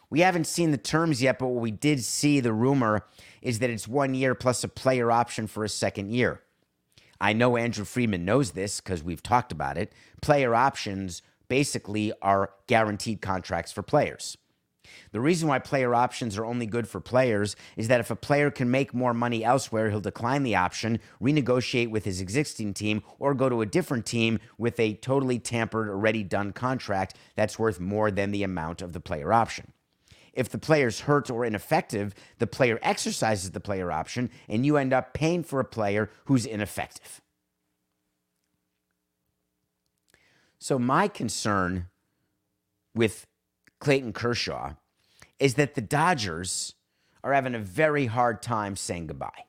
We 0.09 0.21
haven't 0.21 0.47
seen 0.47 0.71
the 0.71 0.77
terms 0.77 1.21
yet, 1.21 1.37
but 1.37 1.47
what 1.47 1.61
we 1.61 1.71
did 1.71 2.03
see 2.03 2.39
the 2.39 2.53
rumor 2.53 3.05
is 3.41 3.59
that 3.59 3.69
it's 3.69 3.87
one 3.87 4.13
year 4.13 4.35
plus 4.35 4.63
a 4.63 4.69
player 4.69 5.11
option 5.11 5.47
for 5.47 5.63
a 5.63 5.69
second 5.69 6.11
year. 6.11 6.41
I 7.19 7.33
know 7.33 7.57
Andrew 7.57 7.83
Friedman 7.83 8.25
knows 8.25 8.51
this 8.51 8.79
because 8.79 9.03
we've 9.03 9.23
talked 9.23 9.51
about 9.51 9.77
it. 9.77 9.91
Player 10.21 10.55
options 10.55 11.21
basically 11.47 12.13
are 12.21 12.51
guaranteed 12.67 13.21
contracts 13.21 13.71
for 13.71 13.81
players. 13.81 14.37
The 15.11 15.19
reason 15.19 15.47
why 15.47 15.59
player 15.59 15.95
options 15.95 16.37
are 16.37 16.45
only 16.45 16.65
good 16.65 16.87
for 16.87 16.99
players 16.99 17.55
is 17.75 17.87
that 17.87 17.99
if 17.99 18.11
a 18.11 18.15
player 18.15 18.51
can 18.51 18.69
make 18.69 18.93
more 18.93 19.13
money 19.13 19.43
elsewhere, 19.43 19.89
he'll 19.89 19.99
decline 19.99 20.43
the 20.43 20.55
option, 20.55 20.99
renegotiate 21.21 21.89
with 21.89 22.05
his 22.05 22.21
existing 22.21 22.73
team, 22.73 23.03
or 23.19 23.33
go 23.33 23.49
to 23.49 23.61
a 23.61 23.65
different 23.65 24.05
team 24.05 24.39
with 24.57 24.79
a 24.79 24.95
totally 24.95 25.39
tampered, 25.39 25.89
already 25.89 26.23
done 26.23 26.51
contract 26.51 27.15
that's 27.35 27.59
worth 27.59 27.79
more 27.79 28.11
than 28.11 28.31
the 28.31 28.43
amount 28.43 28.81
of 28.81 28.93
the 28.93 28.99
player 28.99 29.33
option. 29.33 29.71
If 30.33 30.49
the 30.49 30.59
player's 30.59 31.01
hurt 31.01 31.31
or 31.31 31.43
ineffective, 31.43 32.13
the 32.37 32.45
player 32.45 32.77
exercises 32.83 33.51
the 33.51 33.59
player 33.59 33.91
option, 33.91 34.29
and 34.47 34.65
you 34.65 34.77
end 34.77 34.93
up 34.93 35.13
paying 35.13 35.43
for 35.43 35.59
a 35.59 35.65
player 35.65 36.11
who's 36.25 36.45
ineffective. 36.45 37.21
So, 40.59 40.77
my 40.77 41.07
concern 41.07 41.87
with 42.93 43.25
Clayton 43.79 44.13
Kershaw 44.13 44.73
is 45.39 45.55
that 45.55 45.75
the 45.75 45.81
Dodgers 45.81 46.73
are 47.23 47.33
having 47.33 47.55
a 47.55 47.59
very 47.59 48.05
hard 48.05 48.41
time 48.41 48.75
saying 48.75 49.07
goodbye. 49.07 49.43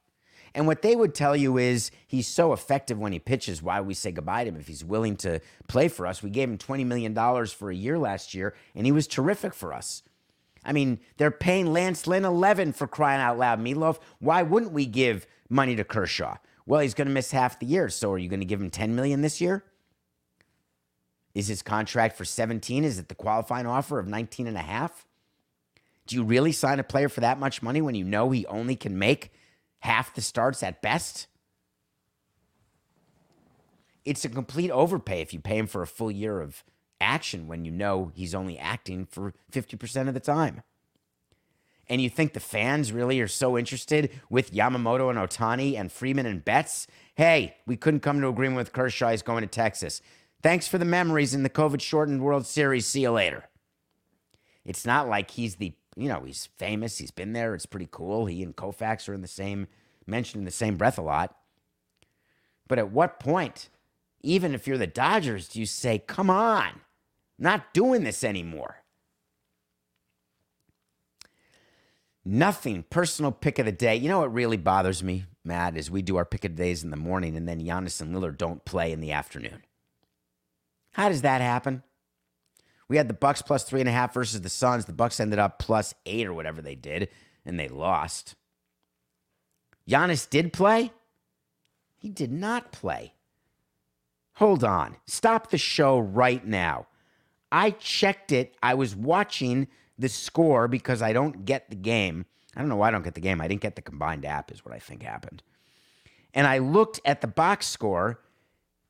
And 0.54 0.66
what 0.66 0.82
they 0.82 0.96
would 0.96 1.14
tell 1.14 1.36
you 1.36 1.58
is 1.58 1.90
he's 2.06 2.26
so 2.26 2.52
effective 2.52 2.98
when 2.98 3.12
he 3.12 3.18
pitches. 3.18 3.62
Why 3.62 3.80
we 3.80 3.94
say 3.94 4.10
goodbye 4.10 4.44
to 4.44 4.50
him 4.50 4.56
if 4.56 4.66
he's 4.66 4.84
willing 4.84 5.16
to 5.18 5.40
play 5.68 5.88
for 5.88 6.06
us? 6.06 6.22
We 6.22 6.30
gave 6.30 6.48
him 6.48 6.58
$20 6.58 6.84
million 6.86 7.14
for 7.46 7.70
a 7.70 7.74
year 7.74 7.98
last 7.98 8.34
year, 8.34 8.54
and 8.74 8.86
he 8.86 8.92
was 8.92 9.06
terrific 9.06 9.54
for 9.54 9.72
us. 9.72 10.02
I 10.64 10.72
mean, 10.72 10.98
they're 11.16 11.30
paying 11.30 11.72
Lance 11.72 12.06
Lynn 12.06 12.24
11 12.24 12.72
for 12.72 12.86
crying 12.86 13.20
out 13.20 13.38
loud. 13.38 13.60
Meatloaf, 13.60 13.98
why 14.18 14.42
wouldn't 14.42 14.72
we 14.72 14.86
give 14.86 15.26
money 15.48 15.76
to 15.76 15.84
Kershaw? 15.84 16.36
Well, 16.66 16.80
he's 16.80 16.94
going 16.94 17.08
to 17.08 17.14
miss 17.14 17.30
half 17.30 17.58
the 17.60 17.66
year. 17.66 17.88
So 17.88 18.12
are 18.12 18.18
you 18.18 18.28
going 18.28 18.40
to 18.40 18.46
give 18.46 18.60
him 18.60 18.70
10 18.70 18.94
million 18.94 19.22
this 19.22 19.40
year? 19.40 19.64
Is 21.34 21.48
his 21.48 21.62
contract 21.62 22.16
for 22.16 22.24
17? 22.24 22.84
Is 22.84 22.98
it 22.98 23.08
the 23.08 23.14
qualifying 23.14 23.66
offer 23.66 23.98
of 23.98 24.06
19 24.08 24.46
and 24.46 24.56
a 24.56 24.62
half? 24.62 25.06
Do 26.06 26.16
you 26.16 26.24
really 26.24 26.52
sign 26.52 26.80
a 26.80 26.84
player 26.84 27.08
for 27.08 27.20
that 27.20 27.38
much 27.38 27.62
money 27.62 27.80
when 27.80 27.94
you 27.94 28.04
know 28.04 28.30
he 28.30 28.46
only 28.46 28.76
can 28.76 28.98
make 28.98 29.30
half 29.80 30.14
the 30.14 30.22
starts 30.22 30.62
at 30.62 30.80
best? 30.80 31.26
It's 34.04 34.24
a 34.24 34.30
complete 34.30 34.70
overpay 34.70 35.20
if 35.20 35.34
you 35.34 35.40
pay 35.40 35.58
him 35.58 35.66
for 35.66 35.82
a 35.82 35.86
full 35.86 36.10
year 36.10 36.40
of 36.40 36.64
action 37.00 37.46
when 37.46 37.64
you 37.64 37.70
know 37.70 38.10
he's 38.14 38.34
only 38.34 38.58
acting 38.58 39.06
for 39.06 39.34
50% 39.52 40.08
of 40.08 40.14
the 40.14 40.20
time. 40.20 40.62
And 41.90 42.02
you 42.02 42.10
think 42.10 42.34
the 42.34 42.40
fans 42.40 42.92
really 42.92 43.20
are 43.20 43.28
so 43.28 43.56
interested 43.56 44.10
with 44.28 44.52
Yamamoto 44.52 45.08
and 45.08 45.18
Ohtani 45.18 45.78
and 45.78 45.90
Freeman 45.90 46.26
and 46.26 46.44
Betts? 46.44 46.86
Hey, 47.14 47.56
we 47.66 47.76
couldn't 47.76 48.00
come 48.00 48.20
to 48.20 48.28
agreement 48.28 48.58
with 48.58 48.72
Kershaw. 48.72 49.10
He's 49.10 49.22
going 49.22 49.40
to 49.40 49.46
Texas. 49.46 50.02
Thanks 50.42 50.68
for 50.68 50.78
the 50.78 50.84
memories 50.84 51.34
in 51.34 51.42
the 51.42 51.50
COVID 51.50 51.80
shortened 51.80 52.22
World 52.22 52.46
Series. 52.46 52.86
See 52.86 53.02
you 53.02 53.10
later. 53.10 53.48
It's 54.64 54.86
not 54.86 55.08
like 55.08 55.32
he's 55.32 55.56
the, 55.56 55.72
you 55.96 56.08
know, 56.08 56.22
he's 56.24 56.48
famous. 56.58 56.98
He's 56.98 57.10
been 57.10 57.32
there. 57.32 57.54
It's 57.54 57.66
pretty 57.66 57.88
cool. 57.90 58.26
He 58.26 58.42
and 58.42 58.54
Koufax 58.54 59.08
are 59.08 59.14
in 59.14 59.22
the 59.22 59.26
same, 59.26 59.66
mentioned 60.06 60.42
in 60.42 60.44
the 60.44 60.50
same 60.50 60.76
breath 60.76 60.98
a 60.98 61.02
lot. 61.02 61.34
But 62.68 62.78
at 62.78 62.92
what 62.92 63.18
point, 63.18 63.68
even 64.20 64.54
if 64.54 64.66
you're 64.66 64.78
the 64.78 64.86
Dodgers, 64.86 65.48
do 65.48 65.58
you 65.58 65.66
say, 65.66 65.98
come 65.98 66.30
on, 66.30 66.82
not 67.38 67.72
doing 67.72 68.04
this 68.04 68.22
anymore? 68.22 68.82
Nothing. 72.24 72.84
Personal 72.90 73.32
pick 73.32 73.58
of 73.58 73.64
the 73.64 73.72
day. 73.72 73.96
You 73.96 74.10
know 74.10 74.20
what 74.20 74.34
really 74.34 74.58
bothers 74.58 75.02
me, 75.02 75.24
Matt, 75.44 75.78
is 75.78 75.90
we 75.90 76.02
do 76.02 76.16
our 76.16 76.26
pick 76.26 76.44
of 76.44 76.56
the 76.56 76.62
days 76.62 76.84
in 76.84 76.90
the 76.90 76.96
morning 76.96 77.36
and 77.36 77.48
then 77.48 77.60
Giannis 77.60 78.02
and 78.02 78.14
Lillard 78.14 78.36
don't 78.36 78.64
play 78.66 78.92
in 78.92 79.00
the 79.00 79.12
afternoon. 79.12 79.62
How 80.98 81.08
does 81.08 81.22
that 81.22 81.40
happen? 81.40 81.84
We 82.88 82.96
had 82.96 83.06
the 83.06 83.14
Bucks 83.14 83.40
plus 83.40 83.62
three 83.62 83.78
and 83.78 83.88
a 83.88 83.92
half 83.92 84.12
versus 84.12 84.40
the 84.40 84.48
Suns. 84.48 84.86
The 84.86 84.92
Bucks 84.92 85.20
ended 85.20 85.38
up 85.38 85.60
plus 85.60 85.94
eight 86.04 86.26
or 86.26 86.34
whatever 86.34 86.60
they 86.60 86.74
did, 86.74 87.08
and 87.46 87.58
they 87.58 87.68
lost. 87.68 88.34
Giannis 89.88 90.28
did 90.28 90.52
play. 90.52 90.90
He 91.96 92.08
did 92.08 92.32
not 92.32 92.72
play. 92.72 93.14
Hold 94.34 94.64
on. 94.64 94.96
Stop 95.06 95.50
the 95.50 95.58
show 95.58 96.00
right 96.00 96.44
now. 96.44 96.88
I 97.52 97.70
checked 97.70 98.32
it. 98.32 98.56
I 98.60 98.74
was 98.74 98.96
watching 98.96 99.68
the 99.98 100.08
score 100.08 100.66
because 100.66 101.00
I 101.00 101.12
don't 101.12 101.44
get 101.44 101.70
the 101.70 101.76
game. 101.76 102.26
I 102.56 102.60
don't 102.60 102.68
know 102.68 102.76
why 102.76 102.88
I 102.88 102.90
don't 102.90 103.04
get 103.04 103.14
the 103.14 103.20
game. 103.20 103.40
I 103.40 103.46
didn't 103.46 103.60
get 103.60 103.76
the 103.76 103.82
combined 103.82 104.24
app, 104.24 104.50
is 104.50 104.64
what 104.64 104.74
I 104.74 104.80
think 104.80 105.04
happened. 105.04 105.44
And 106.34 106.44
I 106.44 106.58
looked 106.58 107.00
at 107.04 107.20
the 107.20 107.28
box 107.28 107.68
score, 107.68 108.18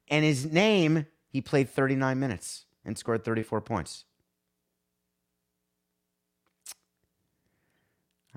and 0.08 0.24
his 0.24 0.46
name, 0.46 1.04
he 1.28 1.40
played 1.40 1.68
39 1.68 2.18
minutes 2.18 2.64
and 2.84 2.96
scored 2.96 3.24
34 3.24 3.60
points. 3.60 4.04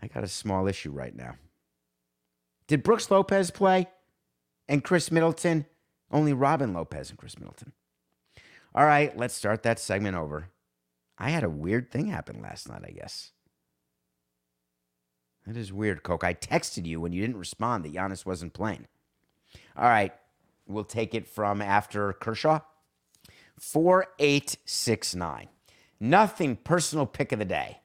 I 0.02 0.08
got 0.08 0.24
a 0.24 0.28
small 0.28 0.68
issue 0.68 0.92
right 0.92 1.16
now. 1.16 1.36
Did 2.68 2.84
Brooks 2.84 3.12
Lopez 3.12 3.52
play 3.52 3.88
and 4.68 4.84
Khris 4.84 5.12
Middleton? 5.12 5.66
Only 6.10 6.34
Robin 6.34 6.74
Lopez 6.74 7.10
and 7.10 7.20
Khris 7.20 7.39
Middleton. 7.39 7.74
All 8.74 8.86
right, 8.86 9.16
let's 9.18 9.34
start 9.34 9.64
that 9.64 9.80
segment 9.80 10.18
over. 10.18 10.50
I 11.18 11.30
had 11.30 11.44
a 11.44 11.50
weird 11.50 11.92
thing 11.92 12.08
happen 12.08 12.42
last 12.42 12.68
night, 12.68 12.84
I 12.86 12.92
guess. 12.92 13.32
That 15.46 15.58
is 15.58 15.74
weird, 15.74 16.04
Coke. 16.04 16.24
I 16.24 16.34
texted 16.34 16.86
you 16.86 17.00
when 17.00 17.14
you 17.14 17.22
didn't 17.22 17.38
respond 17.38 17.84
that 17.84 17.94
Giannis 17.94 18.26
wasn't 18.26 18.54
playing. 18.54 18.88
All 19.76 19.89
right, 19.89 20.14
we'll 20.68 20.84
take 20.84 21.14
it 21.14 21.28
from 21.28 21.62
after 21.62 22.14
Kershaw. 22.14 22.60
4869. 23.62 25.47
Nothing 25.99 26.55
personal 26.55 27.05
pick 27.05 27.32
of 27.32 27.38
the 27.38 27.45
day. 27.45 27.78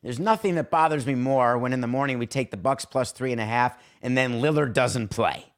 There's 0.00 0.20
nothing 0.20 0.54
that 0.54 0.70
bothers 0.70 1.04
me 1.04 1.16
more 1.16 1.58
when 1.58 1.72
in 1.72 1.80
the 1.80 1.88
morning 1.88 2.18
we 2.18 2.26
take 2.26 2.52
the 2.52 2.56
Bucks 2.56 2.84
plus 2.84 3.10
three 3.10 3.32
and 3.32 3.40
a 3.40 3.44
half 3.44 3.76
and 4.00 4.16
then 4.16 4.40
Lillard 4.40 4.72
doesn't 4.72 5.08
play. 5.08 5.52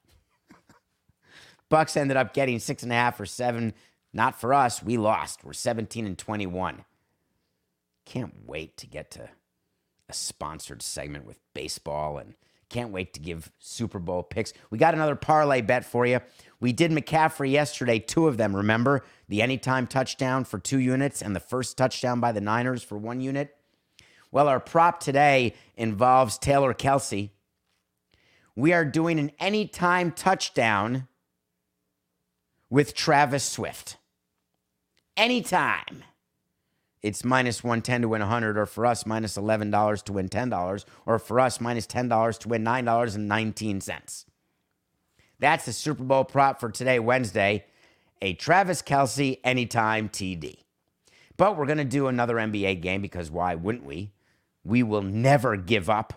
Bucks 1.68 1.96
ended 1.96 2.16
up 2.16 2.32
getting 2.32 2.58
six 2.58 2.82
and 2.82 2.90
a 2.90 2.96
half 2.96 3.20
or 3.20 3.26
seven. 3.26 3.74
Not 4.14 4.40
for 4.40 4.54
us. 4.54 4.82
We 4.82 4.96
lost. 4.96 5.44
We're 5.44 5.52
17 5.52 6.06
and 6.06 6.18
21. 6.18 6.84
Can't 8.06 8.34
wait 8.46 8.78
to 8.78 8.86
get 8.86 9.10
to 9.12 9.28
a 10.08 10.12
sponsored 10.14 10.82
segment 10.82 11.26
with 11.26 11.38
baseball 11.54 12.18
and 12.18 12.34
can't 12.72 12.90
wait 12.90 13.12
to 13.12 13.20
give 13.20 13.52
Super 13.58 13.98
Bowl 13.98 14.22
picks. 14.22 14.54
We 14.70 14.78
got 14.78 14.94
another 14.94 15.14
parlay 15.14 15.60
bet 15.60 15.84
for 15.84 16.06
you. 16.06 16.20
We 16.62 16.72
did 16.72 16.92
McCaffrey 16.92 17.50
yesterday, 17.50 17.98
two 17.98 18.28
of 18.28 18.36
them, 18.36 18.54
remember? 18.54 19.02
The 19.28 19.42
anytime 19.42 19.88
touchdown 19.88 20.44
for 20.44 20.60
two 20.60 20.78
units 20.78 21.20
and 21.20 21.34
the 21.34 21.40
first 21.40 21.76
touchdown 21.76 22.20
by 22.20 22.30
the 22.30 22.40
Niners 22.40 22.84
for 22.84 22.96
one 22.96 23.20
unit. 23.20 23.56
Well, 24.30 24.46
our 24.46 24.60
prop 24.60 25.00
today 25.00 25.54
involves 25.76 26.38
Taylor 26.38 26.72
Kelce. 26.72 27.30
We 28.54 28.72
are 28.72 28.84
doing 28.84 29.18
an 29.18 29.32
anytime 29.40 30.12
touchdown 30.12 31.08
with 32.70 32.94
Travis 32.94 33.42
Swift. 33.42 33.96
Anytime 35.16 36.04
it's 37.02 37.24
minus 37.24 37.64
110 37.64 38.02
to 38.02 38.08
win 38.08 38.20
100 38.20 38.56
or 38.56 38.66
for 38.66 38.86
us 38.86 39.04
minus 39.04 39.36
$11 39.36 40.04
to 40.04 40.12
win 40.12 40.28
$10 40.28 40.84
or 41.06 41.18
for 41.18 41.40
us 41.40 41.60
minus 41.60 41.88
$10 41.88 42.38
to 42.38 42.48
win 42.48 42.62
$9.19 42.62 44.24
that's 45.42 45.66
the 45.66 45.72
super 45.72 46.02
bowl 46.04 46.24
prop 46.24 46.60
for 46.60 46.70
today 46.70 46.98
wednesday. 46.98 47.64
A 48.22 48.34
travis 48.34 48.82
kelce 48.82 49.38
anytime 49.44 50.08
td 50.08 50.62
but 51.36 51.56
we're 51.56 51.66
going 51.66 51.78
to 51.78 51.84
do 51.84 52.06
another 52.06 52.36
nba 52.36 52.80
game 52.80 53.02
because 53.02 53.30
why 53.30 53.54
wouldn't 53.54 53.84
we? 53.84 54.12
We 54.64 54.82
will 54.82 55.02
never 55.02 55.56
give 55.56 55.90
up. 55.90 56.14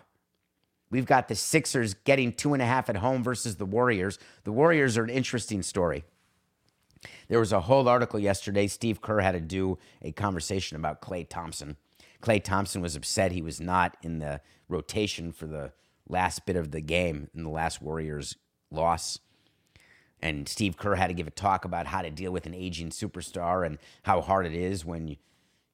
We've 0.90 1.06
got 1.06 1.28
the 1.28 1.34
sixers 1.34 1.94
getting 1.94 2.32
two 2.32 2.52
and 2.52 2.62
a 2.62 2.66
half 2.66 2.88
at 2.88 2.96
home 2.98 3.24
versus 3.24 3.56
the 3.56 3.66
warriors. 3.66 4.18
The 4.44 4.52
warriors 4.52 4.96
are 4.96 5.02
an 5.02 5.10
interesting 5.10 5.62
story. 5.62 6.04
There 7.28 7.40
was 7.40 7.52
a 7.52 7.62
whole 7.62 7.88
article 7.88 8.20
yesterday. 8.20 8.68
Steve 8.68 9.00
Kerr 9.00 9.20
had 9.20 9.32
to 9.32 9.40
do 9.40 9.78
a 10.00 10.12
conversation 10.12 10.76
about 10.76 11.02
Klay 11.02 11.28
Thompson. 11.28 11.76
Klay 12.22 12.42
Thompson 12.42 12.80
was 12.80 12.94
upset 12.94 13.32
he 13.32 13.42
was 13.42 13.60
not 13.60 13.96
in 14.02 14.20
the 14.20 14.40
rotation 14.68 15.32
for 15.32 15.46
the 15.46 15.72
last 16.08 16.46
bit 16.46 16.56
of 16.56 16.70
the 16.70 16.80
game 16.80 17.28
in 17.34 17.42
the 17.42 17.50
last 17.50 17.82
Warriors 17.82 18.36
loss. 18.76 19.18
And 20.22 20.48
Steve 20.48 20.76
Kerr 20.76 20.94
had 20.94 21.08
to 21.08 21.14
give 21.14 21.26
a 21.26 21.32
talk 21.32 21.64
about 21.64 21.86
how 21.86 22.02
to 22.02 22.10
deal 22.10 22.32
with 22.32 22.46
an 22.46 22.54
aging 22.54 22.90
superstar 22.90 23.66
and 23.66 23.78
how 24.04 24.20
hard 24.20 24.46
it 24.46 24.54
is 24.54 24.84
when 24.84 25.08
you, 25.08 25.16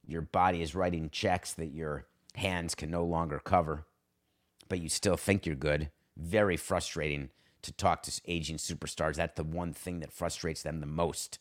your 0.07 0.23
body 0.23 0.63
is 0.63 0.75
writing 0.75 1.11
checks 1.11 1.55
that 1.55 1.73
your 1.73 2.07
hands 2.35 2.75
can 2.75 2.91
no 2.91 3.05
longer 3.05 3.39
cover, 3.39 3.85
but 4.69 4.81
you 4.81 4.89
still 4.89 5.17
think 5.17 5.47
you're 5.47 5.55
good. 5.55 5.91
Very 6.17 6.57
frustrating 6.57 7.31
to 7.63 7.73
talk 7.73 8.03
to 8.03 8.21
aging 8.27 8.57
superstars. 8.57 9.17
That's 9.17 9.37
the 9.37 9.45
one 9.45 9.73
thing 9.73 10.01
that 10.01 10.13
frustrates 10.13 10.63
them 10.63 10.81
the 10.81 10.87
most 10.87 11.39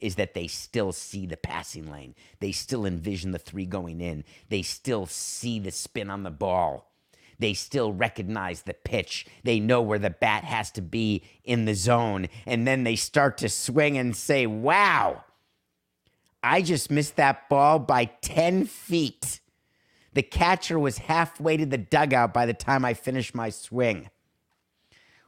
is 0.00 0.16
that 0.16 0.34
they 0.34 0.46
still 0.46 0.92
see 0.92 1.26
the 1.26 1.36
passing 1.36 1.90
lane. 1.90 2.14
They 2.40 2.52
still 2.52 2.84
envision 2.84 3.32
the 3.32 3.38
three 3.38 3.66
going 3.66 4.00
in. 4.00 4.24
They 4.48 4.62
still 4.62 5.06
see 5.06 5.58
the 5.58 5.70
spin 5.70 6.10
on 6.10 6.22
the 6.22 6.30
ball. 6.30 6.92
They 7.38 7.54
still 7.54 7.92
recognize 7.92 8.62
the 8.62 8.74
pitch. 8.74 9.26
They 9.44 9.60
know 9.60 9.82
where 9.82 9.98
the 9.98 10.10
bat 10.10 10.44
has 10.44 10.70
to 10.72 10.82
be 10.82 11.22
in 11.44 11.64
the 11.64 11.74
zone. 11.74 12.28
And 12.46 12.66
then 12.66 12.84
they 12.84 12.96
start 12.96 13.38
to 13.38 13.48
swing 13.48 13.98
and 13.98 14.16
say, 14.16 14.46
wow, 14.46 15.24
I 16.42 16.62
just 16.62 16.90
missed 16.90 17.16
that 17.16 17.48
ball 17.48 17.78
by 17.78 18.06
10 18.06 18.66
feet. 18.66 19.40
The 20.14 20.22
catcher 20.22 20.78
was 20.78 20.98
halfway 20.98 21.56
to 21.58 21.66
the 21.66 21.76
dugout 21.76 22.32
by 22.32 22.46
the 22.46 22.54
time 22.54 22.84
I 22.84 22.94
finished 22.94 23.34
my 23.34 23.50
swing. 23.50 24.08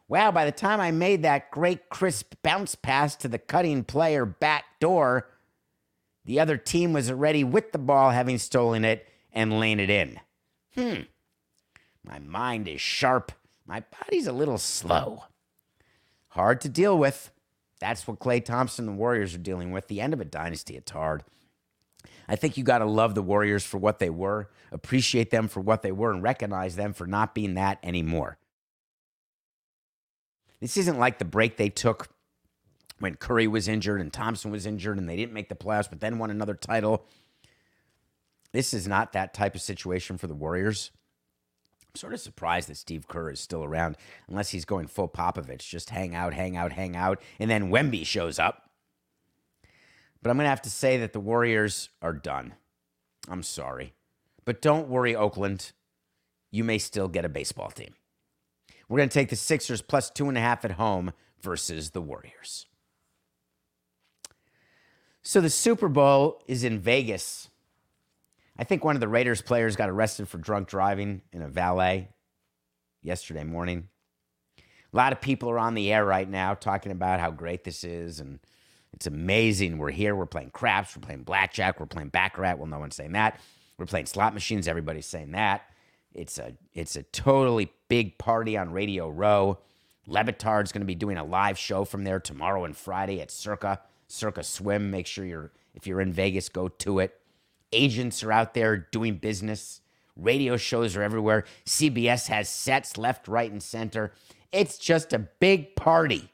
Wow, 0.09 0.31
by 0.31 0.47
the 0.47 0.53
time 0.53 0.81
I 0.81 0.91
made 0.91 1.23
that 1.23 1.51
great 1.51 1.91
crisp 1.91 2.35
bounce 2.43 2.75
pass 2.75 3.15
to 3.17 3.29
the 3.29 3.39
cutting 3.39 3.85
player 3.85 4.25
back 4.25 4.65
door, 4.81 5.29
the 6.25 6.41
other 6.41 6.57
team 6.57 6.95
was 6.95 7.11
already 7.11 7.45
with 7.45 7.73
the 7.73 7.79
ball, 7.79 8.11
having 8.11 8.39
stolen 8.39 8.85
it 8.85 9.07
and 9.33 9.61
laid 9.61 9.81
it 9.81 9.91
in. 9.91 10.21
Hmm. 10.75 11.03
My 12.09 12.19
mind 12.19 12.69
is 12.69 12.81
sharp. 12.81 13.33
My 13.67 13.85
body's 14.01 14.27
a 14.27 14.33
little 14.33 14.57
slow. 14.57 15.25
Hard 16.29 16.63
to 16.63 16.69
deal 16.71 16.97
with. 16.97 17.31
That's 17.81 18.09
what 18.09 18.19
Klay 18.19 18.43
Thompson 18.43 18.89
and 18.89 18.97
the 18.97 18.99
Warriors 18.99 19.35
are 19.35 19.39
dealing 19.39 19.73
with. 19.73 19.89
The 19.89 20.01
end 20.01 20.15
of 20.15 20.21
a 20.21 20.25
dynasty, 20.25 20.75
it's 20.77 20.91
hard. 20.91 21.23
I 22.27 22.37
think 22.37 22.57
you 22.57 22.65
got 22.65 22.79
to 22.79 22.87
love 22.87 23.15
the 23.15 23.23
Warriors 23.23 23.65
for 23.65 23.77
what 23.77 23.99
they 23.99 24.09
were, 24.09 24.49
appreciate 24.73 25.31
them 25.31 25.49
for 25.49 25.61
what 25.61 25.83
they 25.83 25.93
were, 25.93 26.11
and 26.11 26.23
recognize 26.23 26.77
them 26.77 26.95
for 26.95 27.07
not 27.07 27.35
being 27.35 27.55
that 27.55 27.79
anymore. 27.83 28.39
This 30.61 30.77
isn't 30.79 30.99
like 30.99 31.19
the 31.19 31.25
break 31.25 31.57
they 31.57 31.69
took 31.69 32.09
when 32.99 33.17
Curry 33.17 33.47
was 33.47 33.69
injured 33.69 34.01
and 34.01 34.13
Thompson 34.13 34.51
was 34.51 34.67
injured 34.67 34.99
and 34.99 35.09
they 35.09 35.17
didn't 35.17 35.35
make 35.35 35.49
the 35.49 35.55
playoffs, 35.55 35.91
but 35.91 36.01
then 36.01 36.19
won 36.19 36.31
another 36.31 36.55
title. 36.55 37.07
This 38.53 38.73
is 38.73 38.89
not 38.89 39.13
that 39.13 39.35
type 39.35 39.55
of 39.55 39.61
situation 39.61 40.17
for 40.19 40.27
the 40.27 40.35
Warriors. 40.35 40.91
Sort 41.99 42.15
of 42.15 42.21
surprised 42.21 42.69
that 42.69 42.77
Steve 42.77 43.09
Kerr 43.09 43.33
is 43.33 43.41
still 43.41 43.65
around, 43.65 43.97
unless 44.29 44.51
he's 44.51 44.65
going 44.65 44.87
full 44.87 45.09
Popovich, 45.09 45.69
just 45.69 45.91
hang 45.91 46.15
out, 46.15 46.33
hang 46.33 46.57
out, 46.57 46.71
hang 46.71 46.95
out, 46.95 47.21
and 47.41 47.51
then 47.51 47.73
Wemby 47.73 48.07
shows 48.07 48.39
up. 48.39 48.71
But 50.23 50.31
I'm 50.31 50.37
going 50.37 50.45
to 50.45 50.51
have 50.51 50.63
to 50.63 50.71
say 50.71 50.97
that 50.99 51.13
the 51.13 51.19
Warriors 51.19 51.89
are 52.01 52.13
done. 52.13 52.55
I'm 53.29 53.43
sorry. 53.43 53.95
But 54.45 54.63
don't 54.63 54.89
worry, 54.89 55.17
Oakland. 55.17 55.73
You 56.53 56.63
may 56.63 56.79
still 56.79 57.09
get 57.09 57.25
a 57.25 57.29
baseball 57.29 57.73
team. 57.73 57.95
We're 58.89 58.99
going 58.99 59.09
to 59.09 59.15
take 59.15 59.31
the 59.31 59.35
Sixers 59.37 59.83
plus 59.83 60.09
two 60.09 60.29
and 60.29 60.39
a 60.39 60.41
half 60.41 60.65
at 60.65 60.73
home 60.73 61.13
versus 61.43 61.91
the 61.91 62.01
Warriors. 62.01 62.67
So 65.23 65.41
the 65.41 65.51
Super 65.51 65.89
Bowl 65.89 66.45
is 66.47 66.63
in 66.63 66.79
Vegas. 66.79 67.51
I 68.59 68.65
think 68.65 68.85
one 68.85 68.97
of 68.97 69.01
the 69.01 69.09
Raiders 69.09 69.41
players 69.41 69.77
got 69.77 69.89
arrested 69.89 70.29
for 70.29 70.39
drunk 70.39 70.69
driving 70.69 71.23
in 71.33 71.43
a 71.43 71.49
valet 71.49 72.09
yesterday 73.03 73.45
morning. 73.45 73.89
A 74.59 74.97
lot 74.97 75.13
of 75.13 75.21
people 75.21 75.49
are 75.51 75.59
on 75.59 75.75
the 75.75 75.93
air 75.93 76.05
right 76.05 76.29
now 76.29 76.55
talking 76.55 76.91
about 76.91 77.21
how 77.21 77.31
great 77.31 77.63
this 77.63 77.85
is 77.85 78.21
and 78.21 78.41
it's 78.93 79.07
amazing. 79.07 79.79
We're 79.79 79.91
here, 79.91 80.17
we're 80.17 80.27
playing 80.27 80.51
craps, 80.51 80.97
we're 80.97 81.03
playing 81.07 81.23
blackjack, 81.23 81.79
we're 81.79 81.87
playing 81.87 82.09
baccarat. 82.09 82.57
Well, 82.57 82.67
no 82.67 82.79
one's 82.79 82.97
saying 82.97 83.13
that. 83.13 83.39
We're 83.79 83.87
playing 83.87 84.07
slot 84.07 84.35
machines, 84.35 84.67
everybody's 84.67 85.07
saying 85.07 85.33
that. 85.33 85.63
It's 86.15 86.39
a 86.39 86.55
it's 86.75 86.97
a 86.97 87.03
totally 87.05 87.71
big 87.89 88.19
party 88.19 88.57
on 88.57 88.73
Radio 88.73 89.09
Row. 89.09 89.59
Le 90.07 90.25
Batard's 90.25 90.73
going 90.73 90.81
to 90.81 90.87
be 90.87 90.95
doing 90.95 91.19
a 91.19 91.25
live 91.25 91.59
show 91.59 91.85
from 91.85 92.03
there 92.03 92.19
tomorrow 92.19 92.65
and 92.65 92.77
Friday 92.77 93.21
at 93.21 93.31
Circa 93.31 93.81
Circa 94.09 94.43
Swim. 94.43 94.91
Make 94.91 95.07
sure 95.07 95.25
you're 95.25 95.53
if 95.75 95.87
you're 95.87 96.01
in 96.01 96.13
Vegas, 96.13 96.49
go 96.49 96.69
to 96.69 96.99
it. 96.99 97.18
Agents 97.73 98.23
are 98.23 98.33
out 98.33 98.55
there 98.55 98.77
doing 98.77 99.17
business. 99.17 99.81
Radio 100.17 100.57
shows 100.57 100.97
are 100.97 101.03
everywhere. 101.03 101.45
CBS 101.67 102.29
has 102.29 102.49
sets 102.49 102.99
left, 102.99 103.29
right, 103.29 103.51
and 103.51 103.63
center. 103.63 104.13
It's 104.53 104.79
just 104.79 105.13
a 105.13 105.19
big 105.19 105.77
party. 105.77 106.31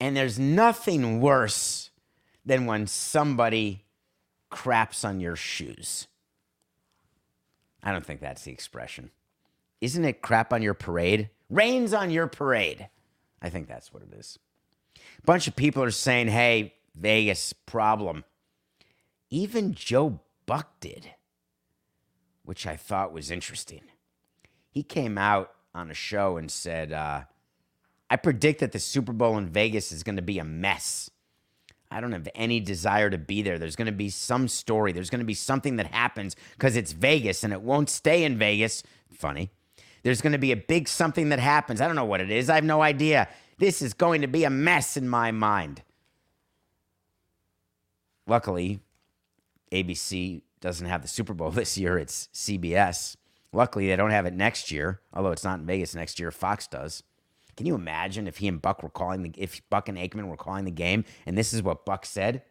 And 0.00 0.16
there's 0.16 0.38
nothing 0.38 1.20
worse 1.20 1.90
than 2.44 2.66
when 2.66 2.86
somebody 2.86 3.84
craps 4.50 5.04
on 5.04 5.20
your 5.20 5.36
shoes. 5.36 6.06
I 7.82 7.92
don't 7.92 8.04
think 8.04 8.20
that's 8.20 8.44
the 8.44 8.52
expression. 8.52 9.10
Isn't 9.80 10.04
it 10.04 10.22
crap 10.22 10.52
on 10.52 10.62
your 10.62 10.74
parade? 10.74 11.30
Rains 11.50 11.92
on 11.92 12.10
your 12.10 12.26
parade. 12.26 12.88
I 13.42 13.50
think 13.50 13.68
that's 13.68 13.92
what 13.92 14.02
it 14.02 14.12
is. 14.14 14.38
A 14.96 15.26
bunch 15.26 15.46
of 15.46 15.54
people 15.54 15.82
are 15.82 15.90
saying, 15.90 16.28
hey, 16.28 16.74
Vegas, 16.94 17.52
problem. 17.52 18.24
Even 19.34 19.74
Joe 19.74 20.20
Buck 20.46 20.78
did, 20.78 21.10
which 22.44 22.68
I 22.68 22.76
thought 22.76 23.12
was 23.12 23.32
interesting. 23.32 23.80
He 24.70 24.84
came 24.84 25.18
out 25.18 25.50
on 25.74 25.90
a 25.90 25.94
show 25.94 26.36
and 26.36 26.48
said, 26.48 26.92
uh, 26.92 27.22
I 28.08 28.14
predict 28.14 28.60
that 28.60 28.70
the 28.70 28.78
Super 28.78 29.12
Bowl 29.12 29.36
in 29.36 29.48
Vegas 29.48 29.90
is 29.90 30.04
going 30.04 30.14
to 30.14 30.22
be 30.22 30.38
a 30.38 30.44
mess. 30.44 31.10
I 31.90 32.00
don't 32.00 32.12
have 32.12 32.28
any 32.36 32.60
desire 32.60 33.10
to 33.10 33.18
be 33.18 33.42
there. 33.42 33.58
There's 33.58 33.74
going 33.74 33.86
to 33.86 33.92
be 33.92 34.08
some 34.08 34.46
story. 34.46 34.92
There's 34.92 35.10
going 35.10 35.18
to 35.18 35.26
be 35.26 35.34
something 35.34 35.74
that 35.78 35.88
happens 35.88 36.36
because 36.52 36.76
it's 36.76 36.92
Vegas 36.92 37.42
and 37.42 37.52
it 37.52 37.60
won't 37.60 37.90
stay 37.90 38.22
in 38.22 38.38
Vegas. 38.38 38.84
Funny. 39.12 39.50
There's 40.04 40.20
going 40.20 40.34
to 40.34 40.38
be 40.38 40.52
a 40.52 40.56
big 40.56 40.86
something 40.86 41.30
that 41.30 41.40
happens. 41.40 41.80
I 41.80 41.88
don't 41.88 41.96
know 41.96 42.04
what 42.04 42.20
it 42.20 42.30
is. 42.30 42.48
I 42.48 42.54
have 42.54 42.62
no 42.62 42.82
idea. 42.82 43.26
This 43.58 43.82
is 43.82 43.94
going 43.94 44.20
to 44.20 44.28
be 44.28 44.44
a 44.44 44.50
mess 44.50 44.96
in 44.96 45.08
my 45.08 45.32
mind. 45.32 45.82
Luckily, 48.28 48.78
ABC 49.74 50.42
doesn't 50.60 50.86
have 50.86 51.02
the 51.02 51.08
Super 51.08 51.34
Bowl 51.34 51.50
this 51.52 51.76
year. 51.76 51.98
It's 51.98 52.28
CBS. 52.32 53.16
Luckily, 53.52 53.88
they 53.88 53.96
don't 53.96 54.10
have 54.10 54.26
it 54.26 54.34
next 54.34 54.70
year, 54.70 55.00
although 55.12 55.30
it's 55.30 55.44
not 55.44 55.60
in 55.60 55.66
Vegas 55.66 55.94
next 55.94 56.18
year. 56.18 56.30
Fox 56.30 56.66
does. 56.66 57.02
Can 57.56 57.66
you 57.66 57.74
imagine 57.74 58.26
if 58.26 58.38
he 58.38 58.48
and 58.48 58.60
Buck 58.60 58.82
were 58.82 58.88
calling 58.88 59.22
the 59.22 59.32
if 59.36 59.60
Buck 59.70 59.88
and 59.88 59.96
Aikman 59.96 60.26
were 60.26 60.36
calling 60.36 60.64
the 60.64 60.72
game 60.72 61.04
and 61.24 61.38
this 61.38 61.52
is 61.52 61.62
what 61.62 61.84
Buck 61.84 62.04
said? 62.04 62.42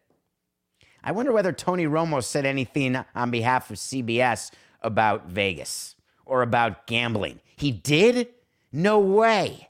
I 1.03 1.11
wonder 1.11 1.33
whether 1.33 1.51
Tony 1.51 1.85
Romo 1.85 2.23
said 2.23 2.45
anything 2.45 2.97
on 3.13 3.29
behalf 3.29 3.69
of 3.69 3.75
CBS 3.75 4.51
about 4.81 5.27
Vegas 5.27 5.95
or 6.25 6.41
about 6.41 6.87
gambling. 6.87 7.41
He 7.57 7.71
did? 7.71 8.29
No 8.71 8.99
way. 8.99 9.69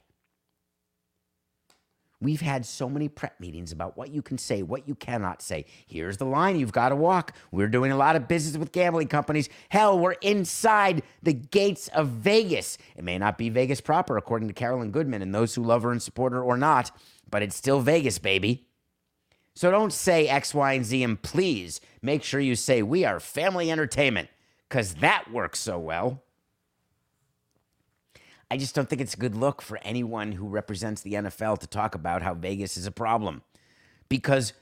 We've 2.20 2.40
had 2.40 2.64
so 2.64 2.88
many 2.88 3.08
prep 3.08 3.38
meetings 3.38 3.70
about 3.70 3.98
what 3.98 4.10
you 4.10 4.22
can 4.22 4.38
say, 4.38 4.62
what 4.62 4.88
you 4.88 4.94
cannot 4.94 5.42
say. 5.42 5.66
Here's 5.86 6.16
the 6.16 6.24
line 6.24 6.58
you've 6.58 6.72
got 6.72 6.88
to 6.88 6.96
walk. 6.96 7.36
We're 7.50 7.68
doing 7.68 7.92
a 7.92 7.96
lot 7.96 8.16
of 8.16 8.28
business 8.28 8.56
with 8.56 8.72
gambling 8.72 9.08
companies. 9.08 9.50
Hell, 9.68 9.98
we're 9.98 10.12
inside 10.12 11.02
the 11.22 11.34
gates 11.34 11.88
of 11.88 12.08
Vegas. 12.08 12.78
It 12.96 13.04
may 13.04 13.18
not 13.18 13.36
be 13.36 13.50
Vegas 13.50 13.80
proper, 13.82 14.16
according 14.16 14.48
to 14.48 14.54
Carolyn 14.54 14.90
Goodman 14.90 15.20
and 15.20 15.34
those 15.34 15.54
who 15.54 15.62
love 15.62 15.82
her 15.82 15.92
and 15.92 16.02
support 16.02 16.32
her 16.32 16.42
or 16.42 16.56
not, 16.56 16.90
but 17.30 17.42
it's 17.42 17.56
still 17.56 17.80
Vegas, 17.80 18.18
baby. 18.18 18.66
So 19.54 19.70
don't 19.70 19.92
say 19.92 20.26
X, 20.26 20.54
Y, 20.54 20.72
and 20.72 20.84
Z, 20.84 21.02
and 21.02 21.20
please 21.22 21.80
make 22.02 22.24
sure 22.24 22.40
you 22.40 22.56
say 22.56 22.82
we 22.82 23.04
are 23.04 23.20
family 23.20 23.70
entertainment, 23.70 24.28
because 24.68 24.94
that 24.94 25.30
works 25.30 25.60
so 25.60 25.78
well. 25.78 26.23
I 28.54 28.56
just 28.56 28.76
don't 28.76 28.88
think 28.88 29.02
it's 29.02 29.14
a 29.14 29.16
good 29.16 29.34
look 29.34 29.60
for 29.60 29.80
anyone 29.82 30.30
who 30.30 30.46
represents 30.46 31.02
the 31.02 31.14
NFL 31.14 31.58
to 31.58 31.66
talk 31.66 31.96
about 31.96 32.22
how 32.22 32.34
Vegas 32.34 32.76
is 32.76 32.86
a 32.86 32.92
problem 32.92 33.42
because 34.08 34.52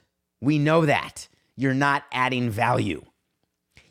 we 0.40 0.58
know 0.58 0.86
that 0.86 1.28
you're 1.56 1.74
not 1.74 2.04
adding 2.10 2.48
value. 2.48 3.04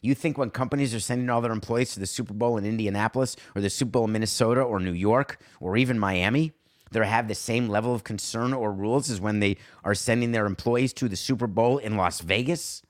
You 0.02 0.16
think 0.16 0.40
when 0.40 0.50
companies 0.50 0.96
are 0.96 1.00
sending 1.00 1.30
all 1.30 1.40
their 1.40 1.52
employees 1.52 1.94
to 1.94 2.00
the 2.00 2.08
Super 2.08 2.34
Bowl 2.34 2.58
in 2.58 2.66
Indianapolis 2.66 3.36
or 3.54 3.62
the 3.62 3.70
Super 3.70 3.92
Bowl 3.92 4.06
in 4.06 4.12
Minnesota 4.12 4.62
or 4.62 4.80
New 4.80 4.92
York 4.92 5.40
or 5.60 5.78
even 5.78 6.00
Miami, 6.00 6.52
they 6.90 7.06
have 7.06 7.28
the 7.28 7.36
same 7.36 7.70
level 7.70 7.94
of 7.94 8.04
concern 8.04 8.54
or 8.54 8.74
rules 8.74 9.12
as 9.12 9.22
when 9.22 9.40
they 9.40 9.56
are 9.84 9.94
sending 9.94 10.32
their 10.32 10.48
employees 10.48 10.94
to 10.94 11.10
the 11.10 11.16
Super 11.16 11.46
Bowl 11.46 11.78
in 11.78 11.96
Las 11.96 12.22
Vegas? 12.22 12.82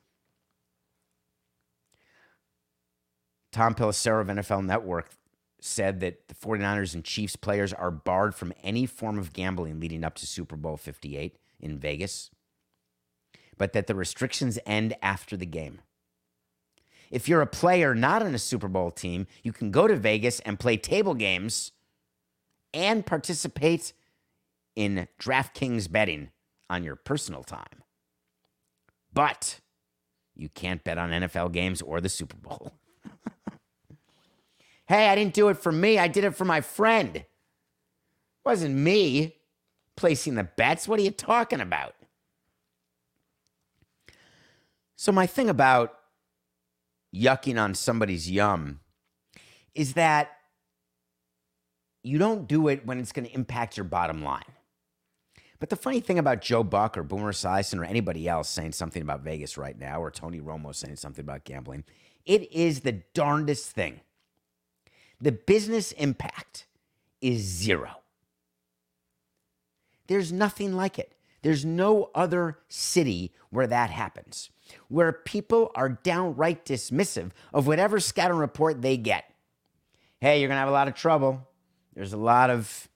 Tom 3.52 3.76
Pelissero 3.76 4.22
of 4.22 4.28
NFL 4.28 4.66
Network 4.66 5.10
said 5.62 6.00
that 6.00 6.28
the 6.28 6.34
49ers 6.34 6.96
and 6.96 7.06
Chiefs 7.06 7.36
players 7.36 7.72
are 7.72 7.92
barred 7.92 8.34
from 8.36 8.52
any 8.64 8.86
form 8.86 9.18
of 9.18 9.32
gambling 9.32 9.80
leading 9.80 10.04
up 10.04 10.16
to 10.16 10.28
Super 10.28 10.56
Bowl 10.56 10.76
58 10.76 11.38
in 11.60 11.78
Vegas, 11.78 12.32
but 13.58 13.72
that 13.74 13.86
the 13.86 13.96
restrictions 13.96 14.58
end 14.66 14.96
after 15.02 15.38
the 15.38 15.46
game. 15.46 15.80
If 17.12 17.30
you're 17.30 17.42
a 17.42 17.48
player 17.48 17.94
not 17.94 18.24
on 18.24 18.34
a 18.34 18.40
Super 18.40 18.68
Bowl 18.68 18.90
team, 18.90 19.28
you 19.44 19.54
can 19.54 19.70
go 19.70 19.88
to 19.88 19.96
Vegas 19.96 20.40
and 20.42 20.60
play 20.60 20.78
table 20.78 21.14
games 21.14 21.72
and 22.74 23.06
participate 23.06 23.94
in 24.76 25.08
DraftKings 25.20 25.92
betting 25.92 26.32
on 26.70 26.84
your 26.84 26.96
personal 26.96 27.44
time. 27.44 27.84
But 29.14 29.60
you 30.34 30.50
can't 30.50 30.84
bet 30.84 30.98
on 30.98 31.12
NFL 31.12 31.52
games 31.52 31.82
or 31.82 32.02
the 32.02 32.10
Super 32.10 32.38
Bowl. 32.38 32.74
Hey, 34.92 35.08
I 35.08 35.16
didn't 35.16 35.34
do 35.34 35.48
it 35.48 35.58
for 35.58 35.72
me. 35.72 35.98
I 35.98 36.10
did 36.10 36.26
it 36.26 36.36
for 36.36 36.44
my 36.44 36.60
friend. 36.60 37.16
It 37.16 37.26
Wasn't 38.44 38.76
me 38.76 39.38
placing 39.96 40.36
the 40.36 40.44
bets. 40.44 40.86
What 40.86 41.00
are 41.00 41.04
you 41.04 41.12
talking 41.12 41.62
about? 41.62 41.96
So, 44.98 45.14
my 45.14 45.28
thing 45.28 45.50
about 45.50 45.98
yucking 47.16 47.58
on 47.58 47.74
somebody's 47.74 48.30
yum 48.30 48.82
is 49.74 49.94
that 49.94 50.32
you 52.04 52.18
don't 52.18 52.46
do 52.46 52.68
it 52.68 52.86
when 52.86 53.00
it's 53.00 53.14
going 53.14 53.26
to 53.26 53.34
impact 53.34 53.78
your 53.78 53.86
bottom 53.86 54.22
line. 54.22 54.44
But 55.62 55.70
the 55.70 55.78
funny 55.78 56.02
thing 56.02 56.20
about 56.20 56.42
Joe 56.42 56.66
Buck 56.66 56.98
or 56.98 57.04
Boomer 57.04 57.32
Esiason 57.32 57.80
or 57.80 57.86
anybody 57.86 58.28
else 58.28 58.50
saying 58.50 58.74
something 58.74 59.02
about 59.02 59.22
Vegas 59.22 59.58
right 59.58 59.80
now, 59.80 60.02
or 60.02 60.12
Tony 60.12 60.42
Romo 60.42 60.76
saying 60.76 60.98
something 60.98 61.24
about 61.24 61.46
gambling, 61.46 61.86
it 62.26 62.52
is 62.52 62.82
the 62.82 63.04
darndest 63.14 63.72
thing. 63.72 64.02
The 65.22 65.32
business 65.32 65.92
impact 65.94 66.66
is 67.22 67.42
zero. 67.42 68.02
There's 70.08 70.32
nothing 70.32 70.76
like 70.76 70.98
it. 70.98 71.14
There's 71.44 71.64
no 71.64 72.10
other 72.14 72.60
city 72.68 73.32
where 73.50 73.68
that 73.68 73.90
happens, 73.90 74.50
where 74.90 75.12
people 75.12 75.72
are 75.76 75.90
downright 75.90 76.66
dismissive 76.66 77.32
of 77.54 77.68
whatever 77.68 78.00
scatter 78.00 78.34
report 78.34 78.82
they 78.82 78.98
get. 78.98 79.26
Hey, 80.20 80.40
you're 80.40 80.50
going 80.50 80.58
to 80.58 80.60
have 80.60 80.70
a 80.70 80.74
lot 80.74 80.88
of 80.88 80.96
trouble. 80.96 81.48
There's 81.96 82.14
a 82.14 82.18
lot 82.18 82.50
of 82.50 82.88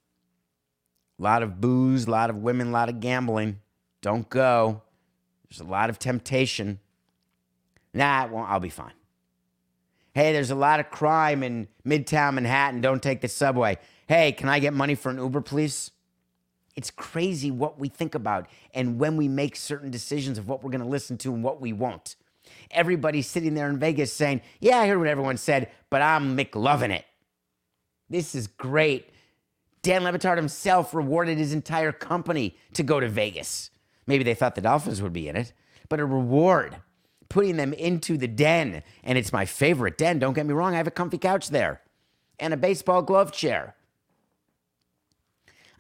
lot 1.17 1.43
of 1.43 1.61
booze, 1.61 2.07
a 2.07 2.11
lot 2.11 2.29
of 2.29 2.37
women, 2.37 2.67
a 2.67 2.71
lot 2.71 2.89
of 2.89 2.99
gambling. 2.99 3.61
Don't 4.01 4.29
go. 4.29 4.81
There's 5.49 5.61
a 5.61 5.63
lot 5.63 5.89
of 5.89 5.97
temptation. 5.97 6.79
Nah, 7.93 8.27
well, 8.27 8.45
I'll 8.47 8.59
be 8.59 8.69
fine. 8.69 8.93
Hey, 10.15 10.31
there's 10.31 10.49
a 10.49 10.55
lot 10.55 10.79
of 10.79 10.89
crime 10.89 11.43
in 11.43 11.67
Midtown 11.85 12.35
Manhattan. 12.35 12.79
Don't 12.79 13.03
take 13.03 13.19
the 13.19 13.27
subway. 13.27 13.77
Hey, 14.07 14.31
can 14.31 14.47
I 14.47 14.59
get 14.59 14.73
money 14.73 14.95
for 14.95 15.09
an 15.09 15.17
Uber, 15.17 15.41
please? 15.41 15.91
It's 16.77 16.89
crazy 16.89 17.51
what 17.51 17.77
we 17.77 17.89
think 17.89 18.15
about 18.15 18.47
and 18.73 18.97
when 18.97 19.17
we 19.17 19.27
make 19.27 19.57
certain 19.57 19.91
decisions 19.91 20.37
of 20.37 20.47
what 20.47 20.63
we're 20.63 20.71
going 20.71 20.79
to 20.79 20.87
listen 20.87 21.17
to 21.17 21.33
and 21.33 21.43
what 21.43 21.59
we 21.59 21.73
won't. 21.73 22.15
Everybody's 22.71 23.27
sitting 23.27 23.55
there 23.55 23.69
in 23.69 23.77
Vegas 23.77 24.13
saying, 24.13 24.39
Yeah, 24.61 24.77
I 24.77 24.87
heard 24.87 24.99
what 24.99 25.09
everyone 25.09 25.35
said, 25.35 25.69
but 25.89 26.01
I'm 26.01 26.37
McLovin' 26.37 26.91
it. 26.91 27.03
This 28.09 28.35
is 28.35 28.47
great. 28.47 29.09
Dan 29.81 30.05
Le 30.05 30.13
Batard 30.13 30.37
himself 30.37 30.93
rewarded 30.93 31.37
his 31.37 31.51
entire 31.51 31.91
company 31.91 32.55
to 32.73 32.83
go 32.83 33.01
to 33.01 33.09
Vegas. 33.09 33.69
Maybe 34.07 34.23
they 34.23 34.33
thought 34.33 34.55
the 34.55 34.61
Dolphins 34.61 35.01
would 35.01 35.11
be 35.11 35.27
in 35.27 35.35
it, 35.35 35.51
but 35.89 35.99
a 35.99 36.05
reward, 36.05 36.77
putting 37.29 37.57
them 37.57 37.73
into 37.73 38.17
the 38.17 38.27
den. 38.27 38.83
And 39.03 39.17
it's 39.17 39.33
my 39.33 39.45
favorite 39.45 39.97
den. 39.97 40.19
Don't 40.19 40.33
get 40.33 40.45
me 40.45 40.53
wrong, 40.53 40.73
I 40.73 40.77
have 40.77 40.87
a 40.87 40.91
comfy 40.91 41.17
couch 41.17 41.49
there 41.49 41.81
and 42.39 42.53
a 42.53 42.57
baseball 42.57 43.01
glove 43.01 43.31
chair. 43.31 43.75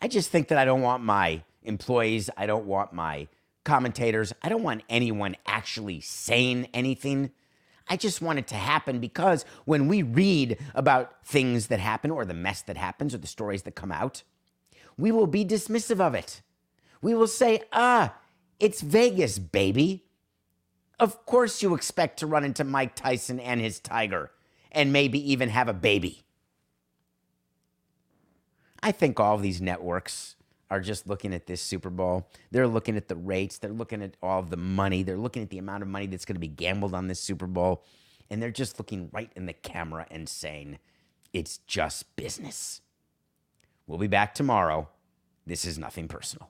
I 0.01 0.07
just 0.07 0.29
think 0.29 0.49
that 0.49 0.57
I 0.57 0.65
don't 0.65 0.81
want 0.81 1.03
my 1.03 1.43
employees, 1.63 2.29
I 2.37 2.45
don't 2.45 2.65
want 2.65 2.93
my 2.93 3.27
commentators, 3.63 4.33
I 4.41 4.49
don't 4.49 4.63
want 4.63 4.83
anyone 4.89 5.35
actually 5.45 6.01
saying 6.01 6.67
anything. 6.73 7.31
I 7.87 7.97
just 7.97 8.21
want 8.21 8.39
it 8.39 8.47
to 8.47 8.55
happen 8.55 8.99
because 8.99 9.45
when 9.65 9.87
we 9.87 10.01
read 10.01 10.57
about 10.73 11.23
things 11.23 11.67
that 11.67 11.79
happen 11.79 12.09
or 12.09 12.25
the 12.25 12.33
mess 12.33 12.61
that 12.63 12.77
happens 12.77 13.13
or 13.13 13.19
the 13.19 13.27
stories 13.27 13.63
that 13.63 13.75
come 13.75 13.91
out, 13.91 14.23
we 14.97 15.11
will 15.11 15.27
be 15.27 15.45
dismissive 15.45 15.99
of 15.99 16.15
it. 16.15 16.41
We 17.01 17.13
will 17.13 17.27
say, 17.27 17.61
ah, 17.71 18.15
it's 18.59 18.81
Vegas, 18.81 19.37
baby. 19.37 20.04
Of 20.99 21.25
course, 21.25 21.61
you 21.61 21.75
expect 21.75 22.19
to 22.19 22.27
run 22.27 22.43
into 22.43 22.63
Mike 22.63 22.95
Tyson 22.95 23.39
and 23.39 23.59
his 23.59 23.79
tiger 23.79 24.31
and 24.71 24.93
maybe 24.93 25.31
even 25.31 25.49
have 25.49 25.67
a 25.67 25.73
baby. 25.73 26.23
I 28.81 28.91
think 28.91 29.19
all 29.19 29.37
these 29.37 29.61
networks 29.61 30.35
are 30.69 30.79
just 30.79 31.07
looking 31.07 31.33
at 31.33 31.47
this 31.47 31.61
Super 31.61 31.89
Bowl. 31.89 32.27
They're 32.51 32.67
looking 32.67 32.97
at 32.97 33.07
the 33.07 33.15
rates, 33.15 33.57
they're 33.57 33.71
looking 33.71 34.01
at 34.01 34.15
all 34.21 34.39
of 34.39 34.49
the 34.49 34.57
money, 34.57 35.03
they're 35.03 35.17
looking 35.17 35.43
at 35.43 35.49
the 35.49 35.57
amount 35.57 35.83
of 35.83 35.89
money 35.89 36.07
that's 36.07 36.25
going 36.25 36.35
to 36.35 36.39
be 36.39 36.47
gambled 36.47 36.93
on 36.93 37.07
this 37.07 37.19
Super 37.19 37.47
Bowl, 37.47 37.83
and 38.29 38.41
they're 38.41 38.51
just 38.51 38.79
looking 38.79 39.09
right 39.11 39.31
in 39.35 39.45
the 39.45 39.53
camera 39.53 40.07
and 40.09 40.27
saying, 40.27 40.79
it's 41.33 41.59
just 41.59 42.15
business. 42.15 42.81
We'll 43.87 43.99
be 43.99 44.07
back 44.07 44.33
tomorrow. 44.33 44.89
This 45.45 45.65
is 45.65 45.77
nothing 45.77 46.07
personal. 46.07 46.49